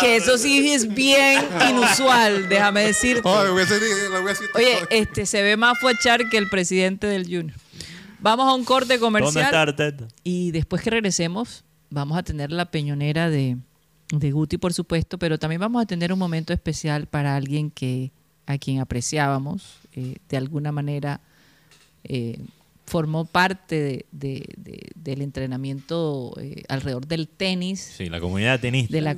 que 0.00 0.16
eso 0.16 0.36
sí 0.38 0.70
es 0.72 0.92
bien 0.92 1.42
inusual, 1.70 2.48
déjame 2.48 2.82
decirte. 2.86 3.22
Oh, 3.24 3.44
dicho- 3.44 3.74
Oye, 4.54 4.78
este 4.90 5.26
se 5.26 5.42
ve 5.42 5.56
más 5.56 5.78
fuachar 5.78 6.28
que 6.28 6.36
el 6.38 6.48
presidente 6.48 7.06
del 7.06 7.24
Junior. 7.24 7.56
Vamos 8.20 8.48
a 8.48 8.54
un 8.54 8.64
corte 8.64 8.98
¿Dónde 8.98 9.20
comercial. 9.20 9.44
está 9.44 9.62
Arteta? 9.62 10.08
Y 10.24 10.50
después 10.50 10.82
que 10.82 10.90
regresemos, 10.90 11.64
vamos 11.90 12.18
a 12.18 12.22
tener 12.22 12.50
la 12.50 12.70
peñonera 12.70 13.30
de, 13.30 13.56
de 14.10 14.30
Guti, 14.32 14.58
por 14.58 14.72
supuesto, 14.72 15.18
pero 15.18 15.38
también 15.38 15.60
vamos 15.60 15.82
a 15.82 15.86
tener 15.86 16.12
un 16.12 16.18
momento 16.18 16.52
especial 16.52 17.06
para 17.06 17.36
alguien 17.36 17.70
que 17.70 18.12
a 18.46 18.58
quien 18.58 18.80
apreciábamos, 18.80 19.78
eh, 19.92 20.16
de 20.28 20.36
alguna 20.36 20.70
manera 20.72 21.20
eh, 22.04 22.38
formó 22.86 23.24
parte 23.24 23.80
de- 23.80 24.06
de- 24.12 24.48
de- 24.56 24.90
del 24.94 25.20
entrenamiento 25.22 26.32
eh, 26.40 26.62
alrededor 26.68 27.06
del 27.06 27.26
tenis. 27.28 27.80
Sí, 27.96 28.08
la 28.08 28.20
comunidad 28.20 28.60
tenista. 28.60 28.92
De 28.94 29.00
la, 29.00 29.16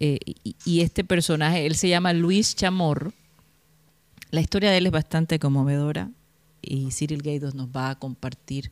eh, 0.00 0.18
y, 0.44 0.54
y 0.64 0.80
este 0.82 1.02
personaje, 1.04 1.66
él 1.66 1.74
se 1.74 1.88
llama 1.88 2.12
Luis 2.12 2.54
Chamorro. 2.54 3.12
La 4.30 4.40
historia 4.40 4.70
de 4.70 4.78
él 4.78 4.86
es 4.86 4.92
bastante 4.92 5.38
conmovedora 5.38 6.10
y 6.62 6.90
Cyril 6.90 7.22
Gaydos 7.22 7.54
nos 7.54 7.68
va 7.68 7.90
a 7.90 7.94
compartir 7.98 8.70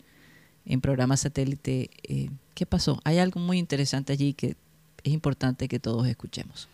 en 0.66 0.80
programa 0.80 1.16
satélite 1.16 1.90
eh, 2.04 2.30
qué 2.54 2.66
pasó. 2.66 3.00
Hay 3.04 3.18
algo 3.18 3.40
muy 3.40 3.58
interesante 3.58 4.12
allí 4.12 4.32
que 4.34 4.56
es 5.02 5.12
importante 5.12 5.68
que 5.68 5.78
todos 5.80 6.06
escuchemos. 6.06 6.68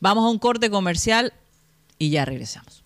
Vamos 0.00 0.24
a 0.24 0.28
un 0.28 0.38
corte 0.38 0.68
comercial 0.70 1.32
y 1.98 2.10
ya 2.10 2.24
regresamos. 2.24 2.82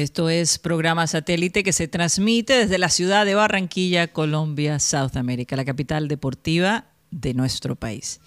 Esto 0.00 0.30
es 0.30 0.58
programa 0.58 1.06
satélite 1.06 1.62
que 1.62 1.74
se 1.74 1.86
transmite 1.86 2.54
desde 2.54 2.78
la 2.78 2.88
ciudad 2.88 3.26
de 3.26 3.34
Barranquilla, 3.34 4.10
Colombia, 4.10 4.78
South 4.78 5.14
America, 5.16 5.56
la 5.56 5.66
capital 5.66 6.08
deportiva 6.08 6.86
de 7.10 7.34
nuestro 7.34 7.76
país. 7.76 8.22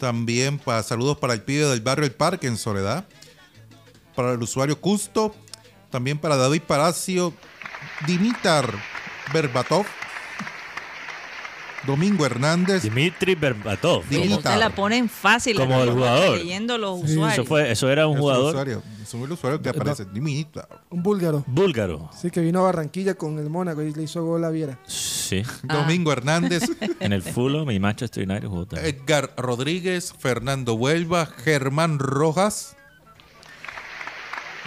También 0.00 0.58
para 0.58 0.82
saludos 0.82 1.18
para 1.18 1.34
el 1.34 1.42
pibe 1.42 1.66
del 1.66 1.82
barrio 1.82 2.04
El 2.04 2.12
Parque 2.12 2.48
en 2.48 2.56
Soledad. 2.56 3.06
Para 4.20 4.34
el 4.34 4.42
usuario 4.42 4.78
Custo. 4.78 5.34
También 5.88 6.18
para 6.18 6.36
David 6.36 6.60
Palacio, 6.66 7.32
Dimitar 8.06 8.70
Berbatov, 9.32 9.86
Domingo 11.86 12.26
Hernández. 12.26 12.82
Dimitri 12.82 13.34
Berbatov. 13.34 14.04
Dimitar. 14.10 14.36
Ustedes 14.36 14.58
la 14.58 14.68
ponen 14.74 15.08
fácil. 15.08 15.56
Como 15.56 15.82
el 15.82 15.92
jugador. 15.92 16.36
Leyendo 16.36 16.76
los 16.76 17.00
Sí. 17.00 17.12
usuarios. 17.12 17.32
Eso, 17.32 17.44
fue, 17.46 17.70
eso 17.72 17.88
era 17.88 18.06
un 18.06 18.16
Es 18.16 18.20
jugador 18.20 18.48
usuario, 18.50 18.82
es 19.02 19.14
el 19.14 19.32
usuario 19.32 19.62
que 19.62 19.70
aparece. 19.70 20.04
Dimitar. 20.04 20.68
Un 20.90 21.02
búlgaro. 21.02 21.42
búlgaro. 21.46 22.10
Sí, 22.20 22.30
que 22.30 22.42
vino 22.42 22.60
a 22.60 22.64
Barranquilla 22.64 23.14
con 23.14 23.38
el 23.38 23.48
Mónaco 23.48 23.80
y 23.80 23.94
le 23.94 24.02
hizo 24.02 24.22
gol 24.22 24.44
a 24.44 24.50
Viera. 24.50 24.78
Sí. 24.86 25.42
Ah. 25.66 25.76
Domingo 25.76 26.12
Hernández. 26.12 26.64
En 27.00 27.14
el 27.14 27.22
Fulham 27.22 27.70
y 27.70 27.80
Manchester 27.80 28.28
United 28.28 28.46
jugó 28.48 28.66
también. 28.66 28.94
Edgar 28.94 29.32
Rodríguez, 29.38 30.12
Fernando 30.18 30.74
Huelva, 30.74 31.24
Germán 31.24 31.98
Rojas, 31.98 32.76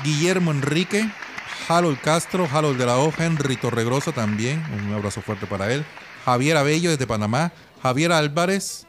Guillermo 0.04 0.52
Enrique, 0.52 1.10
Harold 1.68 2.00
Castro, 2.02 2.48
Harold 2.52 2.78
de 2.78 2.86
la 2.86 2.98
Hoja, 2.98 3.26
Henry 3.26 3.56
Torregrosa 3.56 4.12
también, 4.12 4.64
un 4.74 4.94
abrazo 4.94 5.22
fuerte 5.22 5.48
para 5.48 5.74
él, 5.74 5.86
Javier 6.26 6.58
Abello 6.58 6.92
desde 6.92 7.08
Panamá, 7.08 7.52
Javier 7.82 8.12
Álvarez, 8.12 8.86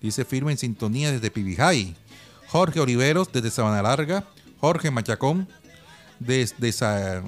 dice 0.00 0.24
firme 0.24 0.52
en 0.52 0.58
sintonía 0.58 1.10
desde 1.10 1.30
Pibijay, 1.30 1.96
Jorge 2.48 2.80
Oliveros 2.80 3.32
desde 3.32 3.50
Sabana 3.50 3.82
Larga, 3.82 4.24
Jorge 4.60 4.90
Machacón 4.90 5.48
desde, 6.18 6.72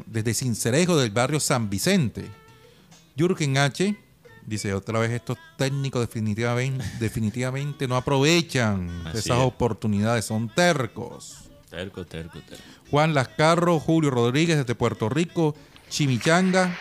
desde 0.07 0.34
Cincerejo 0.34 0.97
del 0.97 1.11
barrio 1.11 1.41
San 1.41 1.70
Vicente, 1.70 2.26
Jürgen 3.16 3.59
H. 3.59 3.97
Dice 4.47 4.72
otra 4.74 4.99
vez 4.99 5.11
estos 5.11 5.38
técnicos 5.59 6.01
definitivamente, 6.01 6.84
definitivamente 6.99 7.86
no 7.86 7.97
aprovechan 7.97 9.07
Así 9.07 9.18
esas 9.18 9.38
es. 9.38 9.45
oportunidades, 9.45 10.24
son 10.24 10.49
tercos. 10.49 11.51
Terco, 11.68 12.05
terco, 12.05 12.41
terco. 12.41 12.64
Juan 12.91 13.14
Lascarro, 13.14 13.78
Julio 13.78 14.11
Rodríguez 14.11 14.59
desde 14.59 14.74
Puerto 14.74 15.09
Rico, 15.09 15.55
Chimichanga, 15.88 16.76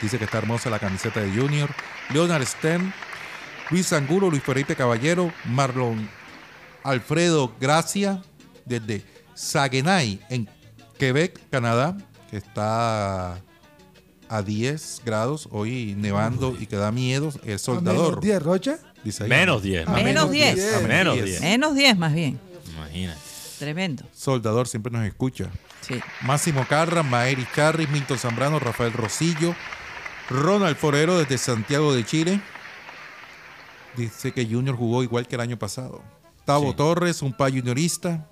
dice 0.00 0.18
que 0.18 0.24
está 0.24 0.38
hermosa 0.38 0.70
la 0.70 0.78
camiseta 0.78 1.20
de 1.20 1.30
Junior, 1.30 1.70
Leonard 2.10 2.44
Stern, 2.44 2.92
Luis 3.70 3.92
Angulo, 3.92 4.30
Luis 4.30 4.42
Felipe 4.42 4.76
Caballero, 4.76 5.32
Marlon 5.44 6.08
Alfredo 6.82 7.54
Gracia 7.60 8.22
desde 8.64 9.02
Saguenay 9.34 10.20
en 10.28 10.48
Quebec, 10.98 11.40
Canadá, 11.50 11.96
que 12.30 12.36
está 12.36 13.40
a 14.28 14.42
10 14.42 15.02
grados 15.04 15.48
hoy 15.50 15.94
nevando 15.96 16.56
y 16.58 16.66
que 16.66 16.76
da 16.76 16.92
miedo, 16.92 17.32
el 17.44 17.58
soldador. 17.58 18.08
Menos 18.08 18.20
10, 18.20 18.42
Rocha. 18.42 18.78
Dice 19.04 19.24
ahí. 19.24 19.28
Menos 19.28 19.62
10. 19.62 19.88
A 19.88 19.92
Menos 19.92 20.30
10. 20.30 20.54
diez. 20.54 20.74
A 20.74 20.80
Menos 20.86 21.14
10. 21.14 21.24
10. 21.26 21.40
Menos 21.42 21.74
10 21.74 21.98
más 21.98 22.14
bien. 22.14 22.38
Imagínate. 22.76 23.31
Tremendo. 23.62 24.02
Soldador 24.12 24.66
siempre 24.66 24.90
nos 24.90 25.04
escucha. 25.06 25.48
Sí. 25.82 26.00
Máximo 26.22 26.66
Carra, 26.68 27.04
Maeri 27.04 27.46
Charri, 27.54 27.86
Milton 27.86 28.18
Zambrano, 28.18 28.58
Rafael 28.58 28.92
Rosillo, 28.92 29.54
Ronald 30.28 30.76
Forero 30.76 31.16
desde 31.16 31.38
Santiago 31.38 31.94
de 31.94 32.04
Chile. 32.04 32.40
Dice 33.96 34.32
que 34.32 34.44
Junior 34.44 34.74
jugó 34.76 35.04
igual 35.04 35.28
que 35.28 35.36
el 35.36 35.42
año 35.42 35.60
pasado. 35.60 36.02
Tavo 36.44 36.70
Sí. 36.70 36.76
Torres, 36.76 37.22
un 37.22 37.32
pa 37.32 37.50
juniorista. 37.50 38.28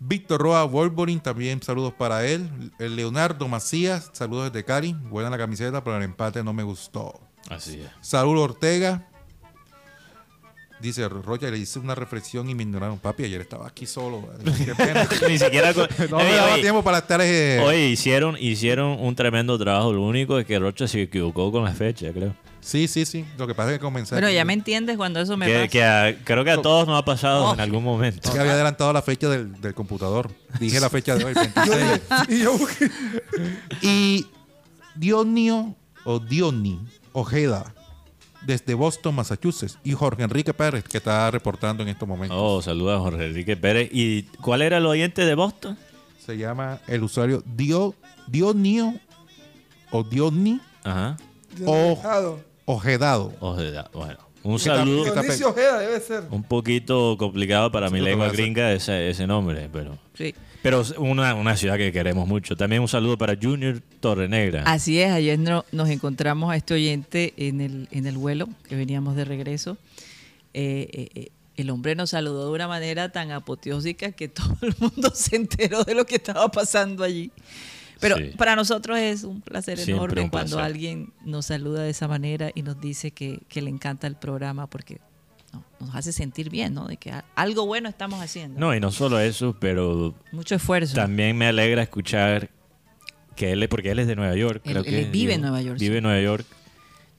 Víctor 0.00 0.40
Roa 0.40 0.64
Wolverine, 0.64 1.20
también 1.20 1.62
saludos 1.62 1.92
para 1.92 2.26
él. 2.26 2.72
El 2.80 2.96
Leonardo 2.96 3.46
Macías, 3.46 4.10
saludos 4.12 4.52
desde 4.52 4.64
Cari. 4.64 4.94
Buena 4.94 5.30
la 5.30 5.38
camiseta, 5.38 5.84
pero 5.84 5.98
el 5.98 6.02
empate 6.02 6.42
no 6.42 6.52
me 6.52 6.64
gustó. 6.64 7.20
Así 7.48 7.80
es. 7.80 7.90
Saúl 8.00 8.38
Ortega. 8.38 9.06
Dice 10.80 11.06
Rocha, 11.08 11.50
le 11.50 11.58
hice 11.58 11.78
una 11.78 11.94
reflexión 11.94 12.48
y 12.48 12.54
me 12.54 12.62
ignoraron. 12.62 12.98
Papi, 12.98 13.24
ayer 13.24 13.40
estaba 13.42 13.66
aquí 13.66 13.84
solo. 13.86 14.28
Qué 14.64 14.74
pena. 14.74 15.06
Ni 15.28 15.38
siquiera. 15.38 15.74
con- 15.74 15.88
no 16.10 16.16
me 16.18 16.32
daba 16.32 16.54
oye, 16.54 16.62
tiempo 16.62 16.82
para 16.82 16.98
estar. 16.98 17.20
eh, 17.22 17.60
Oye, 17.62 17.88
hicieron, 17.88 18.36
hicieron 18.40 18.96
un 19.00 19.14
tremendo 19.14 19.58
trabajo. 19.58 19.92
Lo 19.92 20.02
único 20.02 20.38
es 20.38 20.46
que 20.46 20.58
Rocha 20.58 20.88
se 20.88 21.02
equivocó 21.02 21.52
con 21.52 21.64
la 21.64 21.72
fecha, 21.72 22.10
creo. 22.12 22.34
Sí, 22.62 22.88
sí, 22.88 23.04
sí. 23.06 23.24
Lo 23.38 23.46
que 23.46 23.54
pasa 23.54 23.70
es 23.72 23.78
que 23.78 23.82
comencé. 23.82 24.14
Bueno, 24.14 24.30
ya 24.30 24.44
me 24.44 24.52
entiendes 24.52 24.96
cuando 24.96 25.20
eso 25.20 25.36
me 25.36 25.46
Que, 25.46 25.54
pasa. 25.54 25.68
que 25.68 25.84
a- 25.84 26.14
creo 26.24 26.44
que 26.44 26.50
a 26.50 26.62
todos 26.62 26.86
nos 26.86 26.98
ha 26.98 27.04
pasado 27.04 27.46
Oh. 27.50 27.54
en 27.54 27.60
algún 27.60 27.84
momento. 27.84 28.20
Es 28.28 28.34
que 28.34 28.40
había 28.40 28.52
adelantado 28.52 28.92
la 28.92 29.02
fecha 29.02 29.28
del, 29.28 29.60
del 29.60 29.74
computador. 29.74 30.30
Dije 30.58 30.78
la 30.80 30.88
fecha 30.90 31.14
de 31.14 31.24
hoy, 31.24 31.34
26. 31.34 32.00
Y 32.28 32.38
yo 32.42 32.56
busqué- 32.58 32.90
y 33.82 34.26
Dionio 34.94 35.74
o 36.04 36.18
Dioni 36.18 36.80
Ojeda, 37.12 37.74
desde 38.42 38.74
Boston, 38.74 39.14
Massachusetts. 39.14 39.78
Y 39.84 39.92
Jorge 39.92 40.22
Enrique 40.22 40.54
Pérez, 40.54 40.84
que 40.84 40.98
está 40.98 41.30
reportando 41.30 41.82
en 41.82 41.88
estos 41.88 42.08
momentos. 42.08 42.36
Oh, 42.40 42.62
saluda 42.62 42.96
a 42.96 42.98
Jorge 43.00 43.26
Enrique 43.26 43.56
Pérez. 43.56 43.88
¿Y 43.92 44.22
cuál 44.42 44.62
era 44.62 44.78
el 44.78 44.86
oyente 44.86 45.24
de 45.24 45.34
Boston? 45.34 45.78
Se 46.24 46.36
llama 46.36 46.80
el 46.86 47.02
usuario 47.02 47.42
Dio, 47.46 47.94
Dionio 48.26 48.94
o 49.90 50.04
Dioni 50.04 50.60
Ajá. 50.84 51.16
o. 51.66 51.98
Ojedado. 52.66 53.32
Ojeda. 53.40 53.90
Bueno, 53.92 54.18
un 54.44 54.58
saludo. 54.60 55.12
Ojeda 55.12 55.78
debe 55.80 55.98
ser. 56.00 56.24
Un 56.30 56.44
poquito 56.44 57.16
complicado 57.18 57.72
para 57.72 57.90
mi 57.90 58.00
lengua 58.00 58.28
gringa 58.28 58.72
ese, 58.72 59.10
ese 59.10 59.26
nombre, 59.26 59.68
pero 59.72 59.98
Sí. 60.14 60.34
Pero 60.62 60.82
una, 60.98 61.34
una 61.34 61.56
ciudad 61.56 61.76
que 61.76 61.92
queremos 61.92 62.26
mucho. 62.28 62.56
También 62.56 62.82
un 62.82 62.88
saludo 62.88 63.16
para 63.18 63.36
Junior 63.40 63.80
Torrenegra. 64.00 64.62
Así 64.64 65.00
es, 65.00 65.10
ayer 65.10 65.38
no- 65.38 65.64
nos 65.72 65.88
encontramos 65.88 66.50
a 66.52 66.56
este 66.56 66.74
oyente 66.74 67.32
en 67.36 67.60
el, 67.60 67.88
en 67.90 68.06
el 68.06 68.16
vuelo, 68.18 68.48
que 68.68 68.76
veníamos 68.76 69.16
de 69.16 69.24
regreso. 69.24 69.78
Eh, 70.54 70.88
eh, 70.92 71.08
eh, 71.14 71.30
el 71.56 71.70
hombre 71.70 71.94
nos 71.94 72.10
saludó 72.10 72.46
de 72.46 72.52
una 72.54 72.68
manera 72.68 73.10
tan 73.12 73.30
apoteósica 73.30 74.12
que 74.12 74.28
todo 74.28 74.56
el 74.62 74.74
mundo 74.78 75.10
se 75.14 75.36
enteró 75.36 75.84
de 75.84 75.94
lo 75.94 76.04
que 76.06 76.16
estaba 76.16 76.50
pasando 76.50 77.04
allí. 77.04 77.30
Pero 78.00 78.16
Sí. 78.16 78.30
para 78.38 78.56
nosotros 78.56 78.98
es 78.98 79.24
un 79.24 79.42
placer 79.42 79.76
Siempre 79.76 79.94
enorme 79.94 80.22
un 80.22 80.28
cuando 80.30 80.56
placer. 80.56 80.72
alguien 80.72 81.12
nos 81.22 81.46
saluda 81.46 81.82
de 81.82 81.90
esa 81.90 82.08
manera 82.08 82.50
y 82.54 82.62
nos 82.62 82.80
dice 82.80 83.10
que, 83.10 83.40
que 83.48 83.60
le 83.60 83.68
encanta 83.68 84.06
el 84.06 84.16
programa 84.16 84.66
porque 84.68 85.00
nos 85.80 85.94
hace 85.94 86.12
sentir 86.12 86.50
bien, 86.50 86.74
¿no? 86.74 86.86
De 86.86 86.96
que 86.96 87.12
algo 87.34 87.66
bueno 87.66 87.88
estamos 87.88 88.20
haciendo. 88.22 88.60
No, 88.60 88.74
y 88.74 88.80
no 88.80 88.92
solo 88.92 89.18
eso, 89.18 89.56
pero 89.58 90.14
Mucho 90.32 90.54
esfuerzo. 90.54 90.94
también 90.94 91.36
me 91.36 91.46
alegra 91.46 91.82
escuchar 91.82 92.50
que 93.36 93.52
él, 93.52 93.68
porque 93.68 93.90
él 93.90 93.98
es 93.98 94.06
de 94.06 94.16
Nueva 94.16 94.36
York, 94.36 94.60
Él- 94.64 94.72
creo 94.72 94.84
él 94.84 94.90
que 95.06 95.10
vive 95.10 95.34
en 95.34 95.40
Nueva 95.40 95.62
York, 95.62 95.78
Vive 95.78 95.94
sí. 95.94 95.98
en 95.98 96.02
Nueva 96.04 96.20
York. 96.20 96.46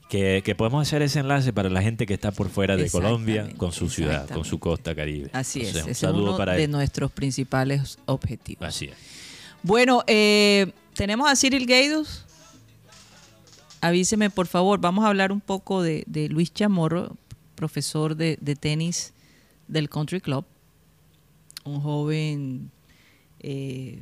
Que, 0.09 0.41
que 0.43 0.55
podemos 0.55 0.85
hacer 0.85 1.01
ese 1.03 1.19
enlace 1.19 1.53
para 1.53 1.69
la 1.69 1.81
gente 1.81 2.05
que 2.05 2.13
está 2.13 2.33
por 2.33 2.49
fuera 2.49 2.75
de 2.75 2.89
Colombia 2.89 3.47
con 3.55 3.71
su 3.71 3.89
ciudad, 3.89 4.27
con 4.29 4.43
su 4.43 4.59
costa 4.59 4.93
caribe. 4.93 5.29
Así 5.31 5.61
es, 5.61 5.73
un 5.85 5.89
es 5.89 5.99
saludo 5.99 6.23
uno 6.31 6.37
para 6.37 6.51
de 6.51 6.65
él. 6.65 6.71
nuestros 6.71 7.13
principales 7.13 7.97
objetivos. 8.07 8.61
Así 8.67 8.87
es. 8.87 8.93
Bueno, 9.63 10.03
eh, 10.07 10.73
tenemos 10.95 11.29
a 11.31 11.35
Cyril 11.37 11.65
Gaydos. 11.65 12.25
Avíseme, 13.79 14.29
por 14.29 14.47
favor. 14.47 14.81
Vamos 14.81 15.05
a 15.05 15.07
hablar 15.07 15.31
un 15.31 15.39
poco 15.41 15.81
de, 15.81 16.03
de 16.07 16.27
Luis 16.27 16.53
Chamorro, 16.53 17.15
profesor 17.61 18.15
de, 18.15 18.37
tenis 18.59 19.13
del 19.67 19.87
Country 19.87 20.19
Club. 20.19 20.45
Un 21.63 21.79
joven, 21.79 22.71
eh, 23.39 24.01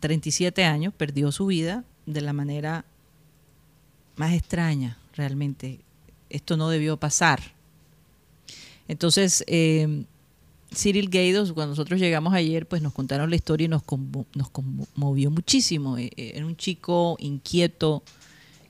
37 0.00 0.64
años, 0.64 0.92
perdió 0.92 1.32
su 1.32 1.46
vida 1.46 1.82
de 2.04 2.20
la 2.20 2.34
manera 2.34 2.84
más 4.16 4.34
extraña, 4.34 4.98
realmente. 5.14 5.80
Esto 6.28 6.58
no 6.58 6.68
debió 6.68 6.98
pasar. 6.98 7.40
Entonces, 8.86 9.42
eh, 9.46 10.04
Cyril 10.74 11.08
Gaydos, 11.08 11.54
cuando 11.54 11.70
nosotros 11.70 11.98
llegamos 11.98 12.34
ayer, 12.34 12.68
pues 12.68 12.82
nos 12.82 12.92
contaron 12.92 13.30
la 13.30 13.36
historia 13.36 13.64
y 13.64 13.68
nos, 13.68 13.82
nos 14.34 14.50
conmovió 14.50 15.30
muchísimo. 15.30 15.96
Eh, 15.96 16.10
eh, 16.16 16.32
Era 16.34 16.44
un 16.44 16.58
chico 16.58 17.16
inquieto, 17.18 18.02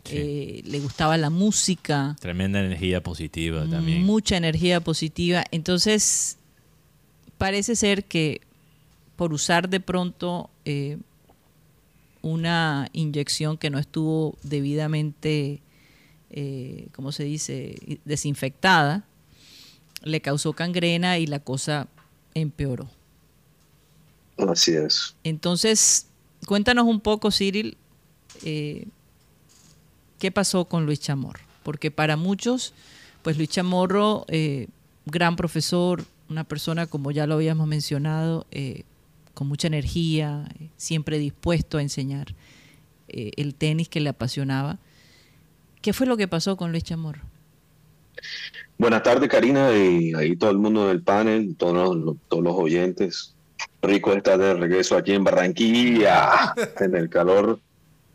Sí. 0.05 0.17
eh, 0.17 0.63
le 0.67 0.81
gustaba 0.81 1.17
la 1.17 1.31
música, 1.31 2.15
Tremenda 2.21 2.61
energía 2.61 3.03
positiva 3.03 3.67
también. 3.69 4.05
mucha 4.05 4.37
energía 4.37 4.81
positiva. 4.81 5.45
Entonces, 5.51 6.37
parece 7.39 7.75
ser 7.75 8.05
que 8.05 8.41
por 9.17 9.33
usar 9.33 9.69
de 9.69 9.81
pronto 9.81 10.51
eh, 10.65 10.99
una 12.21 12.89
inyección 12.93 13.57
que 13.59 13.71
no 13.71 13.79
estuvo 13.79 14.37
debidamente, 14.43 15.61
eh, 16.31 16.89
¿cómo 16.95 17.13
se 17.13 17.25
dice?, 17.25 17.99
desinfectada, 18.05 19.05
le 20.03 20.21
causó 20.21 20.53
gangrena 20.53 21.19
y 21.19 21.27
la 21.27 21.39
cosa 21.41 21.89
empeoró. 22.35 22.91
Así 24.37 24.75
es. 24.75 25.15
Entonces, 25.23 26.09
cuéntanos 26.47 26.87
un 26.87 27.01
poco, 27.01 27.31
Cyril, 27.31 27.77
eh, 28.45 28.87
qué 30.25 30.31
pasó 30.31 30.65
con 30.65 30.87
Luis 30.87 31.01
Chamorro. 31.01 31.43
Porque 31.63 31.91
para 31.91 32.17
muchos, 32.17 32.73
pues 33.21 33.37
Luis 33.37 33.51
Chamorro, 33.51 34.25
eh, 34.29 34.69
gran 35.05 35.37
profesor, 35.37 36.03
una 36.31 36.45
persona, 36.45 36.87
como 36.87 37.11
ya 37.11 37.27
lo 37.27 37.35
habíamos 37.35 37.67
mencionado, 37.67 38.47
eh, 38.51 38.85
con 39.35 39.49
mucha 39.49 39.67
energía, 39.67 40.49
eh, 40.59 40.71
siempre 40.79 41.19
dispuesto 41.19 41.77
a 41.77 41.83
enseñar 41.83 42.35
el 43.07 43.55
tenis 43.55 43.91
que 43.91 44.01
le 44.01 44.09
apasionaba. 44.09 44.79
¿Qué 45.83 45.93
fue 45.93 46.07
lo 46.07 46.17
que 46.17 46.27
pasó 46.27 46.57
con 46.57 46.71
Luis 46.71 46.85
Chamorro? 46.85 47.21
Buenas 48.79 49.03
tardes, 49.03 49.29
Karina, 49.29 49.77
y 49.77 50.15
ahí 50.15 50.37
todo 50.37 50.53
el 50.53 50.59
mundo 50.59 50.89
del 50.89 51.03
panel, 51.03 51.55
todos 51.55 51.95
los, 51.95 52.17
todos 52.29 52.43
los 52.43 52.55
oyentes. 52.57 53.35
Rico 53.83 54.15
estar 54.15 54.39
de 54.39 54.55
regreso 54.55 54.97
aquí 54.97 55.13
en 55.13 55.23
Barranquilla, 55.23 56.55
en 56.81 56.97
el 56.97 57.11
calor. 57.11 57.61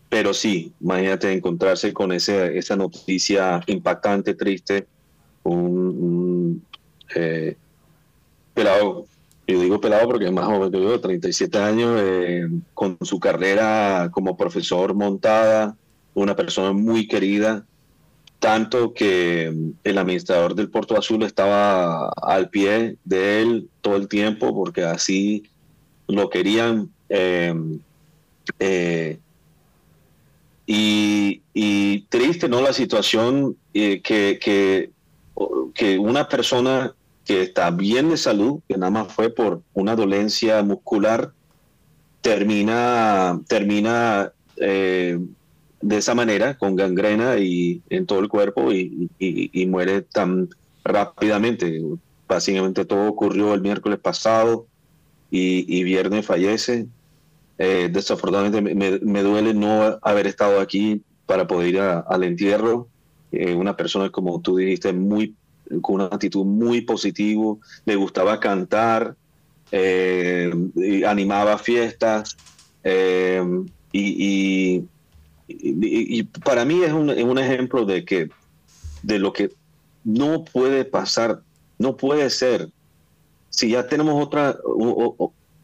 Pero 0.09 0.33
sí, 0.33 0.73
imagínate 0.81 1.31
encontrarse 1.31 1.93
con 1.93 2.11
ese, 2.11 2.57
esa 2.57 2.75
noticia 2.75 3.61
impactante, 3.67 4.33
triste. 4.33 4.87
Un, 5.43 6.63
eh, 7.15 7.55
pelado, 8.53 9.05
yo 9.47 9.61
digo 9.61 9.79
pelado 9.79 10.07
porque 10.07 10.25
es 10.25 10.31
más 10.31 10.45
joven 10.45 10.71
que 10.71 10.81
yo, 10.81 10.99
37 10.99 11.57
años, 11.59 12.01
eh, 12.03 12.47
con 12.73 12.97
su 13.01 13.19
carrera 13.19 14.09
como 14.11 14.35
profesor 14.35 14.95
montada, 14.95 15.77
una 16.15 16.35
persona 16.35 16.73
muy 16.73 17.07
querida, 17.07 17.65
tanto 18.39 18.93
que 18.93 19.53
el 19.83 19.97
administrador 19.97 20.55
del 20.55 20.71
Puerto 20.71 20.97
Azul 20.97 21.21
estaba 21.23 22.09
al 22.09 22.49
pie 22.49 22.97
de 23.03 23.41
él 23.41 23.69
todo 23.81 23.95
el 23.95 24.07
tiempo 24.07 24.55
porque 24.55 24.83
así 24.83 25.43
lo 26.07 26.29
querían. 26.29 26.89
eh, 27.09 27.53
y, 30.71 31.41
y 31.51 32.01
triste, 32.09 32.47
¿no? 32.47 32.61
La 32.61 32.73
situación 32.73 33.57
eh, 33.73 34.03
que, 34.03 34.37
que, 35.73 35.97
una 35.97 36.27
persona 36.27 36.93
que 37.25 37.41
está 37.41 37.71
bien 37.71 38.09
de 38.11 38.17
salud, 38.17 38.59
que 38.67 38.77
nada 38.77 38.91
más 38.91 39.11
fue 39.11 39.31
por 39.31 39.63
una 39.73 39.95
dolencia 39.95 40.61
muscular, 40.61 41.31
termina, 42.21 43.41
termina 43.47 44.31
eh, 44.57 45.17
de 45.81 45.97
esa 45.97 46.13
manera, 46.13 46.55
con 46.55 46.75
gangrena 46.75 47.39
y 47.39 47.81
en 47.89 48.05
todo 48.05 48.19
el 48.19 48.29
cuerpo 48.29 48.71
y, 48.71 49.09
muere 49.65 50.03
tan 50.03 50.49
rápidamente. 50.83 51.81
Básicamente 52.27 52.85
todo 52.85 53.09
ocurrió 53.09 53.55
el 53.55 53.61
miércoles 53.61 53.97
pasado 53.97 54.67
y 55.31 55.83
viernes 55.83 56.27
fallece. 56.27 56.85
Eh, 57.61 57.89
desafortunadamente 57.91 58.61
me, 58.61 58.99
me- 59.01 59.21
duele 59.21 59.53
no 59.53 59.99
haber 60.01 60.27
estado 60.27 60.61
aquí 60.61 61.03
para 61.25 61.45
poder 61.45 61.67
ir 61.67 61.79
al 61.81 62.23
entierro. 62.23 62.89
Eh, 63.31 63.53
una 63.53 63.75
persona, 63.75 64.09
como 64.09 64.41
tú 64.41 64.55
dijiste, 64.55 64.93
muy 64.93 65.35
con 65.81 65.95
una 65.95 66.05
actitud 66.05 66.45
muy 66.45 66.81
positiva, 66.81 67.55
le 67.85 67.95
gustaba 67.95 68.39
cantar, 68.39 69.15
eh, 69.71 70.51
animaba 71.05 71.59
fiestas 71.59 72.39
y, 73.91 74.83
para 76.43 76.65
mí 76.65 76.81
es 76.83 76.93
un, 76.93 77.09
es 77.09 77.23
un 77.23 77.37
ejemplo 77.37 77.85
de 77.85 78.05
que 78.05 78.31
de 79.01 79.19
lo 79.19 79.33
que 79.33 79.51
no 80.03 80.43
puede 80.43 80.85
pasar, 80.85 81.43
no 81.77 81.97
puede 81.97 82.29
ser. 82.29 82.69
Si 83.49 83.71
ya 83.71 83.87
tenemos 83.87 84.23
otra, 84.25 84.57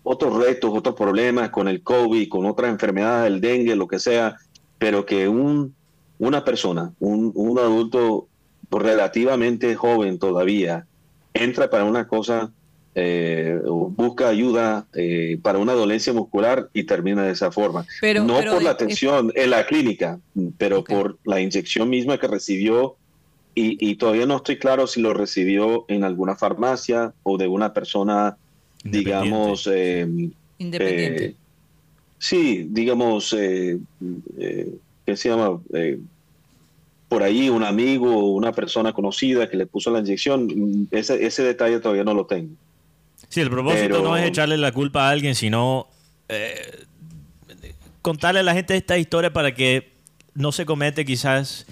otros 0.08 0.38
retos, 0.42 0.72
otros 0.74 0.96
problemas 0.96 1.50
con 1.50 1.68
el 1.68 1.82
COVID, 1.82 2.30
con 2.30 2.46
otras 2.46 2.70
enfermedades, 2.72 3.32
el 3.34 3.42
dengue, 3.42 3.76
lo 3.76 3.88
que 3.88 4.00
sea, 4.00 4.38
pero 4.78 5.06
que 5.06 5.28
un, 5.28 5.74
una 6.20 6.46
persona, 6.46 6.94
un, 7.00 7.32
un 7.36 7.58
adulto 7.60 8.28
relativamente 8.72 9.76
joven 9.76 10.20
todavía, 10.20 10.86
entra 11.34 11.70
para 11.70 11.86
una 11.86 12.08
cosa, 12.08 12.52
eh, 12.94 13.60
busca 13.66 14.30
ayuda 14.30 14.86
eh, 14.94 15.38
para 15.42 15.58
una 15.58 15.74
dolencia 15.74 16.14
muscular 16.14 16.70
y 16.74 16.84
termina 16.84 17.24
de 17.24 17.32
esa 17.32 17.52
forma. 17.52 17.86
Pero- 18.00 18.24
no 18.24 18.38
pero 18.38 18.54
por 18.54 18.64
la 18.64 18.70
es- 18.70 18.76
atención 18.76 19.32
en 19.36 19.50
la 19.50 19.66
clínica, 19.66 20.20
pero 20.58 20.80
Ok. 20.80 20.90
por 20.90 21.18
la 21.26 21.42
inyección 21.42 21.90
misma 21.90 22.18
que 22.20 22.28
recibió 22.28 22.96
y, 23.56 23.78
y 23.90 23.96
todavía 23.96 24.26
no 24.28 24.38
estoy 24.38 24.58
claro 24.60 24.86
si 24.86 25.02
lo 25.02 25.14
recibió 25.14 25.86
en 25.88 26.04
alguna 26.04 26.36
farmacia 26.36 27.14
o 27.24 27.38
de 27.38 27.48
una 27.48 27.74
persona, 27.74 28.38
digamos, 28.86 29.68
eh, 29.72 30.08
Independiente. 30.58 31.26
eh, 31.26 31.36
sí, 32.20 32.68
digamos, 32.70 33.34
eh, 33.34 33.80
eh, 34.40 34.74
¿qué 35.06 35.18
se 35.18 35.30
llama? 35.30 35.60
Eh, 35.74 36.00
por 37.10 37.24
ahí 37.24 37.50
un 37.50 37.64
amigo 37.64 38.16
o 38.16 38.32
una 38.36 38.52
persona 38.52 38.94
conocida 38.94 39.50
que 39.50 39.58
le 39.58 39.66
puso 39.66 39.92
la 39.92 40.00
inyección, 40.00 40.46
mm, 40.48 40.88
ese, 40.92 41.26
ese 41.26 41.44
detalle 41.44 41.80
todavía 41.80 42.04
no 42.04 42.14
lo 42.14 42.26
tengo. 42.26 42.54
Sí, 43.30 43.42
el 43.42 43.50
propósito 43.50 43.84
Pero- 43.88 44.04
no 44.04 44.18
es 44.18 44.26
echarle 44.26 44.58
la 44.58 44.72
culpa 44.72 45.08
a 45.08 45.12
alguien, 45.12 45.36
sino 45.36 45.88
eh, 46.30 46.84
contarle 48.02 48.40
a 48.42 48.44
la 48.44 48.54
gente 48.54 48.76
esta 48.76 48.98
historia 48.98 49.32
para 49.34 49.54
que 49.54 49.92
no 50.34 50.52
se 50.52 50.66
comete 50.66 51.06
quizás 51.06 51.66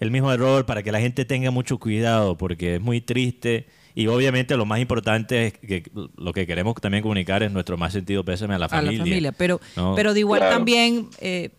el 0.00 0.10
mismo 0.10 0.32
error, 0.32 0.64
para 0.66 0.82
que 0.82 0.92
la 0.92 1.00
gente 1.00 1.24
tenga 1.24 1.50
mucho 1.50 1.78
cuidado, 1.78 2.36
porque 2.36 2.76
es 2.76 2.80
muy 2.80 3.00
triste. 3.00 3.66
Y 4.00 4.06
obviamente 4.06 4.56
lo 4.56 4.64
más 4.64 4.78
importante 4.78 5.48
es 5.48 5.52
que 5.54 5.82
lo 6.16 6.32
que 6.32 6.46
queremos 6.46 6.76
también 6.80 7.02
comunicar 7.02 7.42
es 7.42 7.50
nuestro 7.50 7.76
más 7.76 7.92
sentido 7.92 8.24
pésame 8.24 8.54
a 8.54 8.58
la 8.58 8.66
a 8.66 8.68
familia. 8.68 8.92
la 8.98 9.04
familia. 9.04 9.32
Pero, 9.32 9.60
¿no? 9.76 9.96
pero 9.96 10.14
de 10.14 10.20
igual 10.20 10.38
Claro. 10.38 10.54
también, 10.56 11.08
eh, 11.20 11.50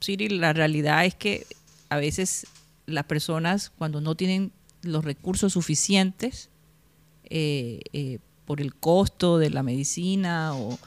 Siri, 0.00 0.28
la 0.28 0.52
realidad 0.52 1.04
es 1.04 1.14
que 1.14 1.46
a 1.88 1.98
veces 1.98 2.48
las 2.86 3.04
personas 3.04 3.70
cuando 3.78 4.00
no 4.00 4.16
tienen 4.16 4.50
los 4.82 5.04
recursos 5.04 5.52
suficientes 5.52 6.48
eh, 7.30 7.80
eh, 7.92 8.18
por 8.44 8.60
el 8.60 8.74
costo 8.74 9.38
de 9.38 9.50
la 9.50 9.62
medicina 9.62 10.54
o, 10.56 10.80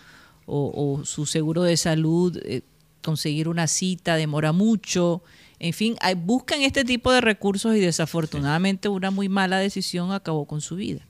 o- 0.46 0.98
o 1.00 1.06
su 1.06 1.26
seguro 1.26 1.64
de 1.64 1.78
salud, 1.78 2.38
eh, 2.44 2.64
conseguir 3.02 3.48
una 3.48 3.68
cita 3.68 4.18
demora 4.18 4.52
mucho. 4.52 5.24
En 5.66 5.74
fin, 5.74 5.96
hay- 6.00 6.14
buscan 6.14 6.62
este 6.62 6.86
tipo 6.86 7.12
de 7.12 7.22
recursos 7.22 7.76
y 7.76 7.80
desafortunadamente 7.80 8.88
una 8.88 9.10
muy 9.10 9.30
mala 9.30 9.58
decisión 9.58 10.12
acabó 10.12 10.46
con 10.46 10.62
su 10.62 10.76
vida. 10.76 11.08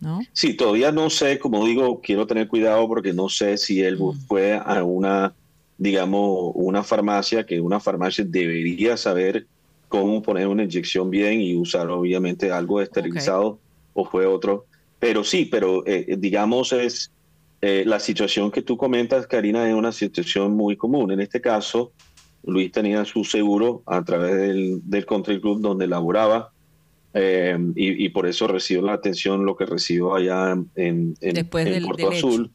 ¿No? 0.00 0.18
Sí, 0.32 0.54
todavía 0.54 0.90
no 0.90 1.08
sé, 1.10 1.38
como 1.38 1.64
digo, 1.64 2.00
quiero 2.00 2.26
tener 2.26 2.48
cuidado 2.48 2.88
porque 2.88 3.12
no 3.12 3.28
sé 3.28 3.56
si 3.56 3.80
él 3.80 3.96
fue 4.26 4.54
a 4.54 4.82
una, 4.82 5.32
digamos, 5.76 6.50
una 6.56 6.82
farmacia, 6.82 7.46
que 7.46 7.60
una 7.60 7.78
farmacia 7.78 8.24
debería 8.26 8.96
saber 8.96 9.46
cómo 9.88 10.22
poner 10.22 10.48
una 10.48 10.64
inyección 10.64 11.08
bien 11.08 11.40
y 11.40 11.54
usar 11.54 11.88
obviamente 11.88 12.50
algo 12.50 12.80
esterilizado 12.80 13.60
o 13.94 14.04
fue 14.04 14.26
otro. 14.26 14.66
Pero 14.98 15.22
sí, 15.22 15.44
pero 15.44 15.84
eh, 15.86 16.16
digamos 16.18 16.72
es 16.72 17.12
eh, 17.60 17.84
la 17.86 18.00
situación 18.00 18.50
que 18.50 18.62
tú 18.62 18.76
comentas, 18.76 19.28
Karina, 19.28 19.68
es 19.68 19.74
una 19.74 19.92
situación 19.92 20.56
muy 20.56 20.76
común. 20.76 21.12
En 21.12 21.20
este 21.20 21.40
caso, 21.40 21.92
Luis 22.44 22.72
tenía 22.72 23.04
su 23.04 23.24
seguro 23.24 23.82
a 23.86 24.02
través 24.04 24.36
del, 24.36 24.80
del 24.84 25.04
country 25.06 25.40
club 25.40 25.60
donde 25.60 25.86
laboraba. 25.86 26.50
eh, 27.14 27.56
y, 27.74 28.04
y 28.04 28.08
por 28.10 28.26
eso 28.26 28.46
recibió 28.46 28.82
la 28.82 28.92
atención 28.94 29.44
lo 29.44 29.56
que 29.56 29.66
recibió 29.66 30.14
allá 30.14 30.52
en, 30.52 30.70
en, 30.76 31.14
en 31.20 31.34
Después 31.34 31.64
del, 31.64 31.84
Puerto 31.84 32.08
del. 32.10 32.18
Azul. 32.18 32.50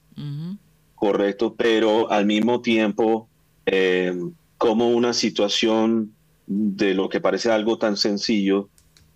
Correcto, 0.95 1.55
pero 1.57 2.09
al 2.09 2.25
mismo 2.25 2.61
tiempo, 2.61 3.27
eh, 3.65 4.13
como 4.57 4.89
una 4.89 5.13
situación 5.13 6.13
de 6.47 6.93
lo 6.93 7.09
que 7.09 7.19
parece 7.19 7.51
algo 7.51 7.77
tan 7.77 7.97
sencillo 7.97 8.69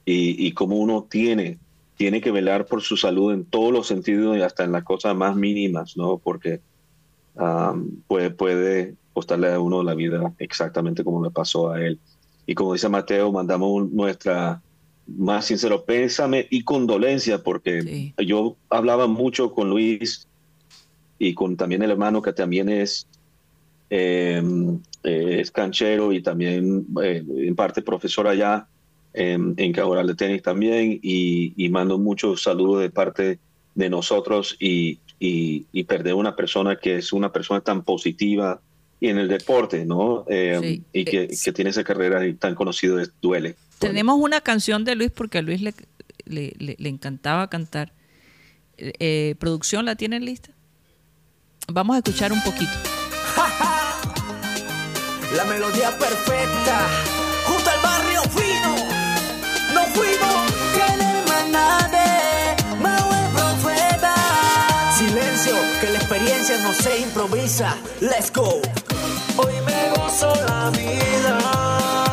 y, 0.06 0.46
y 0.46 0.52
como 0.52 0.78
uno 0.78 1.08
tiene, 1.10 1.60
tiene 1.96 2.20
que 2.20 2.32
velar 2.32 2.66
por 2.66 2.82
su 2.82 2.98
salud 2.98 3.34
en 3.34 3.46
todos 3.46 3.72
los 3.72 3.88
sentidos 3.88 4.38
y 4.38 4.42
hasta 4.42 4.64
en 4.64 4.72
las 4.74 4.84
cosas 4.84 5.16
más 5.16 5.36
mínimas, 5.36 5.96
¿no? 5.96 6.18
Porque 6.18 6.60
um, 7.36 8.02
puede, 8.08 8.32
puede 8.32 8.96
costarle 9.18 9.52
a 9.52 9.60
uno 9.60 9.82
la 9.82 9.96
vida 9.96 10.32
exactamente 10.38 11.04
como 11.04 11.24
le 11.24 11.32
pasó 11.32 11.72
a 11.72 11.84
él. 11.84 11.98
Y 12.46 12.54
como 12.54 12.74
dice 12.74 12.88
Mateo, 12.88 13.32
mandamos 13.32 13.90
nuestra 13.90 14.62
más 15.08 15.46
sincero 15.46 15.86
pésame 15.86 16.46
y 16.52 16.62
condolencia 16.64 17.42
porque 17.42 18.14
yo 18.24 18.58
hablaba 18.70 19.08
mucho 19.08 19.54
con 19.54 19.72
Luis 19.72 20.28
y 21.18 21.34
con 21.34 21.58
también 21.58 21.82
el 21.82 21.90
hermano 21.90 22.22
que 22.22 22.32
también 22.32 22.70
es, 22.70 23.08
eh, 23.90 24.40
eh, 25.04 25.38
es 25.40 25.50
canchero 25.50 26.14
y 26.14 26.22
también 26.22 26.86
eh, 27.02 27.26
en 27.28 27.56
parte 27.56 27.82
profesor 27.82 28.28
allá 28.28 28.68
en, 29.16 29.56
en 29.58 29.74
Cabral 29.74 30.06
de 30.06 30.14
Tenis 30.14 30.44
también 30.44 31.00
y, 31.02 31.54
y 31.58 31.70
mando 31.70 31.98
muchos 31.98 32.44
saludos 32.44 32.82
de 32.82 32.92
parte 32.92 33.40
de 33.74 33.90
nosotros 33.90 34.56
y, 34.60 35.00
y, 35.18 35.66
y 35.72 35.86
perder 35.86 36.14
una 36.14 36.36
persona 36.36 36.76
que 36.76 36.98
es 36.98 37.12
una 37.14 37.32
persona 37.32 37.62
tan 37.62 37.82
positiva 37.82 38.62
y 39.00 39.10
en 39.10 39.18
el 39.18 39.28
deporte, 39.28 39.86
¿no? 39.86 40.26
Eh, 40.30 40.58
Sí. 40.62 40.84
Y 40.94 41.06
que, 41.06 41.28
que 41.28 41.52
tiene 41.52 41.70
esa 41.70 41.84
carrera 41.84 42.22
tan 42.40 42.56
conocido, 42.56 43.00
es- 43.00 43.12
duele. 43.22 43.56
Tenemos 43.80 44.18
una 44.20 44.42
canción 44.42 44.84
de 44.86 44.96
Luis 44.96 45.12
porque 45.12 45.38
a 45.38 45.42
Luis 45.42 45.62
le, 45.62 45.74
le, 46.26 46.54
le- 46.58 46.76
le 46.80 46.90
encantaba 46.90 47.50
cantar. 47.50 47.94
Eh, 48.78 48.94
eh, 49.00 49.36
¿Producción 49.40 49.86
la 49.86 49.96
tienen 49.96 50.26
lista? 50.26 50.52
Vamos 51.68 51.96
a 51.96 52.00
escuchar 52.00 52.32
un 52.32 52.42
poquito. 52.44 52.72
La 55.36 55.44
melodía 55.46 55.90
perfecta, 56.00 56.88
junto 57.46 57.70
al 57.70 57.80
barrio 57.84 58.22
fino. 58.24 58.76
Nos 59.74 59.88
fuimos, 59.90 60.52
que 60.74 61.04
no 61.04 61.24
Mau 62.82 63.10
profeta. 63.34 64.16
Silencio, 64.98 65.54
que 65.82 65.90
la 65.92 65.98
experiencia 66.00 66.58
no 66.64 66.74
se 66.74 67.00
improvisa. 67.02 67.76
Let's 68.00 68.32
go. 68.34 68.62
Hoy 69.38 69.62
me 69.62 69.90
gozo 69.96 70.34
la 70.48 70.70
vida. 70.72 72.07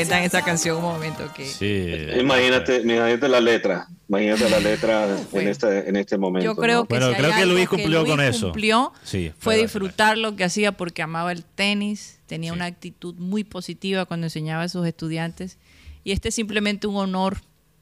Suspendan 0.00 0.24
esa 0.24 0.42
canción 0.44 0.76
un 0.76 0.82
momento. 0.82 1.30
que 1.34 1.46
Sí. 1.46 2.18
Imagínate, 2.20 2.78
imagínate 2.82 3.28
la 3.28 3.40
letra, 3.40 3.88
imagínate 4.08 4.48
la 4.50 4.60
letra 4.60 5.06
en 5.32 5.48
este, 5.48 5.88
en 5.88 5.96
este 5.96 6.18
momento. 6.18 6.44
Yo 6.44 6.56
creo 6.56 6.80
¿no? 6.80 6.86
que 6.86 6.94
Bueno, 6.94 7.10
si 7.10 7.14
creo 7.16 7.30
que 7.36 7.46
Luis 7.46 7.68
cumplió 7.68 8.00
Luis 8.00 8.10
con 8.10 8.20
eso. 8.20 8.46
cumplió, 8.48 8.92
Sí, 9.02 9.32
fue 9.38 9.54
fue- 9.54 9.62
disfrutar 9.62 10.18
lo 10.18 10.36
que 10.36 10.44
hacía 10.44 10.72
porque 10.72 11.02
amaba 11.02 11.32
el 11.32 11.44
tenis, 11.44 12.20
tenía 12.26 12.52
una 12.52 12.66
actitud 12.66 13.14
muy 13.16 13.44
positiva 13.44 14.04
cuando 14.06 14.26
enseñaba 14.26 14.62
a 14.64 14.68
sus 14.68 14.86
estudiantes 14.86 15.58
y 16.04 16.12
este 16.12 16.28
es 16.28 16.34
simplemente 16.34 16.86
un 16.86 16.96
honor 16.96 17.38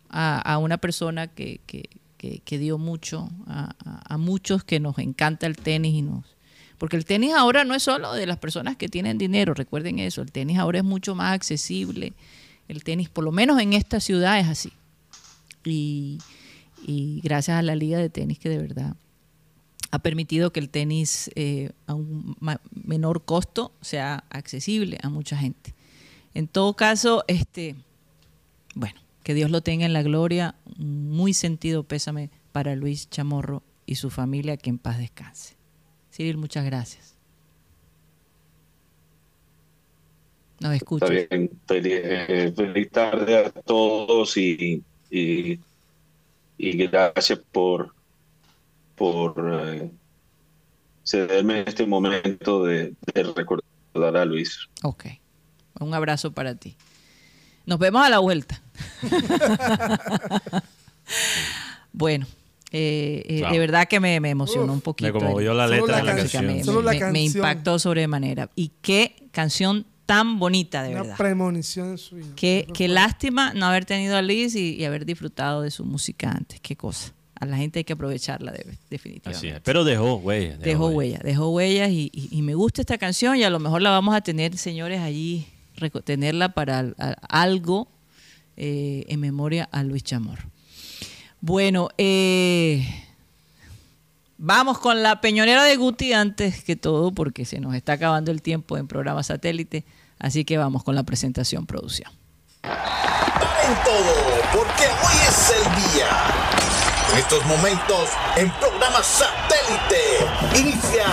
a, 0.09 0.39
a 0.41 0.59
una 0.59 0.79
persona 0.79 1.27
que, 1.27 1.61
que- 1.67 1.89
que- 2.17 2.41
que 2.45 2.59
dio 2.59 2.79
mucho 2.79 3.29
a, 3.47 3.75
a- 3.85 4.15
a 4.15 4.17
muchos 4.19 4.65
que 4.65 4.81
nos 4.81 4.99
encanta 4.99 5.47
el 5.47 5.57
tenis 5.57 5.95
y 5.95 6.03
nos 6.03 6.25
porque 6.79 6.97
el 6.97 7.05
tenis 7.05 7.33
ahora 7.33 7.65
no 7.65 7.75
es 7.75 7.83
solo 7.83 8.13
de 8.13 8.27
las 8.27 8.39
personas 8.39 8.77
que 8.77 8.89
tienen 8.89 9.19
dinero, 9.19 9.55
recuerden 9.55 9.99
eso, 9.99 10.23
el 10.23 10.33
tenis 10.33 10.59
ahora 10.59 10.79
es 10.79 10.85
mucho 10.85 11.15
más 11.15 11.33
accesible, 11.33 12.13
el 12.69 12.85
tenis 12.85 13.09
por 13.09 13.25
lo 13.25 13.33
menos 13.33 13.61
en 13.61 13.73
esta 13.73 14.01
ciudad 14.01 14.39
es 14.39 14.49
así 14.49 14.73
y, 15.67 16.19
gracias 17.23 17.59
a 17.59 17.63
la 17.63 17.75
liga 17.75 17.99
de 17.99 18.11
tenis 18.11 18.39
que 18.39 18.49
de 18.49 18.59
verdad 18.59 18.97
ha 19.91 19.99
permitido 20.01 20.53
que 20.53 20.61
el 20.61 20.69
tenis 20.69 21.31
eh, 21.35 21.71
a 21.87 21.95
un 21.95 22.37
menor 22.71 23.25
costo 23.25 23.73
sea 23.81 24.25
accesible 24.31 24.99
a 25.03 25.09
mucha 25.09 25.37
gente. 25.37 25.75
En 26.35 26.49
todo 26.49 26.75
caso, 26.75 27.25
este, 27.29 27.77
bueno, 28.75 29.01
que 29.23 29.33
Dios 29.33 29.51
lo 29.51 29.63
tenga 29.63 29.87
en 29.87 29.93
la 29.93 30.03
gloria, 30.03 30.57
muy 30.77 31.33
sentido 31.33 31.85
pésame 31.85 32.31
para 32.53 32.75
Luis 32.75 33.09
Chamorro 33.09 33.63
y 33.87 33.95
su 33.95 34.11
familia, 34.11 34.57
que 34.57 34.71
en 34.71 34.79
paz 34.79 34.99
descanse. 34.99 35.57
Cyril, 36.17 36.39
muchas 36.39 36.65
gracias. 36.65 37.15
Nos 40.61 40.75
escuchas. 40.75 41.11
Está 41.11 41.37
bien, 41.37 41.51
feliz, 41.67 42.01
eh, 42.03 42.55
feliz 42.57 42.91
tarde 42.91 43.37
a 43.45 43.51
todos 43.51 44.35
y, 44.39 44.83
y, 45.11 45.61
y 46.57 46.87
gracias 46.87 47.39
por, 47.53 47.95
por 48.95 49.35
eh, 49.63 49.91
cederme 51.05 51.65
este 51.67 51.85
momento 51.87 52.65
de, 52.65 52.95
de 53.13 53.23
recordar 53.23 54.17
a 54.17 54.25
Luis. 54.25 54.59
Ok. 54.83 55.05
Un 55.81 55.93
abrazo 55.93 56.33
para 56.33 56.55
ti. 56.55 56.77
Nos 57.67 57.79
vemos 57.79 58.03
a 58.03 58.09
la 58.09 58.21
vuelta. 58.21 58.63
bueno, 61.93 62.27
eh, 62.77 63.23
eh, 63.45 63.45
de 63.51 63.59
verdad 63.59 63.87
que 63.89 64.01
me, 64.01 64.21
me 64.21 64.31
emocionó 64.31 64.73
un 64.73 64.79
Me 64.79 64.83
poquito. 64.83 65.13
conmovió 65.13 65.53
el- 65.53 65.59
la 65.59 65.65
Solo 65.69 65.77
letra 65.81 65.93
la 65.93 65.99
de 66.01 66.07
la 66.07 66.13
música, 66.23 66.39
canción. 66.41 66.57
Me, 66.59 66.65
Solo 66.65 66.83
la 66.83 66.91
me- 66.93 66.97
me 66.99 67.03
canción. 67.03 67.37
impactó 67.37 67.79
sobremanera. 67.79 68.51
Y 68.55 68.73
qué 68.83 69.29
canción 69.33 69.87
tan 70.05 70.39
bonita, 70.39 70.83
de 70.83 70.91
Una 70.91 71.03
verdad. 71.03 71.17
premonición 71.17 71.91
en 71.91 71.99
su 71.99 72.17
vida. 72.17 72.27
Qué, 72.37 72.67
qué 72.75 72.87
lástima 72.89 73.53
no 73.55 73.67
haber 73.67 73.85
tenido 73.85 74.17
a 74.17 74.23
Luis 74.23 74.55
y, 74.55 74.75
y 74.77 74.85
haber 74.85 75.05
disfrutado 75.07 75.63
de 75.63 75.71
su 75.71 75.85
música 75.85 76.31
antes. 76.31 76.61
Qué 76.61 76.77
cosa. 76.77 77.13
a 77.39 77.45
la 77.45 77.59
gente 77.59 77.81
hay 77.81 77.85
que 77.85 77.93
aprovecharla 77.93 78.51
de- 78.51 78.61
Así 78.63 78.79
definitivamente. 78.89 79.49
es. 79.57 79.61
Pero 79.63 79.85
dejó 79.85 80.15
huellas. 80.17 80.59
Dejó 80.59 80.89
huellas, 80.89 81.21
dejó 81.23 81.51
huellas 81.51 81.91
y, 81.91 82.11
y- 82.15 82.29
y 82.31 82.41
me 82.41 82.55
gusta 82.55 82.81
esta 82.81 82.97
canción 82.97 83.37
y 83.37 83.43
a 83.45 83.51
lo 83.51 83.59
mejor 83.59 83.83
la 83.83 83.91
vamos 83.91 84.15
a 84.15 84.23
tener, 84.23 84.57
señores, 84.57 85.01
allí, 85.03 85.47
tenerla 86.05 86.55
para 86.55 86.79
a- 86.99 87.17
algo 87.29 87.89
eh, 88.57 89.05
en 89.09 89.21
memoria 89.21 89.69
a 89.71 89.83
Luis 89.83 90.03
Chamorro. 90.03 90.49
Bueno, 91.51 91.91
eh, 91.97 92.85
vamos 94.37 94.81
con 94.81 95.01
la 95.05 95.21
peñonera 95.21 95.63
de 95.63 95.77
Guti 95.77 96.13
antes 96.13 96.65
que 96.65 96.75
todo 96.75 97.13
porque 97.13 97.45
se 97.45 97.61
nos 97.61 97.77
está 97.77 97.93
acabando 97.93 98.33
el 98.33 98.43
tiempo 98.43 98.77
en 98.77 98.89
programa 98.89 99.23
satélite, 99.23 99.85
así 100.19 100.45
que 100.45 100.59
vamos 100.59 100.83
con 100.83 100.97
la 100.97 101.05
presentación 101.05 101.65
producción. 101.65 102.11
en 102.65 103.75
todo, 103.85 104.13
porque 104.55 104.87
hoy 104.87 105.17
es 105.29 105.53
el 105.55 105.95
día. 105.95 106.09
En 107.13 107.19
estos 107.19 107.47
momentos, 107.47 108.09
en 108.37 108.51
programa 108.59 109.01
satélite, 109.05 110.59
inicia 110.59 111.07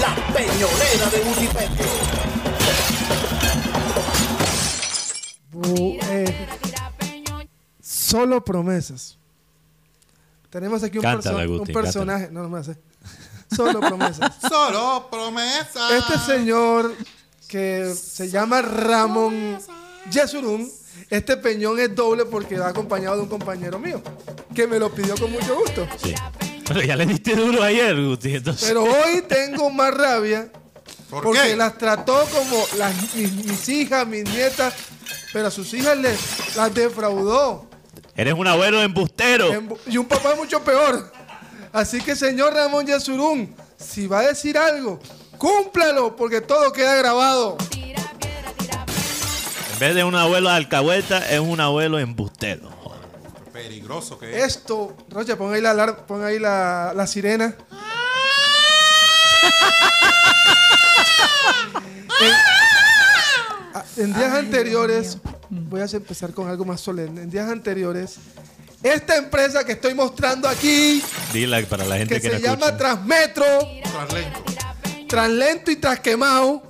la 0.00 0.14
peñonera 0.32 1.10
de 1.10 1.22
Wikipedia. 1.28 1.86
Bu- 5.52 5.98
eh, 6.08 6.46
solo 7.82 8.44
promesas. 8.44 9.18
Tenemos 10.52 10.82
aquí 10.82 10.98
un, 10.98 11.02
Cántala, 11.02 11.38
perso- 11.44 11.50
un 11.50 11.58
Guti, 11.60 11.72
personaje. 11.72 12.28
No, 12.30 12.42
no 12.42 12.50
me 12.50 12.58
hace. 12.58 12.76
Solo 13.56 13.80
promesas. 13.80 14.32
Solo 14.48 15.08
promesa. 15.10 15.96
Este 15.96 16.18
señor 16.18 16.94
que 17.48 17.94
se 17.94 18.28
llama 18.28 18.60
Ramón 18.60 19.58
Yesurún, 20.10 20.70
este 21.08 21.38
peñón 21.38 21.78
es 21.78 21.94
doble 21.94 22.26
porque 22.26 22.58
va 22.58 22.68
acompañado 22.68 23.16
de 23.16 23.22
un 23.22 23.28
compañero 23.30 23.78
mío, 23.78 24.02
que 24.54 24.66
me 24.66 24.78
lo 24.78 24.94
pidió 24.94 25.14
con 25.16 25.32
mucho 25.32 25.54
gusto. 25.58 25.86
Sí. 26.04 26.14
Pero 26.68 26.82
ya 26.82 26.96
le 26.96 27.06
diste 27.06 27.34
duro 27.34 27.62
ayer, 27.62 27.98
Guti. 27.98 28.36
Entonces... 28.36 28.68
Pero 28.68 28.84
hoy 28.84 29.22
tengo 29.26 29.70
más 29.70 29.92
rabia 29.94 30.50
¿Por 31.08 31.24
porque 31.24 31.40
qué? 31.40 31.56
las 31.56 31.76
trató 31.78 32.24
como 32.30 32.62
las, 32.76 33.14
mis, 33.14 33.32
mis 33.46 33.68
hijas, 33.70 34.06
mis 34.06 34.24
nietas, 34.24 34.74
pero 35.32 35.48
a 35.48 35.50
sus 35.50 35.72
hijas 35.72 35.96
les, 35.96 36.56
las 36.56 36.74
defraudó. 36.74 37.68
Eres 38.14 38.34
un 38.34 38.46
abuelo 38.46 38.82
embustero. 38.82 39.52
En- 39.52 39.74
Y 39.86 39.96
un 39.96 40.06
papá 40.06 40.34
mucho 40.34 40.62
peor. 40.62 41.10
Así 41.72 42.00
que, 42.02 42.14
señor 42.14 42.52
Ramón 42.52 42.86
Yesurún, 42.86 43.54
si 43.78 44.06
va 44.06 44.18
a 44.20 44.26
decir 44.28 44.58
algo, 44.58 45.00
cúmplalo, 45.38 46.14
porque 46.16 46.40
todo 46.42 46.72
queda 46.72 46.94
grabado. 46.96 47.56
En 49.72 49.78
vez 49.78 49.94
de 49.94 50.04
un 50.04 50.14
abuelo 50.14 50.50
alcahueta, 50.50 51.26
es 51.30 51.40
un 51.40 51.58
abuelo 51.60 51.98
embustero. 51.98 52.70
Peligroso 53.52 54.18
que 54.18 54.36
es. 54.38 54.44
Esto, 54.56 54.94
Rocha, 55.08 55.36
pon 55.36 55.54
ahí 55.54 55.60
la, 55.62 55.70
alar- 55.72 56.04
pon 56.06 56.22
ahí 56.24 56.38
la, 56.38 56.92
la 56.94 57.06
sirena. 57.06 57.54
en, 62.20 62.34
a- 63.74 63.84
en 63.96 64.14
días 64.14 64.32
anteriores, 64.34 65.18
voy 65.54 65.80
a 65.82 65.84
empezar 65.84 66.32
con 66.32 66.48
algo 66.48 66.64
más 66.64 66.80
solemne. 66.80 67.22
En 67.22 67.30
días 67.30 67.48
anteriores, 67.48 68.16
esta 68.82 69.16
empresa 69.16 69.64
que 69.64 69.72
estoy 69.72 69.94
mostrando 69.94 70.48
aquí, 70.48 71.02
Dile 71.32 71.62
para 71.64 71.84
la 71.84 71.98
gente 71.98 72.14
que 72.16 72.20
que, 72.22 72.28
se 72.28 72.34
no 72.34 72.40
llama 72.40 72.66
escucha. 72.66 72.76
Transmetro, 72.78 73.44
Translento 75.08 75.70
y 75.70 75.76
Trasquemao, 75.76 76.62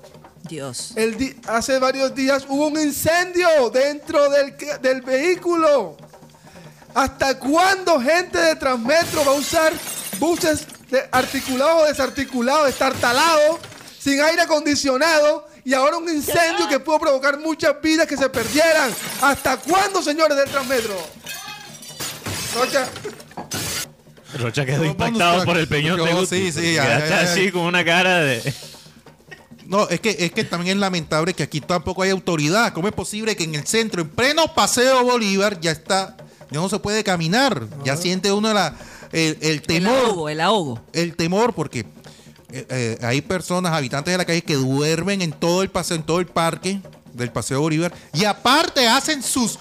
Dios. 0.49 0.93
el 0.97 1.17
di- 1.17 1.35
hace 1.47 1.79
varios 1.79 2.15
días 2.15 2.45
hubo 2.49 2.67
un 2.67 2.81
incendio 2.81 3.71
dentro 3.71 4.29
del, 4.31 4.55
del 4.81 5.01
vehículo. 5.03 5.97
¿Hasta 6.95 7.39
cuándo 7.39 8.01
gente 8.01 8.37
de 8.39 8.57
Transmetro 8.57 9.25
va 9.25 9.33
a 9.33 9.37
usar 9.37 9.73
buses 10.19 10.67
articulados 11.11 11.85
o 11.85 11.87
desarticulados, 11.87 12.67
destartalados, 12.67 13.59
sin 13.99 14.21
aire 14.21 14.43
acondicionado? 14.43 15.49
Y 15.65 15.75
ahora 15.75 15.97
un 15.97 16.09
incendio 16.09 16.69
que 16.69 16.81
pudo 16.81 16.99
provocar 16.99 17.39
muchas 17.39 17.81
vidas 17.81 18.07
que 18.07 18.17
se 18.17 18.29
perdieran. 18.29 18.91
¿Hasta 19.21 19.57
cuándo, 19.59 20.03
señores 20.03 20.37
del 20.37 20.49
Transmetro? 20.51 20.97
Rocha, 22.55 22.89
Rocha 24.39 24.67
quedó 24.67 24.85
impactado 24.85 25.45
por 25.45 25.57
el 25.57 25.69
peñón 25.69 25.99
yo- 25.99 26.05
de 26.05 26.13
Guti. 26.15 26.27
sí, 26.27 26.53
sí, 26.53 26.75
ya, 26.75 26.83
Quedaste 26.85 27.15
así 27.15 27.53
con 27.53 27.63
una 27.63 27.85
cara 27.85 28.21
de... 28.21 28.55
No, 29.67 29.89
es 29.89 30.01
que, 30.01 30.11
es 30.19 30.33
que 30.33 30.45
también 30.45 30.77
es 30.77 30.81
lamentable 30.81 31.33
que 31.33 31.43
aquí 31.45 31.61
tampoco 31.61 32.03
hay 32.03 32.11
autoridad. 32.11 32.73
¿Cómo 32.75 32.89
es 32.89 32.95
posible 32.95 33.37
que 33.37 33.45
en 33.45 33.55
el 33.55 33.67
centro, 33.67 34.03
en 34.03 34.09
pleno 34.11 34.53
paseo 34.55 35.03
Bolívar, 35.05 35.61
ya 35.61 35.71
está, 35.71 36.17
ya 36.51 36.61
no 36.61 36.69
se 36.69 36.79
puede 36.79 37.03
caminar? 37.05 37.63
Ya 37.85 37.97
siente 37.97 38.33
uno 38.33 38.53
la, 38.53 38.75
el, 39.13 39.39
el 39.41 39.51
El 39.53 39.63
temor. 39.63 39.97
ahogo, 39.97 40.29
el 40.29 40.41
ahogo. 40.41 40.81
El 40.93 41.15
temor, 41.17 41.55
porque 41.55 41.87
eh, 42.53 42.67
eh, 42.69 42.99
hay 43.03 43.21
personas, 43.21 43.73
habitantes 43.73 44.13
de 44.13 44.19
la 44.19 44.25
calle, 44.25 44.43
que 44.43 44.55
duermen 44.55 45.23
en 45.23 45.33
todo 45.33 45.63
el 45.63 45.71
paseo, 45.71 45.97
en 45.97 46.03
todo 46.03 46.21
el 46.21 46.27
parque 46.27 46.81
del 47.13 47.31
paseo 47.31 47.61
Bolívar, 47.61 47.93
y 48.13 48.25
aparte 48.25 48.87
hacen 48.89 49.23
sus, 49.23 49.59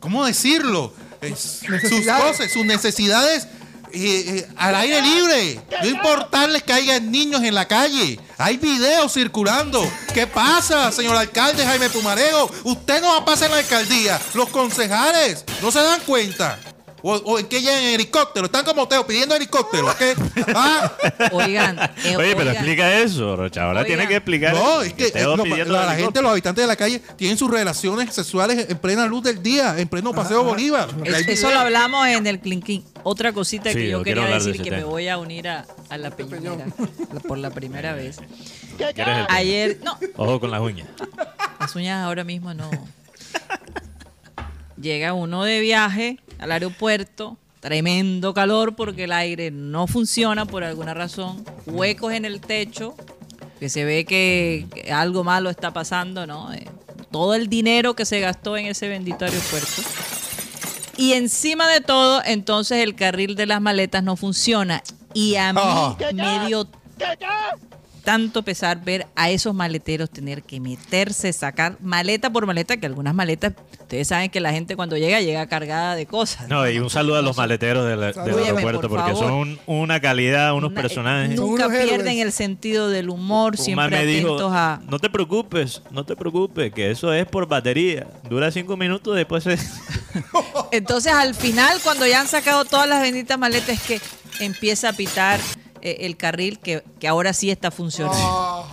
¿cómo 0.00 0.24
decirlo? 0.24 0.92
Eh, 1.20 1.34
sus 1.36 1.68
Necesidades. 1.68 2.36
cosas, 2.36 2.52
sus 2.52 2.64
necesidades 2.64 3.48
eh, 3.96 4.46
al 4.56 4.74
aire 4.74 5.00
libre. 5.00 5.60
No 5.82 5.88
importarles 5.88 6.62
que 6.64 6.72
haya 6.72 6.98
niños 7.00 7.42
en 7.44 7.54
la 7.54 7.66
calle. 7.68 8.18
Hay 8.38 8.56
videos 8.56 9.12
circulando. 9.12 9.88
¿Qué 10.12 10.26
pasa, 10.26 10.90
señor 10.90 11.16
alcalde 11.16 11.64
Jaime 11.64 11.88
Pumarego? 11.88 12.50
Usted 12.64 13.00
no 13.00 13.08
va 13.08 13.18
a 13.18 13.24
pasar 13.24 13.46
en 13.46 13.52
la 13.52 13.58
alcaldía. 13.58 14.20
Los 14.34 14.48
concejales 14.48 15.44
no 15.62 15.70
se 15.70 15.80
dan 15.80 16.00
cuenta. 16.00 16.58
O, 17.06 17.16
o 17.16 17.38
en 17.38 17.46
que 17.46 17.60
llegan 17.60 17.82
en 17.82 17.94
helicóptero. 17.96 18.46
Están 18.46 18.64
como 18.64 18.88
Teo 18.88 19.06
pidiendo 19.06 19.34
helicóptero. 19.34 19.94
¿Qué? 19.98 20.14
Ah, 20.56 20.90
Oigan, 21.32 21.78
eh, 21.78 22.16
Oye, 22.16 22.34
pero 22.34 22.38
oigan, 22.50 22.54
explica 22.56 22.98
eso, 23.00 23.36
Rocha. 23.36 23.64
Ahora 23.64 23.80
Oigan. 23.80 23.86
tiene 23.88 24.08
que 24.08 24.16
explicar. 24.16 24.54
No, 24.54 24.80
es 24.80 24.94
que 24.94 25.08
eh, 25.08 25.22
lo- 25.24 25.36
la, 25.36 25.94
gente, 25.94 26.22
los 26.22 26.30
habitantes 26.30 26.62
de 26.62 26.66
la 26.68 26.76
calle, 26.76 27.00
tienen 27.16 27.36
sus 27.36 27.50
relaciones 27.50 28.14
sexuales 28.14 28.66
en 28.70 28.78
plena 28.78 29.04
luz 29.06 29.22
del 29.24 29.42
día, 29.42 29.78
en 29.78 29.86
pleno 29.88 30.12
paseo 30.14 30.44
Bolívar. 30.44 30.88
Es- 31.04 31.28
eso 31.28 31.50
lo 31.50 31.58
hablamos 31.58 32.06
en 32.06 32.26
el 32.26 32.40
Clean. 32.40 32.62
Otra 33.02 33.32
cosita 33.34 33.70
Sí, 33.70 33.76
que 33.76 33.88
yo 33.90 34.02
quería 34.02 34.24
de 34.24 34.34
decir 34.34 34.62
que 34.62 34.70
me 34.70 34.84
voy 34.84 35.08
a 35.08 35.18
unir 35.18 35.48
a, 35.48 35.66
a 35.90 35.98
la 35.98 36.10
peñonera 36.10 36.66
la- 37.12 37.20
por 37.20 37.36
la 37.36 37.50
primera 37.50 37.92
vez. 37.92 38.16
Ayer, 39.28 39.78
no, 39.84 39.98
Ojo 40.16 40.40
con 40.40 40.50
las 40.50 40.60
uñas. 40.62 40.88
las 41.60 41.76
uñas 41.76 42.02
ahora 42.02 42.24
mismo 42.24 42.54
no. 42.54 42.70
Llega 44.84 45.14
uno 45.14 45.44
de 45.44 45.60
viaje 45.60 46.18
al 46.38 46.52
aeropuerto, 46.52 47.38
tremendo 47.60 48.34
calor 48.34 48.76
porque 48.76 49.04
el 49.04 49.12
aire 49.12 49.50
no 49.50 49.86
funciona 49.86 50.44
por 50.44 50.62
alguna 50.62 50.92
razón, 50.92 51.42
huecos 51.64 52.12
en 52.12 52.26
el 52.26 52.42
techo, 52.42 52.94
que 53.58 53.70
se 53.70 53.86
ve 53.86 54.04
que, 54.04 54.66
algo 54.92 55.24
malo 55.24 55.48
está 55.48 55.72
pasando, 55.72 56.26
¿no? 56.26 56.52
Eh, 56.52 56.66
todo 57.10 57.34
el 57.34 57.48
dinero 57.48 57.96
que 57.96 58.04
se 58.04 58.20
gastó 58.20 58.58
en 58.58 58.66
ese 58.66 58.86
bendito 58.86 59.24
aeropuerto. 59.24 59.80
Y 60.98 61.14
encima 61.14 61.66
de 61.66 61.80
todo, 61.80 62.20
entonces 62.22 62.84
el 62.84 62.94
carril 62.94 63.36
de 63.36 63.46
las 63.46 63.62
maletas 63.62 64.02
no 64.04 64.16
funciona. 64.16 64.82
Y 65.14 65.36
a 65.36 65.54
mí 65.54 65.60
Ah. 65.62 65.96
me 66.12 66.46
dio 66.46 66.68
tanto 68.04 68.42
pesar 68.42 68.84
ver 68.84 69.06
a 69.16 69.30
esos 69.30 69.54
maleteros 69.54 70.10
tener 70.10 70.42
que 70.42 70.60
meterse, 70.60 71.32
sacar 71.32 71.76
maleta 71.80 72.30
por 72.30 72.46
maleta, 72.46 72.76
que 72.76 72.84
algunas 72.86 73.14
maletas, 73.14 73.54
ustedes 73.80 74.08
saben 74.08 74.28
que 74.30 74.40
la 74.40 74.52
gente 74.52 74.76
cuando 74.76 74.96
llega, 74.98 75.20
llega 75.22 75.46
cargada 75.46 75.96
de 75.96 76.04
cosas. 76.04 76.48
No, 76.48 76.68
y 76.68 76.78
un 76.78 76.90
saludo 76.90 77.16
a 77.16 77.22
los 77.22 77.36
maleteros 77.36 77.86
del, 77.88 78.02
aeropuerto, 78.02 78.82
por 78.82 78.98
porque 79.00 79.12
favor. 79.12 79.28
son 79.28 79.58
una 79.66 80.00
calidad, 80.00 80.54
unos 80.54 80.70
Una- 80.72 80.82
personajes. 80.82 81.36
Son 81.36 81.46
Nunca 81.48 81.66
unos 81.66 81.78
héroes. 81.78 81.94
pierden 81.94 82.18
el 82.18 82.32
sentido 82.32 82.90
del 82.90 83.08
humor, 83.08 83.54
Un 83.58 83.64
siempre 83.64 83.88
me 83.88 84.04
dijo, 84.04 84.34
atentos 84.34 84.52
a... 84.54 84.80
no 84.86 84.98
te 84.98 85.08
preocupes, 85.08 85.82
no 85.90 86.04
te 86.04 86.14
preocupes, 86.14 86.72
que 86.72 86.90
eso 86.90 87.12
es 87.12 87.26
por 87.26 87.48
batería. 87.48 88.06
Dura 88.28 88.50
cinco 88.50 88.76
minutos, 88.76 89.16
después 89.16 89.44
se... 89.44 89.58
Entonces 90.72 91.12
al 91.12 91.34
final, 91.34 91.78
cuando 91.82 92.06
ya 92.06 92.20
han 92.20 92.28
sacado 92.28 92.64
todas 92.64 92.88
las 92.88 93.00
benditas 93.00 93.38
maletas, 93.38 93.70
es 93.70 93.80
que 93.82 94.00
empieza 94.44 94.90
a 94.90 94.92
pitar 94.92 95.40
eh, 95.40 95.63
el 95.84 96.16
carril 96.16 96.58
que, 96.58 96.82
que 96.98 97.06
ahora 97.08 97.32
sí 97.32 97.50
está 97.50 97.70
funcionando. 97.70 98.66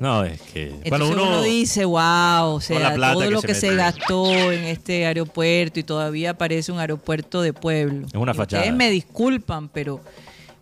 No, 0.00 0.24
es 0.24 0.40
que... 0.40 0.68
Entonces 0.68 0.88
Cuando 0.88 1.08
uno, 1.10 1.22
uno... 1.24 1.42
dice, 1.42 1.84
wow, 1.84 2.54
o 2.54 2.60
sea, 2.60 2.94
todo 2.94 3.20
que 3.20 3.30
lo 3.30 3.42
que 3.42 3.54
se 3.54 3.74
gastó 3.74 4.30
en 4.52 4.64
este 4.64 5.06
aeropuerto 5.06 5.80
y 5.80 5.82
todavía 5.82 6.36
parece 6.36 6.72
un 6.72 6.78
aeropuerto 6.78 7.42
de 7.42 7.52
pueblo. 7.52 8.06
Es 8.06 8.14
una 8.14 8.34
fachada. 8.34 8.62
Ustedes 8.62 8.76
me 8.76 8.90
disculpan, 8.90 9.68
pero... 9.68 10.00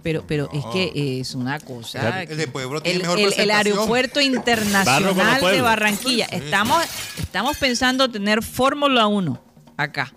Pero, 0.03 0.23
pero 0.27 0.51
es 0.53 0.63
que 0.67 1.21
es 1.21 1.35
una 1.35 1.59
cosa. 1.59 2.25
el 2.25 2.37
de 2.37 2.47
Pueblo 2.47 2.83
tiene 2.83 2.97
el, 2.97 3.03
mejor 3.05 3.19
el- 3.39 3.51
aeropuerto 3.51 4.21
internacional 4.21 5.41
de. 5.41 5.61
Barranquilla. 5.63 6.27
Estamos, 6.27 6.85
estamos 7.19 7.57
pensando 7.57 8.11
tener 8.11 8.43
Fórmula 8.43 9.07
1 9.07 9.41
acá. 9.79 10.13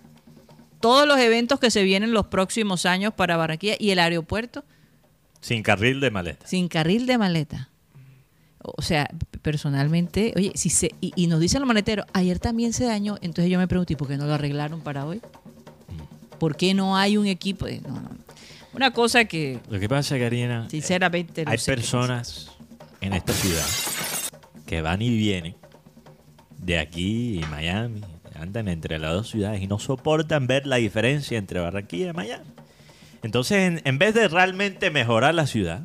Todos 0.81 1.07
los 1.07 1.17
eventos 1.19 1.61
que 1.61 1.71
se 1.71 1.83
vienen 1.83 2.11
los 2.11 2.27
próximos 2.27 2.85
años 2.85 3.13
para 3.13 3.37
Barranquilla 3.37 3.75
y 3.79 3.91
el 3.91 3.99
aeropuerto 3.99 4.65
Sin 5.41 5.63
carril 5.63 5.99
de 5.99 6.11
maleta. 6.11 6.45
sin 6.47 6.67
carril 6.67 7.05
de 7.05 7.17
maleta. 7.17 7.69
O 8.59 8.81
sea, 8.81 9.09
personalmente, 9.41 10.33
oye, 10.35 10.51
si 10.55 10.69
se 10.69 10.91
y, 10.99 11.13
y 11.15 11.27
nos 11.27 11.39
dicen 11.39 11.61
los 11.61 11.67
maleteros, 11.67 12.05
ayer 12.13 12.37
también 12.39 12.73
se 12.73 12.85
dañó, 12.85 13.17
entonces 13.21 13.49
yo 13.51 13.57
me 13.59 13.67
pregunto, 13.67 13.93
¿y 13.93 13.95
por 13.95 14.07
qué 14.07 14.17
no 14.17 14.25
lo 14.25 14.33
arreglaron 14.33 14.81
para 14.81 15.05
hoy? 15.05 15.21
¿Por 16.39 16.55
qué 16.57 16.73
no 16.73 16.97
hay 16.97 17.17
un 17.17 17.27
equipo? 17.27 17.65
de- 17.65 17.81
no, 17.81 17.89
no. 18.01 18.09
Una 18.73 18.91
cosa 18.91 19.25
que, 19.25 19.59
Lo 19.69 19.79
que 19.79 19.87
pasa, 19.87 20.19
Karina, 20.19 20.67
sinceramente, 20.69 21.45
no 21.45 21.51
hay 21.51 21.57
sé 21.57 21.71
personas 21.73 22.51
en 23.01 23.13
esta 23.13 23.33
ciudad 23.33 23.65
que 24.65 24.81
van 24.81 25.01
y 25.01 25.15
vienen 25.15 25.55
de 26.59 26.77
aquí 26.79 27.39
y 27.39 27.45
Miami, 27.45 28.01
andan 28.35 28.67
entre 28.67 28.99
las 28.99 29.13
dos 29.13 29.29
ciudades 29.29 29.61
y 29.61 29.67
no 29.67 29.79
soportan 29.79 30.45
ver 30.45 30.67
la 30.67 30.75
diferencia 30.75 31.37
entre 31.37 31.59
Barranquilla 31.59 32.09
y 32.09 32.13
Miami. 32.13 32.45
Entonces, 33.23 33.57
en, 33.57 33.81
en 33.83 33.97
vez 33.97 34.13
de 34.13 34.27
realmente 34.27 34.89
mejorar 34.91 35.33
la 35.35 35.47
ciudad, 35.47 35.81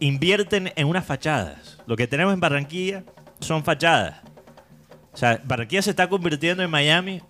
invierten 0.00 0.72
en 0.76 0.86
unas 0.86 1.04
fachadas. 1.04 1.78
Lo 1.86 1.96
que 1.96 2.06
tenemos 2.06 2.34
en 2.34 2.40
Barranquilla 2.40 3.04
son 3.40 3.64
fachadas. 3.64 4.20
O 5.12 5.16
sea, 5.16 5.40
Barranquilla 5.44 5.82
se 5.82 5.90
está 5.90 6.08
convirtiendo 6.08 6.62
en 6.62 6.70
Miami, 6.70 7.20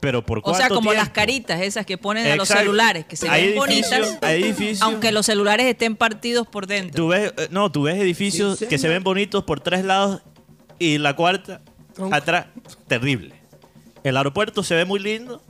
pero 0.00 0.24
por 0.24 0.38
O 0.38 0.42
cuánto 0.42 0.58
sea, 0.58 0.68
como 0.68 0.90
tiempo? 0.90 0.94
las 1.02 1.10
caritas 1.10 1.60
esas 1.60 1.84
que 1.84 1.98
ponen 1.98 2.26
a 2.26 2.36
los 2.36 2.48
Exacto. 2.48 2.62
celulares, 2.62 3.04
que 3.04 3.16
se 3.16 3.28
Hay 3.28 3.48
ven 3.48 3.58
edificios- 3.58 4.00
bonitas, 4.00 4.18
hay 4.22 4.42
edificios- 4.44 4.82
aunque 4.82 5.12
los 5.12 5.26
celulares 5.26 5.66
estén 5.66 5.96
partidos 5.96 6.46
por 6.46 6.66
dentro. 6.66 6.96
Tú 7.04 7.08
ves, 7.08 7.32
eh, 7.36 7.48
no, 7.50 7.70
tú 7.70 7.82
ves 7.82 7.96
edificios 7.96 8.58
Sí, 8.58 8.66
que 8.66 8.78
se 8.78 8.88
ven 8.88 9.02
bonitos 9.02 9.44
por 9.44 9.60
tres 9.60 9.84
lados 9.84 10.22
y 10.78 10.98
la 10.98 11.14
cuarta 11.14 11.60
atrás, 12.10 12.46
terrible. 12.86 13.34
El 14.02 14.16
aeropuerto 14.16 14.62
se 14.62 14.74
ve 14.74 14.86
muy 14.86 14.98
lindo 14.98 15.42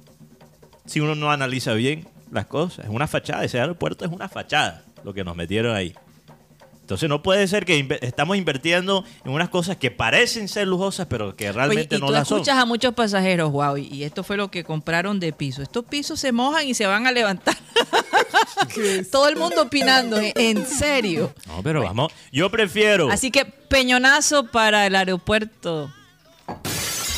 si 0.84 0.98
uno 0.98 1.14
no 1.14 1.30
analiza 1.30 1.72
bien 1.74 2.08
las 2.30 2.46
cosas. 2.46 2.84
Es 2.86 2.90
una 2.90 3.06
fachada, 3.06 3.44
ese 3.44 3.60
aeropuerto 3.60 4.04
es 4.04 4.10
una 4.10 4.28
fachada 4.28 4.82
lo 5.04 5.12
que 5.14 5.24
nos 5.24 5.34
metieron 5.36 5.74
ahí. 5.74 5.94
Entonces 6.80 7.08
no 7.08 7.22
puede 7.22 7.46
ser 7.46 7.64
que 7.64 7.98
estamos 8.02 8.36
invirtiendo 8.36 9.04
en 9.24 9.30
unas 9.30 9.48
cosas 9.48 9.76
que 9.76 9.92
parecen 9.92 10.48
ser 10.48 10.66
lujosas, 10.66 11.06
pero 11.08 11.36
que 11.36 11.44
Oye, 11.44 11.52
realmente 11.52 11.96
y 11.96 12.00
no 12.00 12.06
tú 12.06 12.12
las 12.12 12.26
son. 12.26 12.38
escuchas 12.38 12.58
a 12.58 12.64
muchos 12.64 12.94
pasajeros, 12.94 13.52
wow, 13.52 13.76
y 13.76 14.02
esto 14.02 14.24
fue 14.24 14.36
lo 14.36 14.50
que 14.50 14.64
compraron 14.64 15.20
de 15.20 15.32
piso. 15.32 15.62
Estos 15.62 15.84
pisos 15.84 16.18
se 16.18 16.32
mojan 16.32 16.66
y 16.66 16.74
se 16.74 16.86
van 16.86 17.06
a 17.06 17.12
levantar. 17.12 17.56
Todo 19.12 19.28
el 19.28 19.36
mundo 19.36 19.62
opinando, 19.62 20.18
en- 20.18 20.32
en 20.36 20.66
serio. 20.66 21.32
No, 21.46 21.62
pero 21.62 21.82
vamos, 21.82 22.12
yo 22.32 22.50
prefiero. 22.50 23.08
Así 23.10 23.30
que 23.30 23.44
peñonazo 23.44 24.46
para 24.48 24.84
el 24.86 24.96
aeropuerto 24.96 25.92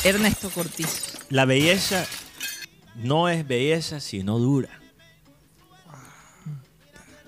Ernesto 0.03 0.49
Cortiz. 0.51 1.17
La 1.29 1.45
belleza 1.45 2.05
no 2.95 3.27
es 3.27 3.47
belleza 3.47 3.99
si 3.99 4.23
no 4.23 4.37
dura. 4.37 4.69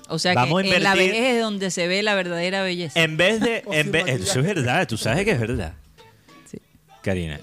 O 0.07 0.19
sea 0.19 0.33
Vamos 0.33 0.61
que 0.63 0.71
a 0.71 0.75
en 0.77 0.83
la 0.83 0.93
vejez 0.95 1.35
es 1.35 1.41
donde 1.41 1.71
se 1.71 1.87
ve 1.87 2.03
la 2.03 2.13
verdadera 2.15 2.61
belleza. 2.63 3.01
En 3.01 3.17
vez 3.17 3.39
de. 3.39 3.63
en 3.71 3.91
vez- 3.91 4.05
eso 4.07 4.39
es 4.39 4.45
verdad, 4.45 4.87
tú 4.87 4.97
sabes 4.97 5.25
que 5.25 5.31
es 5.31 5.39
verdad. 5.39 5.73
Karina. 7.01 7.39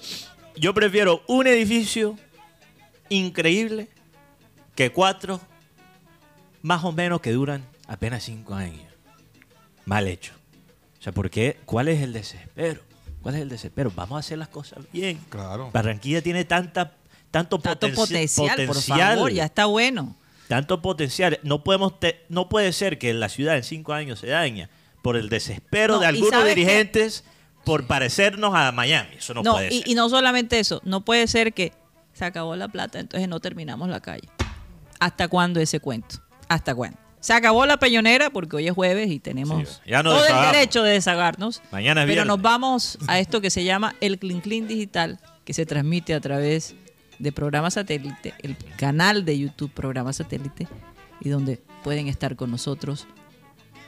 Yo 0.55 0.73
prefiero 0.73 1.23
un 1.27 1.47
edificio 1.47 2.17
increíble 3.09 3.87
que 4.75 4.91
cuatro 4.91 5.39
más 6.61 6.83
o 6.83 6.91
menos 6.91 7.21
que 7.21 7.31
duran 7.31 7.63
apenas 7.87 8.23
cinco 8.23 8.53
años. 8.53 8.83
Mal 9.85 10.07
hecho. 10.07 10.33
O 10.99 11.03
sea, 11.03 11.11
¿por 11.13 11.29
qué? 11.29 11.57
¿Cuál 11.65 11.87
es 11.89 12.01
el 12.01 12.13
desespero? 12.13 12.81
¿Cuál 13.21 13.35
es 13.35 13.41
el 13.41 13.49
desespero? 13.49 13.91
Vamos 13.95 14.17
a 14.17 14.19
hacer 14.19 14.37
las 14.37 14.47
cosas 14.49 14.79
bien. 14.91 15.19
Claro. 15.29 15.69
Barranquilla 15.71 16.21
tiene 16.21 16.45
tanta, 16.45 16.93
tanto, 17.31 17.59
Tanto 17.59 17.87
potenci- 17.87 17.95
potencial, 17.95 18.65
por 18.65 18.81
favor, 18.81 19.31
ya 19.31 19.45
está 19.45 19.65
bueno. 19.65 20.15
Tanto 20.55 20.81
potencial. 20.81 21.39
No, 21.43 21.63
podemos 21.63 21.99
te- 21.99 22.23
no 22.29 22.47
puede 22.49 22.71
ser 22.73 22.97
que 22.99 23.13
la 23.13 23.27
ciudad 23.29 23.57
en 23.57 23.63
cinco 23.63 23.93
años 23.93 24.19
se 24.19 24.27
daña 24.27 24.69
por 25.01 25.17
el 25.17 25.29
desespero 25.29 25.95
No, 25.95 25.99
de 26.01 26.07
algunos 26.07 26.45
dirigentes 26.45 27.23
por 27.65 27.87
parecernos 27.87 28.53
a 28.53 28.71
Miami. 28.71 29.15
Eso 29.17 29.33
no, 29.33 29.41
No, 29.41 29.53
puede 29.53 29.73
y, 29.73 29.79
ser. 29.79 29.87
y 29.87 29.95
no 29.95 30.09
solamente 30.09 30.59
eso, 30.59 30.79
no 30.85 31.03
puede 31.03 31.27
ser 31.27 31.53
que 31.53 31.73
se 32.13 32.25
acabó 32.25 32.55
la 32.55 32.67
plata, 32.67 32.99
entonces 32.99 33.27
no 33.27 33.39
terminamos 33.39 33.89
la 33.89 33.99
calle. 33.99 34.29
¿Hasta 34.99 35.27
cuándo 35.27 35.59
ese 35.59 35.79
cuento? 35.79 36.17
¿Hasta 36.47 36.75
cuándo? 36.75 36.97
Se 37.19 37.33
acabó 37.33 37.65
la 37.65 37.77
peñonera 37.77 38.29
porque 38.29 38.57
hoy 38.57 38.67
es 38.67 38.73
jueves 38.73 39.09
y 39.09 39.19
tenemos 39.19 39.81
ya 39.85 40.03
todo 40.03 40.23
el 40.25 40.51
derecho 40.51 40.83
de 40.83 40.91
desagarnos. 40.91 41.61
Mañana 41.71 42.03
es 42.03 42.07
Pero 42.07 42.25
nos 42.25 42.41
vamos 42.41 42.97
a 43.07 43.17
esto 43.19 43.41
que 43.41 43.49
se 43.49 43.63
llama 43.63 43.95
el 44.01 44.19
Clean 44.19 44.41
Clean 44.41 44.67
Digital, 44.67 45.19
que 45.45 45.53
se 45.53 45.65
transmite 45.65 46.13
a 46.13 46.19
través 46.19 46.75
de 47.23 47.31
programa 47.31 47.71
satélite, 47.71 48.33
el 48.41 48.55
canal 48.77 49.23
de 49.25 49.39
YouTube 49.39 49.71
programa 49.71 50.11
satélite, 50.13 50.67
y 51.21 51.29
donde 51.29 51.61
pueden 51.83 52.07
estar 52.07 52.35
con 52.35 52.51
nosotros. 52.51 53.07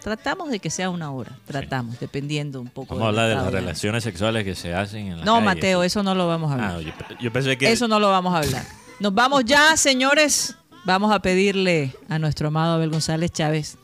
Tratamos 0.02 0.50
de 0.50 0.60
que 0.60 0.70
sea 0.70 0.90
una 0.90 1.12
hora, 1.12 1.38
tratamos, 1.46 2.00
dependiendo 2.00 2.62
un 2.62 2.68
poco. 2.70 2.96
Vamos 2.96 3.06
a 3.06 3.10
hablar 3.10 3.30
de 3.30 3.36
las 3.36 3.52
relaciones 3.52 4.04
sexuales 4.04 4.44
que 4.44 4.56
se 4.56 4.74
hacen 4.74 5.08
en 5.08 5.20
la 5.20 5.26
No, 5.26 5.34
calle. 5.36 5.46
Mateo, 5.46 5.84
eso 5.84 6.02
no 6.04 6.16
lo 6.16 6.28
vamos 6.28 6.52
a 6.52 6.54
hablar. 6.54 6.76
Ah, 6.78 6.82
yo, 6.82 6.92
yo 7.20 7.34
pensé 7.34 7.58
que... 7.58 7.72
Eso 7.72 7.88
no 7.88 8.00
lo 8.00 8.10
vamos 8.10 8.34
a 8.34 8.38
hablar. 8.38 8.64
Nos 9.00 9.14
vamos 9.14 9.44
ya, 9.46 9.76
señores. 9.76 10.56
Vamos 10.86 11.12
a 11.12 11.20
pedirle 11.20 11.94
a 12.08 12.20
nuestro 12.20 12.48
amado 12.50 12.76
Abel 12.76 12.92
González 12.92 13.32
Chávez. 13.32 13.78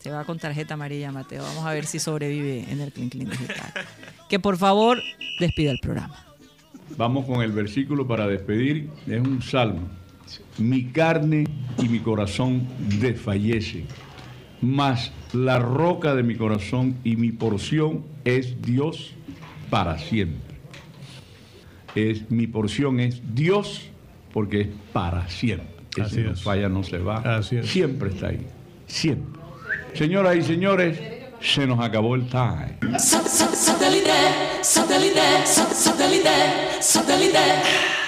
Se 0.00 0.10
va 0.10 0.24
con 0.24 0.38
tarjeta 0.38 0.74
amarilla, 0.74 1.10
Mateo. 1.12 1.42
Vamos 1.42 1.66
a 1.66 1.72
ver 1.72 1.84
si 1.84 1.98
sobrevive 1.98 2.64
en 2.70 2.80
el 2.80 2.92
Clean 2.92 3.10
Clean 3.10 3.28
Digital. 3.28 3.72
Que 4.28 4.38
por 4.38 4.56
favor 4.56 5.02
despida 5.40 5.72
el 5.72 5.80
programa. 5.80 6.24
Vamos 6.96 7.26
con 7.26 7.42
el 7.42 7.52
versículo 7.52 8.06
para 8.06 8.26
despedir. 8.26 8.88
Es 9.06 9.20
un 9.20 9.42
salmo. 9.42 9.88
Mi 10.58 10.84
carne 10.84 11.46
y 11.82 11.88
mi 11.88 11.98
corazón 12.00 12.66
desfallecen, 13.00 13.86
mas 14.60 15.12
la 15.32 15.58
roca 15.58 16.14
de 16.14 16.22
mi 16.22 16.36
corazón 16.36 16.96
y 17.02 17.16
mi 17.16 17.32
porción 17.32 18.04
es 18.24 18.60
Dios 18.62 19.14
para 19.70 19.98
siempre. 19.98 20.56
Es, 21.94 22.30
mi 22.30 22.46
porción 22.46 23.00
es 23.00 23.20
Dios 23.34 23.88
porque 24.32 24.60
es 24.62 24.68
para 24.92 25.28
siempre. 25.28 25.66
Ese 25.92 26.02
Así 26.02 26.20
no 26.20 26.30
es. 26.32 26.42
falla, 26.42 26.68
no 26.68 26.84
se 26.84 26.98
va. 26.98 27.42
Siempre 27.42 28.10
está 28.10 28.28
ahí. 28.28 28.46
Siempre. 28.86 29.40
Señoras 29.94 30.36
y 30.36 30.42
señores, 30.42 31.00
se 31.40 31.66
nos 31.66 31.80
acabó 31.80 32.14
el 32.14 32.28
time. 32.28 32.98
Satellite, 32.98 34.10
satellite, 34.62 35.46
satellite, 35.46 36.82
satellite. 36.82 37.99